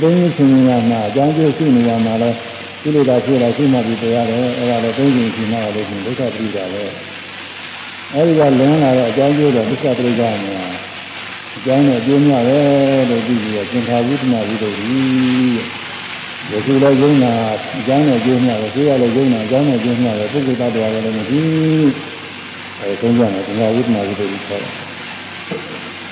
[0.00, 2.30] ဘုန်းကြီးရှင်များမှာအကြောင်းကျိုးရှိနေရမှာလဲ
[2.82, 6.82] ကိလေသာဖြစ်လာရှိမှဒီတရားတယ်အဲဒါလည်းဘုန်းကြီးရှင်များလည်းဒုက္ခပြီးတာပဲ
[8.14, 10.70] အဲဒီကလင်းလာတဲ့အကြောင်းကျိုးတော့ဒုက္ခပြိဿများ
[11.60, 12.60] အကြောင်းနဲ့ပြင်းရပဲ
[13.10, 14.70] လို့ပြီးပြီးတော့သင်္ခါဝိဒနာဝိတ္တိ
[16.50, 17.32] ရခုလည်းယုံနာ
[17.78, 21.88] အကြောင်းနဲ့ပြင်းရပဲသိရလည်းယုံနာအကြောင်းနဲ့ပြင်းရပဲပုဂ္ဂိုလ်တ attva လည်းမပြီး
[22.80, 24.74] အဲသုံးကြတယ်သင်္ခါဝိဒနာဝိတ္တိခေါ်တယ်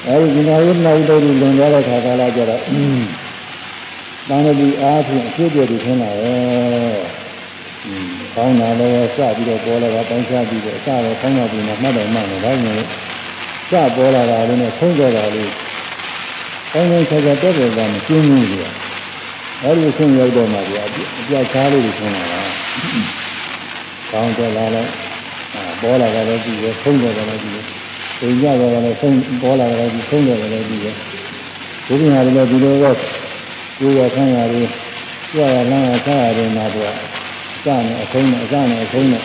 [0.07, 2.63] အဲဒီသင်္ခါဝိဒနာဝိတ္တိလွန်သွားတဲ့ခါကာလကျတော့
[4.29, 6.97] တန်တိအားဖြင့်အဖြစ်အပျက်တွေထင်လာရဲ့။
[8.37, 13.08] ကောင်းတာလည်းစပြီးတော့ပေါ်လာတာတောင်းချပြီးတော့အစတော့ကောင်းတာပြီးမှမှတ်တယ်မှတ်တယ်ဒါကြောင့်
[13.71, 15.51] စပေါ်လာတာလေးနဲ့ဆုံးကြတာလေး
[16.73, 18.67] ကောင်းကောင်းချာချာတက်တယ်ကမကျင်းဘူးကြီး။
[19.63, 20.75] အဲဒီဆုံးရောက်တော့မှဒီ
[21.19, 22.41] အပြတ်ချားလေးကိုဆုံးလာတာ။
[24.11, 24.83] ကောင်းတယ်လာလဲ
[25.81, 27.59] ပေါ်လာတာလည်းပြီးရဆုံးကြတယ်လည်းပြီးရ။
[28.19, 30.89] ပြင်ကြတယ်လည်းဆုံးပေါ်လာတယ်လည်းဆုံးတယ်လည်းပြီးရ။
[31.87, 32.91] ဒီပြင်ဟာလည်းဒီလိုပဲ
[33.79, 34.69] ကိုယ်ရဆန်းရတယ်
[35.33, 36.93] ကြွရလမ်းရဆန်းရတယ်မှာတော့
[37.65, 39.23] စနဲ့အဆုံးနဲ့အစနဲ့အဆုံးနဲ့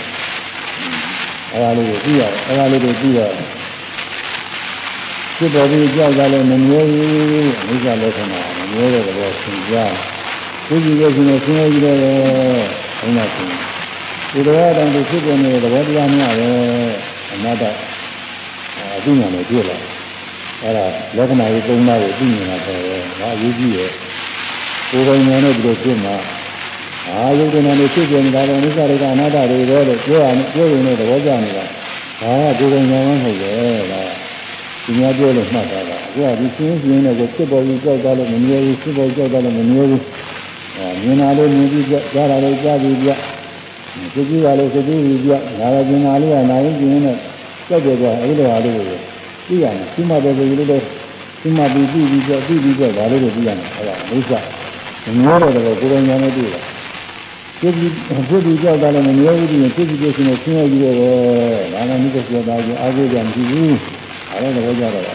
[1.52, 3.53] အဲဒါလေးကိုကြည့်ရတယ်အဲဒါလေးကိုကြည့်ရတယ်
[5.44, 7.08] ဖြစ်ပေါ်ပြီးကြောက်ကြလည်းမမြဲဘူး
[7.60, 9.94] အနိစ္စလက္ခဏာမမြဲတဲ့ဘောသင်ကြား
[10.68, 13.52] ကိုကြည့်ရခြင်းနဲ့ဆင်းရဲကြီးတယ်ဘုရားရှင်
[14.32, 16.50] ဒီတော်တောင်ဒီဖြစ်ပေါ်နေတဲ့သဘောတရားများပဲ
[17.34, 17.64] အနတ္တ
[18.96, 19.78] အသိဉာဏ်နဲ့တွေ့လာ
[20.64, 20.86] အဲဒါ
[21.18, 22.80] လက္ခဏာရေးသုံးပါးကိုသိမြင်လာတယ်
[23.20, 23.92] ဒါအရေးကြီးရဲ့
[24.90, 26.16] ကိုယ်ပိုင်ဉာဏ်နဲ့ဒီလိုဖြစ်မှာ
[27.08, 31.66] အာယုဒ္ဓနာနဲ့ဖြစ်ပြနေတာလည်းအနိစ္စတွေကအနတ္တတွေပဲလို့ပြောရပြောရင်လည်းသဘောကျနေတာ
[32.22, 33.54] ဒါကကိုယ်ပိုင်ဉာဏ်မဟုတ်ပဲ
[33.92, 34.13] ဒါ
[34.86, 40.04] ဒီများပြောလို့မှတ်တာကအခုကဒီရှင်းရှင်းနဲ့ကိုဖြစ်ပေါ်ပြီးကြောက်တာလို့မမြဲဘူးဖြစ်ပေါ်ကြောက်တာလို့မမြဲဘူး
[40.78, 43.10] အဲမြင်တာလေးမြင်ပြီးကြားတာလေးကြားပြီးပြ
[44.14, 47.18] စိတ်ကြီးပါလို့စိတ်ကြီးပြီးပြဒါလည်းမြင်တာလေးကနာရင်ကျင်းနဲ့
[47.68, 48.86] ကြောက်ကြကြအဲဒီလိုဟာလေးကို
[49.48, 50.82] သိရမယ်ဒီမှာပဲဒီလိုတော့
[51.42, 54.34] ဒီမှာပြီးပြီးပြီးကြောက်ပြီးပြီးကြောက်ဒါလေးကိုသိရမယ်အဲဒါအိဋ္ဌ
[55.06, 56.62] မမြဲတဲ့တော့ကိုယ်ပိုင်ဉာဏ်နဲ့တွေ့တာ
[57.60, 57.92] ဖြစ်ပြီး
[58.30, 60.96] ဖြစ်ပြီးကြောက်တာလည်းမမြဲဘူးဒီဖြစ်ပြီးပြည့်စုံတဲ့ဆင်းရဲကြီးတော့
[61.74, 63.93] ဒါလည်းမြစ်ကျော်သားကြီးအားကိုးကြမရှိဘူးအဲ
[64.34, 65.06] ဒါလည်းကြတော့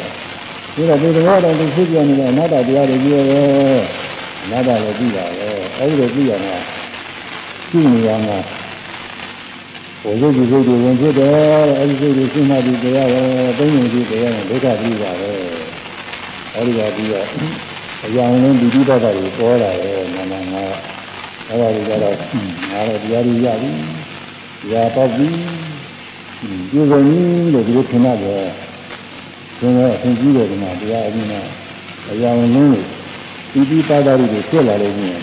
[0.75, 3.43] ဒီတော့ဒီတော့တော့ဖြစ်ပြနေတဲ့အနာတ္တတရားတွေကြီးရဲ
[4.43, 5.49] အနာတ္တလည်းပြီးတာပဲ
[5.79, 6.57] အဲဒီလိုပြီးရမှာ
[7.69, 8.37] ရှိနေရမှာ
[10.03, 11.33] ဘုရားကြီးစိတ်တွေဝင်ဖြစ်တယ်
[11.79, 13.23] အဲဒီစိတ်တွေရှင်းမှပြီးတရားပဲ
[13.59, 15.31] သုံးနေပြီးတရားနဲ့ဒုက္ခပြီးတာပဲ
[16.55, 17.27] အဲဒီကပြီးတော့
[18.05, 20.65] အရာလုံးဒီတိတ္တတွေပေါ်လာတယ်နာမငါ
[21.49, 22.17] အဲ့ဒါတွေကတော့
[22.71, 23.71] ငါတော့တရားတွေရပြီ
[24.63, 25.29] တရားပေါက်ပြီ
[26.71, 28.68] ဒီလိုကြီးလို့ဒီလိုထင်ရတယ်
[29.61, 31.35] သင်ကအသင်ကြီးတယ်ဒီမှာတရားအရင်က
[32.11, 32.75] အရာလုံးလို့
[33.53, 35.23] ဒီဒီပါတာတွေဖြစ်လာလို့ရှိရင်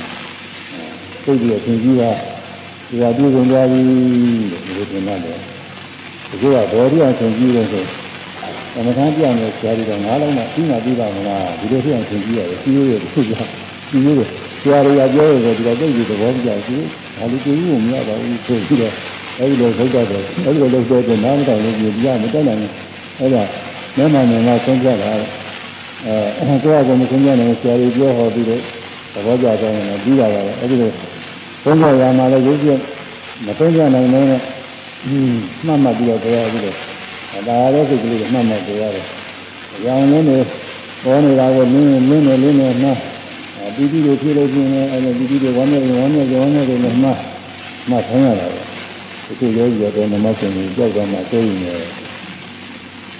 [1.23, 2.03] စိတ်ကြီးအရှင်ကြီးက
[2.89, 3.81] ဒီဟာပြုကုန်သွားပြီ
[4.51, 5.19] လို့ဒီလိုထင်တယ်
[6.29, 7.85] ဒီကဘောဓိအောင်ရှင်ကြီးလို့ဆို
[8.77, 13.35] အမထမ်းပြောင်းနေဆရာကြီးကငါးလုံးနဲ့ပြီးမှပြီးပါမလားဒီလိုဖြစ်အောင်ရှင်ကြီးရတယ်ပြီးရတယ်ဖြစ်ကြ
[13.89, 14.29] ပြီးရတယ်
[14.61, 16.77] ဆရာတွေကပြောရတယ်ဒီတော့သိပြီသဘောကျရှိ
[17.15, 18.93] ဒါလူကြီးကိုမရပါဘူးဆိုပြီးတော့
[19.39, 20.05] အဲဒီလိုထုတ်တော့
[20.45, 22.71] အဲဒီလိုလုပ်တော့နားမတော်လို့ပြပြမတက်နိုင်ဘူး
[23.19, 23.43] အဲဒါ
[23.97, 25.11] မျက်မှန်မှန်ဆုံးပြတာ
[26.05, 28.61] အဲကိုယ့်အကောင်မဆုံးပြနိုင်ဆရာကြီးပြောဟောပြီးတော့
[29.13, 30.91] သဘောကျတော့ရင်ပြီးတာပါပဲအဲဒီလို
[31.63, 32.69] သုံးရရမှာလည်းရုပ်ပြ
[33.45, 34.41] မသုံးရနိုင်နေနဲ့
[35.65, 36.75] မှတ်မှတ်ပြီးတော့တရားပြီးတော့
[37.47, 39.05] ဒါလည်းစိတ်ကလေးကမှတ်မှတ်တရားတယ်။
[39.85, 40.37] ရောင်လင်းနေ
[41.03, 42.89] ပေါ်နေတာကိုလင်းလင်းနေလင်းနေမှ
[43.75, 47.09] ပီတိတွေဖြစ်လို့ချင်းလည်းအဲဒီပီတိတွေဝမ်းမြေဝမ်းမြေဝမ်းမြေတွေလည်းမှ
[47.89, 48.61] မှထိုင်ရတာပဲ။
[49.39, 51.91] ဒီလိုရောရတဲ့နမရှင်ကြီးကြောက်တော့မှသိနေတယ်။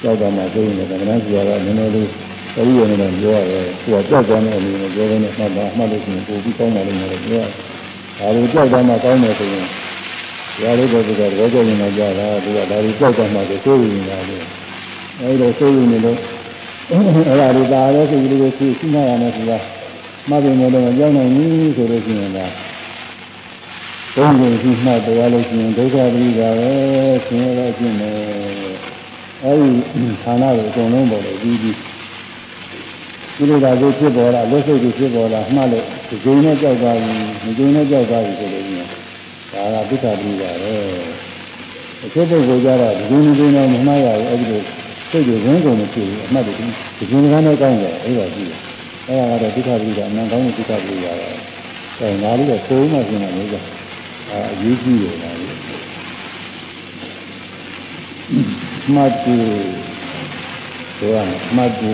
[0.01, 2.09] ကြောက်တော့မှသိနေတယ်။ဒါကလည်းဆရာကနည်းနည်းလေး
[2.55, 7.49] ပရိယေနဲ့ပြောရတယ်။သူကကြောက်သွားတဲ့အနေနဲ့ပြောနေမှတ်တာမှတ်လို့ရှိရင်ပိုပြီးကောင်းပါလိမ့်မယ်လို့ပြောရတယ်။
[8.19, 9.67] ဒါလိုကြောက်တော့မှကောင်းတယ်ဆိုရင်
[10.61, 14.43] ရလို့တော့ဒီကရောကြောရင်ကြတာသူကဒါကြီးကြောက်တော့မှကိုသိရင်လာတယ်
[15.19, 16.03] အဲဒီလိုသိရင်လည်း
[16.89, 19.57] အဲ့ဒါဒီပါလဲစိတ်ကလေးကိုသိရှိမှရမယ်ဆိုတာ
[20.29, 21.45] မှတ်ပြင်တော့ကြောက်နိုင်ပြီ
[21.77, 22.45] ဆိုလို့ရှိရင်ဒါ
[24.15, 26.69] ဘုန်းကြီးရှိမှတရားလို့ရှိရင်ဒုက္ခပရိဒါပဲ
[27.25, 28.94] ဆင်းရဲတော့ကျင့်တယ်
[29.45, 31.77] အဲဒီဌာနကိုအကုန်လုံးပေါ်လို့ပြီးပြီး
[33.37, 37.11] ဒီလိုသာကိုဖြစ်ပေါ်လာလက်စိတ်ကိုဖြစ်ပေါ်လာမှတ်လို့ဒီကိန်းနဲ့ကြောက်သွားပြီ
[37.43, 38.87] ဒီကိန်းနဲ့ကြောက်သွားပြီဆိုလို့ရှိရင်
[39.51, 40.73] ဒါကဒုက္ခပြီးပါပဲ
[42.03, 44.61] အချက်ပုဂ္ဂိုလ်ကြတော့ဒီလိုမျိုးနဲ့မမှတ်ရဘူးအဲ့ဒီလို
[45.11, 48.59] စိတ်တွေဝင်းကုန်မဖြစ်ဘူးအမှတ်တွေဒီကိန်းကနဲ့ကောင်းတယ်အဲ့ဒါကြည့်တယ်
[49.07, 51.27] အဲ့ဒါကတော့ဒုက္ခပြီးတာအမှန်ကောင်းတဲ့ဒုက္ခပြီးတာပဲ
[51.99, 53.55] အဲငါလေးတော့သုံးမှပြင်တယ်လို့က
[54.29, 55.51] အာအရေးကြီးတယ်ဒါလေး
[58.93, 59.37] မှတ်တူ
[60.97, 61.93] ဆိုရမယ်မှတ်တူ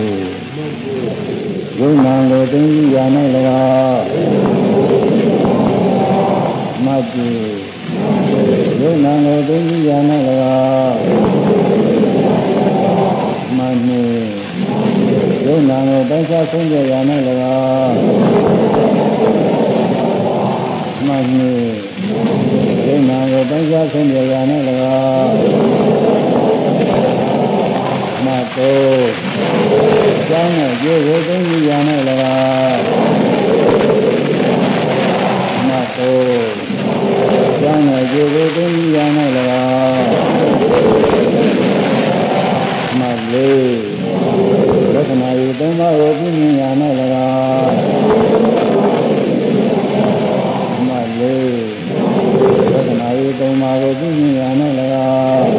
[1.78, 2.62] ယုံနာကိုသိ
[2.94, 4.00] ရနိုင်လကား
[6.86, 7.30] မတ်တိ
[8.80, 10.20] ယုံနာကိုသိဉာဏ်နဲ့၎
[10.54, 10.98] င်း
[13.58, 14.04] မနိ
[15.46, 17.20] ယုံနာကိုတိုင်းခြားဆုံးပြရနဲ့၎
[17.80, 17.96] င်း
[21.08, 21.54] မနိ
[22.86, 24.60] ယုံနာကိုတိုင်းခြားဆုံးပြရနဲ့၎
[24.92, 26.11] င်းမ
[28.56, 28.78] တော
[30.28, 31.36] ကျောင်းနဲ့ကျေကိုသိ
[31.66, 32.00] ဉာဏ်နဲ့၎
[32.34, 32.82] င်း
[35.68, 36.20] မတော
[37.60, 39.30] ကျောင်းနဲ့ကျေကိုသိဉာဏ်နဲ့၎
[39.62, 40.10] င်း
[42.98, 43.80] မလေး
[44.94, 46.92] လက္ခဏာဤသုံးပါးကိုပြည့်ဉာဏ်နဲ့၎
[47.26, 47.74] င်း
[50.88, 50.90] မ
[51.20, 51.62] လေး
[52.72, 54.72] လက္ခဏာဤသုံးပါးကိုပြည့်ဉာဏ်နဲ့၎
[55.10, 55.52] င်း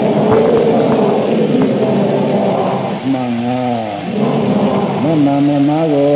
[3.14, 3.62] မငါ
[5.14, 6.16] မမမမကို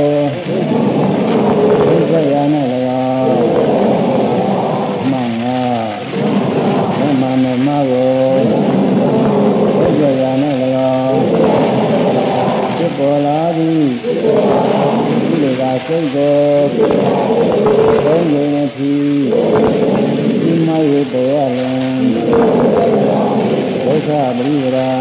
[2.12, 2.66] သိဉာဏ်နဲ့၎
[3.00, 5.14] င်းမ
[7.44, 8.18] မမကို
[10.00, 10.56] ဘုရားနဲ့၎
[11.06, 11.22] င်း
[12.78, 13.86] ဖြစ်ပေါ်လာသည်
[15.28, 16.40] ဒီလိုကစိတ်ကို
[18.06, 18.98] သုံးနေနေပြီ
[20.44, 21.74] ဒီမယေပေါ်ရလံ
[23.86, 24.92] ဒုက္ခပရိဝရာ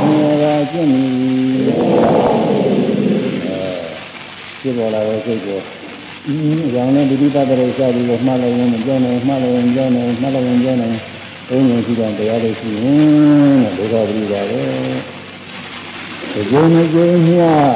[0.00, 1.23] သင်္ရာကျင့်မီ
[4.64, 5.58] ဖြစ်ပေါ်လာတဲ့စိတ်ကို
[6.74, 10.88] ရောင်နဲ့ဒီတိပတ္တရေစသည်ကိုမှတ်လိုက်ရင်ကြောင်းနေမှတ်လိုက်ရင်ကြောင်းနေမှတ်လိုက်ရင်ကြောင်းနေ
[11.48, 14.62] ဘုန်းကြီးရှိတဲ့တရားတွေရှိရင်ဒုက္ခပရိပါပဲ
[16.32, 17.68] ဒီကြိမ်နဲ့ကြိမ်မြတ်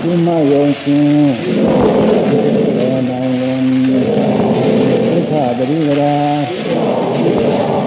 [0.00, 1.08] ဒီမယုံရှင်
[2.76, 3.62] ဘောနိုင်ရင်
[5.06, 6.14] ဒုက္ခပရိပရာ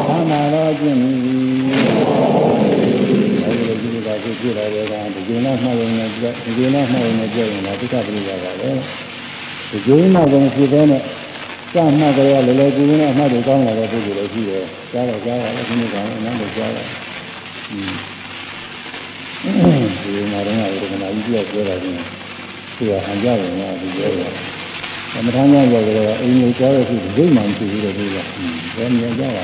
[0.07, 1.08] သာနာတော်ခြင်း
[4.41, 6.11] ကိုကြည့်လာတဲ့ကဒီကိနာမှတ်ရင်လည်း
[6.45, 8.69] ဒီကိနာမှတ်ရင်လည်းကြည့်ရင်လည်းဒုက္ခပရိပါပါပဲ
[9.71, 11.01] ဒီကိနာကဖြစ်တဲ့နဲ့
[11.73, 16.87] စမှတ်ကြရလေလေကူနဲ့အမှတ်တွေကောင်းလာတဲ့ပုဂ္ဂိုလ်တွေရှိတယ်ကြားတော့ကြားတယ်ဒီနေ့ကောင်အနမ်းတွေကြားတယ်
[20.03, 22.03] ဒီမှာတော့ငါတို့ကနာကြီးပြောပြောတာချင်း
[22.77, 24.31] သူကအကြရင်ကဒီပြောတယ်
[25.15, 28.23] အမထမ်းကြပြောကြတော့အိမ်ကိုကြားရရှိဒိတ်မှန်ရှိပြီးတော့ပြောတာ
[28.75, 29.43] ဘယ်မြင်ကြပါ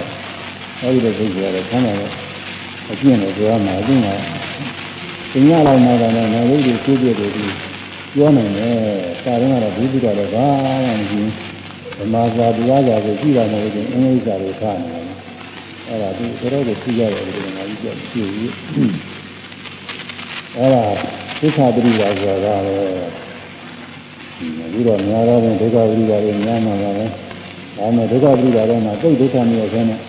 [0.81, 2.11] အဲဒီလိုပုဂ္ဂိုလ်ကတော့ဆန်းတယ်
[2.91, 4.09] အကျင့်ကိုပြောမှာအကျင့်က
[5.37, 7.45] သင်ရလိုက်မှတော့လည်းငါတို့တွေဖြည့်ပြည့်တယ်ဒီ
[8.13, 8.75] ပြောနိုင်တယ်။
[9.25, 10.47] ဒါတော့ကတော့ဒီပြတော့လည်းဘာ
[10.85, 11.27] မှမရှိဘူး။
[11.97, 15.05] ဓမ္မစာတရားစာကိုကြည့်ရမှာလို့အင်္ဂလိပ်စာကိုခါနေတယ်။
[15.87, 18.51] အဲ့ဒါဒီတော်တော်ကိုကြည့်ရတယ်ဒီငါကြီးကြည့်ကြည့်ပြီး
[20.57, 20.83] အဲ့ဒါ
[21.39, 27.05] သစ္စာပရိဒါဆိုတာကလည်းဒီတော့များတော့ဒုက္ခပရိဒါတွေများမှာပါပဲ။
[27.77, 29.95] ဒါမှဒုက္ခပရိဒါတွေမှာတိတ်ဒုက္ခမျိုးဆင်းနေ။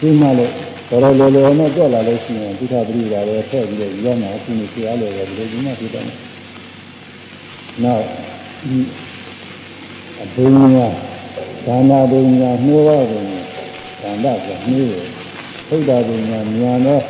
[0.00, 6.04] ဒီမှလည်း တော်တော်လောလောနဲ့တွေ့လာလို့ရှိရင်ဒုက္ခပရိဒါပဲထည့်ပြီးတော့ရမှာအခုနေဆရာလည်းပဲဒီလိုဒီမှဖြစ်တယ်
[7.84, 8.04] နောက်
[10.22, 10.86] အဘိညာ
[11.66, 13.40] ဒါနာဘိညာနှိုးပါဘိညာ
[14.02, 14.94] သန္တာကနှိုးရ
[15.68, 17.00] သုဒ္ဓဘိညာညာနဲ့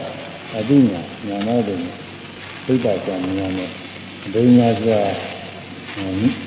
[0.56, 1.92] အဘိညာညာနဲ့ဘိညာ
[2.66, 3.08] သုဒ္ဓက
[3.38, 3.68] ညာနဲ့
[4.34, 5.00] ဘိညာဆိုတာ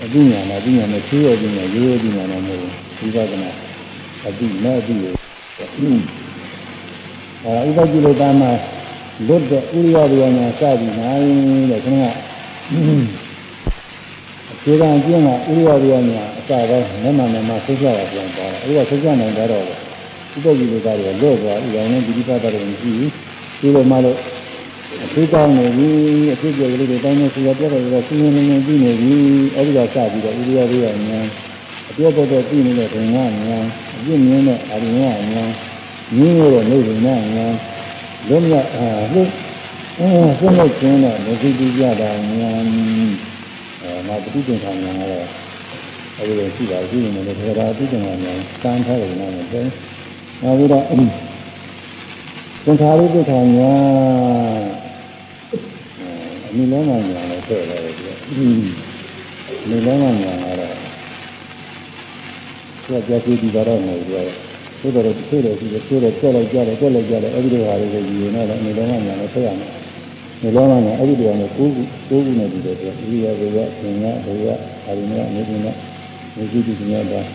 [0.04, 3.50] အဘိညာနဲ့အဘိညာနဲ့ဖြည့်ရခြင်းနဲ့ရိုးရိုးဘိညာနဲ့မဟုတ်ဘူးဒီကကနာ
[4.28, 5.06] အဘိနဲ့အဘိရ
[7.46, 8.52] အဲဥပကိလေသာမှာ
[9.28, 11.24] လွတ်တဲ့ဥရိယဝိညာဉ်စသည်နိုင်
[11.72, 11.96] တဲ့ခဏ
[14.64, 19.66] ခြေကံကျင်းကဥရိယဝိညာဉ်အစပိုင်းမျက်မှန်မှဆိတ်ကြတာပြန်သွားတယ်အဲဒီကဆိတ်ကြနိုင်ကြတော့
[20.36, 23.12] ဥပကိလေသာတွေလွတ်သွားဥရောင်နဲ့ဒီပိပတာတွေမရှိဘူး
[23.60, 24.18] ဒီလိုမှလို့
[25.04, 25.90] အသိကောင်းနေပြီ
[26.34, 29.14] အဖြစ်ပြကလေးတွေတိုင်းနဲ့ဆရာပြတ်တယ်ဆိုတော့စင်းနေနေပြီးနေပြီ
[29.56, 30.78] အဲဒီကစပြီးတော့ဥရိယဝိ
[31.10, 31.28] ညာဉ်
[31.90, 33.26] အပြတ်တော့ပြီးနေတဲ့ဒုံကညာ
[33.96, 34.94] အပြည့်မြင်တဲ့အာရုံ
[35.36, 35.38] က
[36.18, 37.48] ညာမြင်ရတဲ့နေဒုံကညာ
[38.30, 39.32] လုံးမြအာဟုတ်
[40.00, 40.08] အဲ
[40.40, 42.52] ဆုံးလို့ကျင်းတဲ့မသိတိကြတာညာ
[43.82, 45.28] အဲနောက်ပဋိသင်္ခါညာကတော့
[46.18, 48.34] အဲဒီလိုရှိပါရှိနေတယ်ဒါကပဋိသင်္ခါညာ
[48.64, 49.66] တန်းထားတယ်နော်တဲ့
[50.42, 50.86] နောက်ပြီးတော့
[52.66, 53.74] သင်္ခါရိပ္ပခါညာ
[56.48, 58.50] အနိလောမညာလည်းထည့်ရတယ်ဒီ
[59.64, 60.76] အနိလောမညာကတော့
[62.86, 64.49] သူကကြာကြည့်ဒီတော့မဟုတ်ဘူး
[64.82, 69.70] သို့တော်သိတယ်ရှိတယ်သိတယ်တက်လိုက်ကြတယ်တက်လိုက်ကြတယ်အဲ့ဒီလိုဟာတွေကိုယူနေတော့အနေလုံးမှညာလည်းဆက်ရမယ်
[70.42, 75.76] နေလုံးမှညာအဲ့ဒီလိုနဲ့ကိုးခုကိုးခုနဲ့ဒီလိုဆိုဥရိယဘုရားသင်္ဃဘုရားအာရုံရအနေနဲ့
[76.36, 77.26] နေကြည့်ကြည့်နေတော့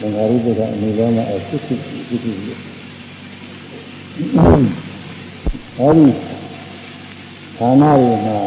[0.00, 2.36] ဘင်္ဂါရုပ္ပကအနေလုံးမှအစစ်စစ်စစ်စစ်
[5.78, 6.06] အဲ့ဒီ
[7.58, 8.38] ဌာနတွေမှာ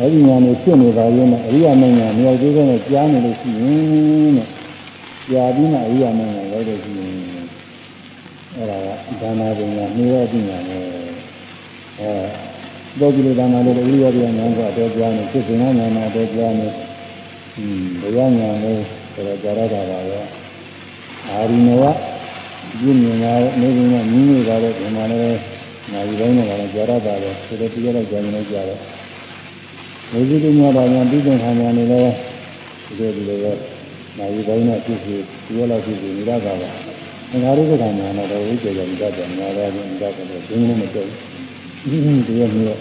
[0.00, 4.46] အဲ့ဒီညာနေဖြစ်နေပါရင်အရိယာမဉ္ဇဏ်မြောက်သေးတဲ့ကြားနေလို့ရှိရင်တဲ့
[5.28, 7.14] ကြားပြီးမှအရိယာမဉ္ဇဏ်ရောက်လို့ရှိရင်
[8.54, 10.82] အဲ့ဒါကဒါနာပညာနေရပညာနဲ့
[11.98, 12.12] အဲ
[13.00, 16.68] တော့ဒီလိုဒါနာလို့အရိယာပညာကတော့ကြားနေဖြစ်စဉ်ကညာနာတော့ကြားနေ
[17.56, 18.80] อืมတရားညာလို့
[19.14, 20.18] ဆိုတော့ကြားရတာပါပဲ
[21.28, 21.84] အာရိနဝ
[22.80, 25.38] ပြင်းမြင်လာနေကမြင်းနေကြတဲ့ဒီမှာလည်း
[25.92, 28.99] နိုင်တိုင်းနဲ့လည်းကြားရတာပဲဆိုတော့တရားလိုက်ကြားနေလို့ကြားတယ်
[30.12, 32.02] လူကြီးတွေများတော့ညာပြီးတဲ့ခါညာနေလဲ
[32.86, 33.52] ဒီလိုဒီလိုပဲ
[34.18, 36.52] နိုင်တိုင်းနဲ့ဖြစ်ဖြစ်တရားလိုက်ဖြစ်ဖြစ်နေရတာပါ
[37.42, 41.04] ငါတို့ကညာတော့ဝိကျေကြံကြတယ်ငါတော့ဒီကြတယ်ဒင်းလို့မကြုံ
[41.88, 42.78] ဘူးဒီရမျိုး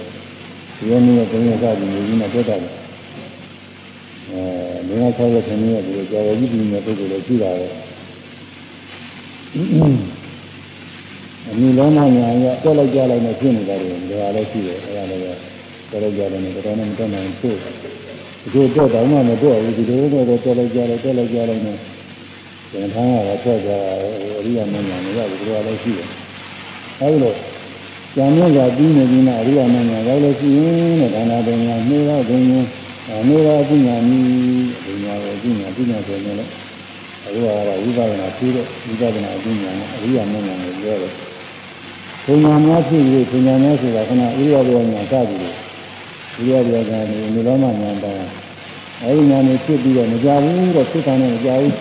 [0.78, 2.60] ဒီရမျိုးကဘုရားကကြီးနေပြီးမှတက်တယ်
[4.30, 7.68] အဲငါဆောက်ရတဲ့နည်းကဒီလိုကြာဝကြီးပြီးနေတဲ့ပုဂ္ဂိုလ်လည်းရှိတာပဲ
[11.50, 15.59] အမိလုံးမညာရတက်လိုက်ကြလိုက်နဲ့ဖြစ်နေတာတွေဒါလည်းရှိတယ်အဲဒါလည်း
[15.92, 17.58] တော်တော်ကြတယ်နဲ့တော်တော်နဲ့မတက်နိုင်ဘူး
[18.42, 21.78] ဒီလိုတော့တောင်းမှမတော့ဘူးဒီလိုတော့တက်လိုက်ကြလိုက်တက်လိုက်ကြလိုက်နဲ့
[22.72, 23.72] ကျန်ထားရတာထွက်ကြ
[24.38, 26.08] အရိယာမဉ္ဇဉ်တွေကဒီလိုလည်းရှိတယ်
[27.02, 27.34] အဲဒီလို
[28.16, 32.66] ကျန်မြတ်ကပြီးနေပြီးမှအရိယာမဉ္ဇဉ်ရောက်လို့ရှိရင်တဲ့ဒါနာပညာနှိမ့်တော့ဘုံရင်
[33.28, 34.22] နှိမ့်တော့ပညာမီ
[34.86, 36.52] ပညာကိုပညာပညာဆိုရင်လည်း
[37.26, 41.12] အခုကတော့ဝိပဿနာပြီးတော့ဝိပဿနာပညာနဲ့အရိယာမဉ္ဇဉ်ကိုပြောတယ်
[42.26, 45.69] ပညာများဖြစ်ပြီးပညာများဆိုတာခဏဣရိယာပုညာစသည်လို့
[46.40, 48.28] ဒီရရကနေမြေလောမဉာဏ်တောင်း
[49.04, 51.74] အဲဒီဉာဏ်ကိုဖြစ်ပြီးတော့မကြဘူးတော့ဖြစ်တာနဲ့မကြဘူး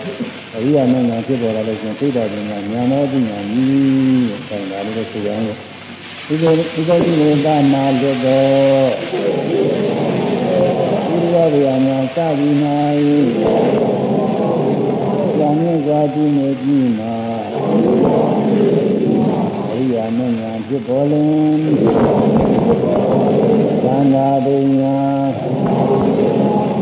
[0.55, 3.69] အရိယာမဉာဏ်ဖြစ်ပေါ်လာလို့ရှင်သိတာပညာဉာဏ်တော်ပညာကြီး
[4.49, 5.57] တဲ့ဒါလေးကိုဆိုရအောင်လို့
[6.27, 8.87] ဒီလိုဒီလိုဒီလိုသာနာလွတ်တော့
[11.07, 17.15] ဒီရရဉာဏ်စသည်၌ဉာဏ်နဲ့သာပြီးနေပြီးမှာ
[19.71, 21.29] အရိယာမဉာဏ်ဖြစ်ပေါ်လင်
[23.89, 24.47] သံဃာပ
[24.79, 24.97] ညာ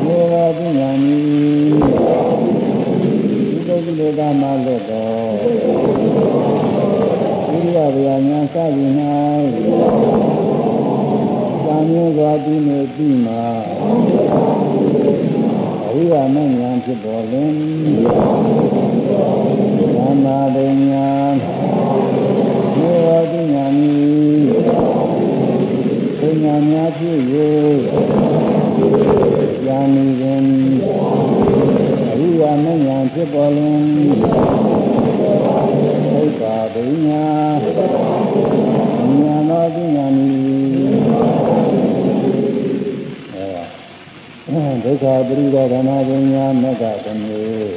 [0.06, 1.20] ယေဝပညာမီ
[3.50, 5.32] ဒီလိုဒီလိုကမှလို့တော့
[7.50, 8.92] ဣရိယဗျာညာစသည်၌
[11.64, 13.44] သံမျိုးစွာပြီးနေပြီးမှာ
[15.86, 17.54] အရိယာမဉာဏ်ဖြစ်ပေါ်လင်
[19.96, 20.58] သံဃာပ
[20.90, 21.08] ညာ
[22.80, 23.34] ယေဝပ
[26.48, 27.18] ညာမီပညာများဖြစ်၍
[29.68, 30.46] ယာမီရင်
[32.10, 36.76] အရိယာမဉ္ဇဉ်ဖြစ်ပေါ်လင်သိက္ခာပ
[37.06, 37.26] ညာ
[37.64, 40.30] ဉာဏတော်ပညာမီ
[44.50, 47.74] အဲဒုက္ခပရိဒေဓနာပညာမကတမျိုး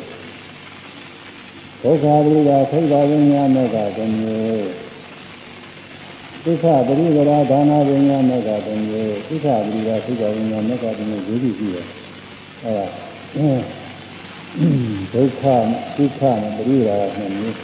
[1.82, 4.89] ဒုက္ခပရိဒေသိက္ခာပညာမကတမျိုး
[6.44, 11.86] ဒုက္ခပရိဒရာဒါနာပညာမေကတမျိုးဒုက္ခပရိဒါသုခပညာမေကတမျိုးဒုတိယရှိတယ်
[12.62, 12.86] အဲဒါ
[13.34, 13.50] အဲ
[15.12, 15.56] ဒုက္ခပရိဒါ
[15.94, 17.56] သိက္ခာပညာမေကတမျိုးဒုက္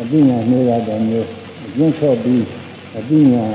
[0.00, 1.28] အပညာနှေးရတဲ့မျိုး
[1.64, 2.44] အကျင့်ဖော့ပြီး
[2.98, 3.46] အပညာ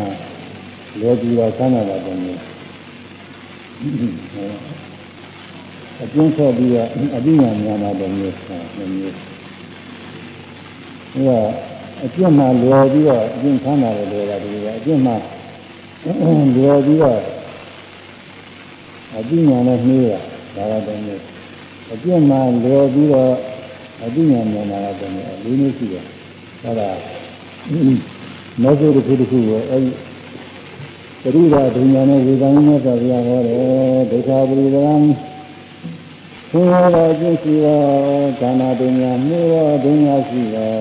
[1.01, 2.41] လဲပြီးတော့ဆန်းလာတဲ့မျိုး
[6.01, 9.15] အကျဉ်းချက်ပြီးတော့အပညာဉာဏ်လာတဲ့မျိုးဟာမျိုး
[11.15, 11.37] အဲ
[12.05, 15.11] အကျင့်မှလွယ်ပြီးတော့အကျင့်ဆန်းလာတယ်လို့ရတယ်ဒီကအကျင့်မှ
[16.55, 17.19] လွယ်ပြီးတော့
[19.17, 20.11] အပညာနဲ့နှေးရ
[20.55, 21.23] ဒါရတဲ့မျိုး
[21.91, 23.31] အကျင့်မှလွယ်ပြီးတော့
[24.03, 26.05] အပညာဉာဏ်လာတဲ့မျိုးလေးမျိုးရှိတယ်
[26.63, 26.89] အဲဒါ
[28.61, 29.89] မေဖို့တစ်ခုတစ်ခုကိုအဲဒီ
[31.27, 34.87] ပရိဒါဒုညာနဲ့ဝေဒနာနဲ့ဆိုပြရဟောတယ်ဒုက္ခပရိဒံ
[36.51, 37.81] သင်္ဟာရကျင့်ရှိသော
[38.39, 40.73] ဒါနာပညာမေဝဒုညာရှိသော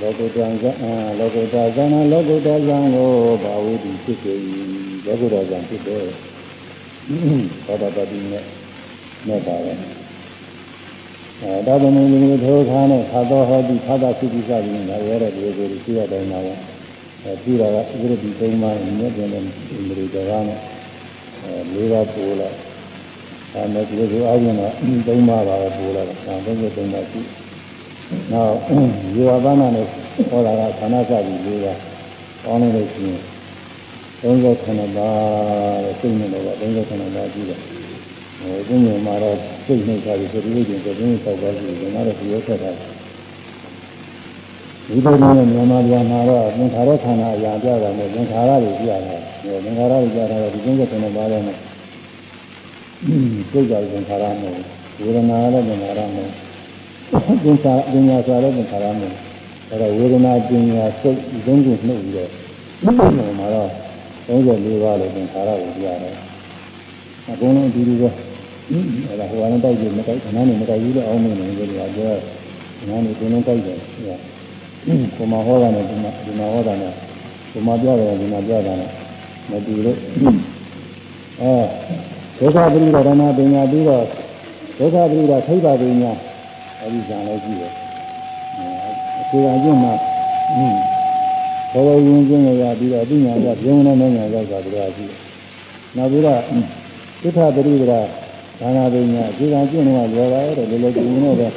[0.00, 0.70] လောကုတ္တံဇာ
[1.18, 3.10] လောကုတ္တဇာနာလောကုတ္တဇံကို
[3.42, 4.32] ဘာဝတိဖြစ်စေ၏
[5.06, 6.04] လောကုတ္တဇံဖြစ်တယ်
[7.66, 8.44] သောတာပတိနဲ့
[9.28, 9.76] နဲ့ပါတယ်
[11.42, 16.69] အဲဒါပေမဲ့ဒီထိုခါနဲ့သာတော်ဟောတိသာသာဖြစ်ပြီးစပြီးလာရတဲ့ဒီကိုရှိရတဲ့မှာအဲ
[17.42, 20.58] ပြီးတော့ဥပဒေသုံးပါးမြတ်ပြန်တဲ့ဒီလိုကြောင်းနဲ့
[21.42, 22.56] အဲလေးပါးပို့လိုက်
[23.54, 24.72] အဲမဲ့ဒီလိုအားဖြင့်တော့
[25.06, 27.20] သုံးပါးပါပဲပို့လိုက်တာသုံးချက်သုံးပါးရှိ
[28.32, 28.54] နောက်
[29.14, 29.86] ဇေဝဘာနာနဲ့
[30.30, 31.74] ဟောတာကဌာနစပြီးလေးပါ
[32.44, 33.20] ပေါင်းလို့ရှိရင်
[34.22, 37.58] 39ပါးတဲ့စိတ်နဲ့တော့39ပါးရှိတယ်
[38.40, 39.36] ဟိုဒီညမှာတော့
[39.66, 42.70] စိတ်နှိမ့်ထားပြီးဒီလိုချင်းသတင်းဆောက်ပါရှိတယ်ဒါမှတော့ဒီရောဆက်တာ
[44.90, 49.20] ဒီလိုနဲ့မြန်မာပြည်မှာတော့သင်္ခါရခန္ဓာအရာပြတာနဲ့သင်္ခါရတွေပြရတယ်။
[49.64, 51.56] သင်္ခါရတွေပြတာတော့ဒီကျင့်တဲ့ပါးလည်းနဲ့
[53.50, 54.54] စိတ်ကြသင်္ခါရနဲ့
[55.00, 56.28] ဝေဒနာလည်းသင်္ခါရနဲ့
[57.44, 59.12] သင်္ခါပညာဆိုလည်းသင်္ခါရနဲ့
[59.70, 62.86] အဲတော့ဝေဒနာပညာစိတ်သုံးခုနှုတ်ပြီးတော့ဒီ
[63.18, 63.68] လိုမှာတော့
[64.28, 66.14] 34ပါးလို့သင်္ခါရကိုပြရတယ်။
[67.30, 68.08] အကုန်လုံးအတူတူပဲ
[69.08, 72.12] အဲဒါဟိုကနေတိုက်ပြီးမတိုက်ခဏနဲ့မတိုက်ဘူးလို့အောင်းနေတယ်ဒီလိုပြော
[72.78, 73.78] ခဏနဲ့ကိုယ်လုံးတိုက်တယ်
[75.16, 76.92] ကိုမဟောတာနဲ့ဒီမှာဒီမှာဟောတာနဲ့
[77.52, 78.90] ကိုမပြောတယ်ဒီမှာပြောတာနဲ့
[79.50, 79.98] မတူလို့
[81.40, 81.52] အဲ
[82.38, 84.04] ဒုက္ခပရိဒါရဏပညာပြီးတော့
[84.78, 86.12] ဒုက္ခပရိဒါထိဗ္ဗပညာ
[86.80, 87.72] အဲဒီဇာလည်းရှိတယ်
[88.56, 88.66] အဲ
[89.20, 89.92] အခြေခံကျင့်မှာ
[91.72, 95.18] ဘောဘောရင်ကျင့်ရပြီးတော့အပညာကပြုံးနေနေညာရောက်တာတရားရှိတယ်
[95.96, 96.40] နောက်ပြီးတော့
[97.22, 98.00] သစ္စာပရိဒါ
[98.60, 101.52] ဒါနာပညာအခြေခံကျင့်တော့လောပါရဲ့လေလေကျင့်နေတော့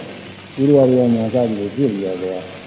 [0.56, 2.63] ဒီလိုရရညာစပြီးပြည့်ပြီးတော့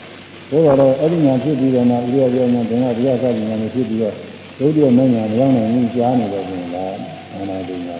[0.48, 4.14] ဆိုတော့အဲ့ဒီညာဖြစ်ပြီးတော့နောက်ဥရပြောညာဒင်္ဂဗျာစသည်ညာနဲ့ဖြစ်ပြီးတော့
[4.58, 6.84] ဒုတိယမညာမရောက်နိုင်ဘူးကြားနေတော့ပြင်လာ
[7.32, 7.96] အာနာဒိညာ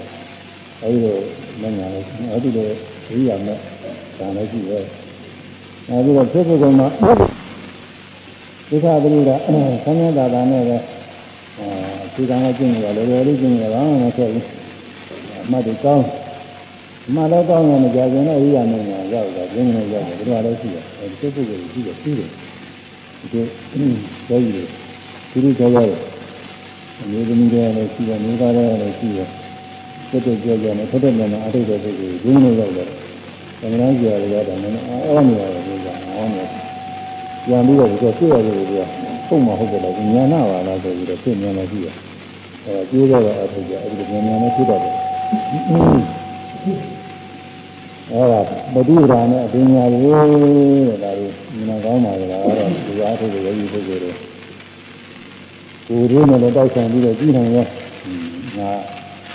[0.83, 1.17] အဲ့ဒီလို
[1.63, 2.69] မညာလေးအဲ့ဒီလို
[3.09, 3.59] ဝိရမဲ့
[4.19, 4.85] ဒါလည်းရှိရဲ့
[5.89, 9.37] နောက်ပြီးတော့ဖြစ်ဖို့ကမှဒုက္ခပရိဒါ
[9.85, 10.77] ဆန်းရတာတာနဲ့ပဲ
[11.59, 11.67] အဲ
[12.15, 14.45] ဒီကံကကျင့်နေရလေလေလေးကျင့်နေရဘာမှမဖြစ်ဘူး
[15.45, 16.05] အမှတ်တွေကောင်း
[17.15, 22.29] မှန်တော့ကောင်းတယ်ကြာကျင်တော့ရိယာမင်းကရောက်တာကျင်းနေရောက်တယ်ဒါလည်းရှိတယ်အဲဒီပုဂ္ဂိုလ်ကြီးရှိတယ်
[23.21, 23.87] ရှိတယ်ဒီ
[24.29, 24.63] ယောဂီတွေ
[25.33, 26.01] ဒီလိုကြောက်ရတယ်
[26.99, 29.29] အမျိုးသမီးတွေလည်းရှိတယ်မျိုးသားတွေလည်းရှိတယ်
[30.11, 32.89] တက်တက်ကြောက်ကြတယ်ထက်ထက်နဲ့အထိတ်တဲ့ပုဂ္ဂိုလ်ကျင်းနေရောက်တယ်
[33.61, 36.43] သမဏကြီးရတယ်ကတော့နည်းအောနေရတယ်ဒီကအောနေ
[37.47, 38.83] ပြန်ပြီးတော့ဒီကပြည့်ရတယ်ဒီက
[39.29, 41.95] ပုံမဟုတ်တယ်လို့ဉာဏပါလားဆိုပြီးတော့ပြည့်ဉာဏ်လည်းရှိတယ်
[42.65, 44.95] အဲကျိုးတော့အထုကြအဲ့ဒီဉာဏ်နဲ့ဖြစ်တော့တယ်
[48.11, 48.41] အဲ့ဒါ
[48.75, 50.01] ပฏิဒါနဲ့အပညာတွေ
[50.89, 51.29] တဲ့ဒါတွေ
[51.69, 54.13] ဉာဏ်ကောင်းပါလေလားတော့ဒီအားထုတ်တဲ့ယောဂီပုဂ္ဂိုလ်တွေ
[55.89, 57.67] ကိုယ်ရင်းနဲ့တောက်ဆံပြီးတော့ကြည့်နိုင်ရဲ့
[58.59, 58.71] ငါ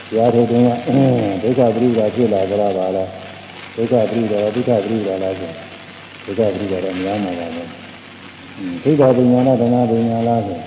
[0.09, 0.67] တရားထုတ်တဲ့က
[1.43, 3.09] ဒုက္ခပရိဒါဖြစ်လာကြတာပါလား
[3.75, 5.51] ဒုက္ခပရိဒါဒုက္ခပရိဒါလားဆို
[6.25, 7.63] ဒုက္ခပရိဒါတော့များမှာပါပဲ
[8.83, 10.59] ဒုက္ခပညာလားဓမ္မပညာလားဆို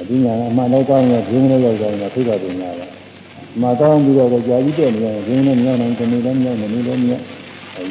[0.00, 2.90] အပညာကအမှန်တော့ကောင်းရဲ့ဂျင်းနဲ့ရောက်ကြရင်ဒုက္ခပညာလား
[3.60, 7.22] မှာကောင်းပြီးတော့ကြာကြီးတဲ့နေရင်ဂျင်းနဲ့မြောက်နိုင်တယ်နေလည်းမြောက်နေလည်းမြောက်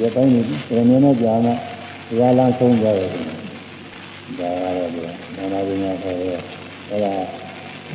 [0.01, 3.09] ရတိုင်းနေဒီရမြနဲ့ကြာမှတရားလမ်းဆုံးကြတယ်
[4.39, 5.01] ဒါကတော့ဒီ
[5.35, 6.35] နာနာပညာခေါ်ရဲ
[6.89, 7.13] အဲဒါ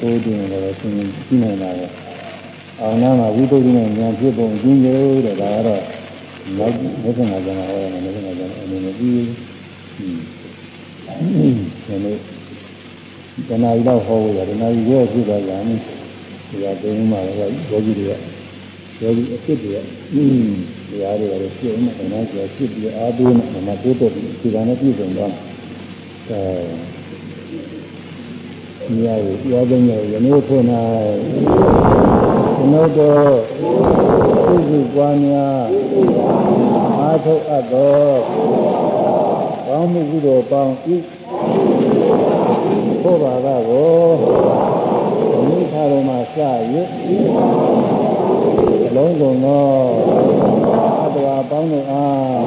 [0.01, 1.87] သိုးတင်လည်းသင်ကြည့်နေတာပဲ
[2.81, 5.83] အောင်နာမှာဝိသုဒ္ဓိနဲ့ဉာဏ်ဖြစ်ပုံကျင်းရုံတဲ့ဒါကတော့
[6.59, 9.23] နောက်မေသနာကျမ်းဟောတယ်မေသနာကျမ်းအနေနဲ့ပြီး
[9.97, 12.17] ဒီနေ့
[13.49, 15.63] တဏှာကြီးတော့ဟောလို့ရတယ်တဏှာကြီးရဲ့ဖြစ်သွားကြတယ်
[16.49, 17.39] ဒီကသိမ်းမှာလည်း
[17.71, 18.13] ယောဂီတွေက
[19.03, 19.79] ယောဂီအစ်စ်တွေက
[20.13, 20.51] อืม
[20.89, 25.33] တရားတွေလည်းပြည့်နေတယ်နော်ကျော်ဖြစ်ပြီးအားပေးနေတယ်မှာတိုးတက်ပြီးဒီကနေ့ပြည့်စုံတော့
[26.29, 26.41] အဲ
[28.97, 30.83] မြားကိုပြောတဲ့ညရနိုးထွန်းလာ
[32.57, 33.31] ကျွန်ုပ်တို့
[34.47, 35.61] သိစုပွားများ
[36.77, 37.97] အာအားထုတ်အပ်သော
[39.67, 40.97] ကောင်းမှုကုသိုလ်ပေါင်းဤ
[43.03, 44.78] ဘုရားကကိုမိခါ
[46.41, 46.89] တော်မှာစရည်
[48.87, 49.67] အလုံးစုံသော
[51.03, 52.43] အတ္တဝါပေါင်းတို့အား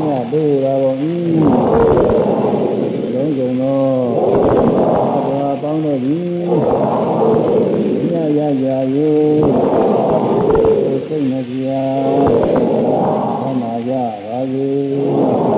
[0.00, 1.14] မြတ်တို့ရာကုန်ဤ
[3.14, 3.84] လုံးစုံသော
[5.14, 6.24] အတ္တဝါပေါင်းတို့သည်
[8.08, 8.66] မြတ်ရကြ၍
[11.06, 11.68] စိတ်နှပြ
[13.42, 13.90] သမ္မာရ
[14.24, 15.53] ပါစေ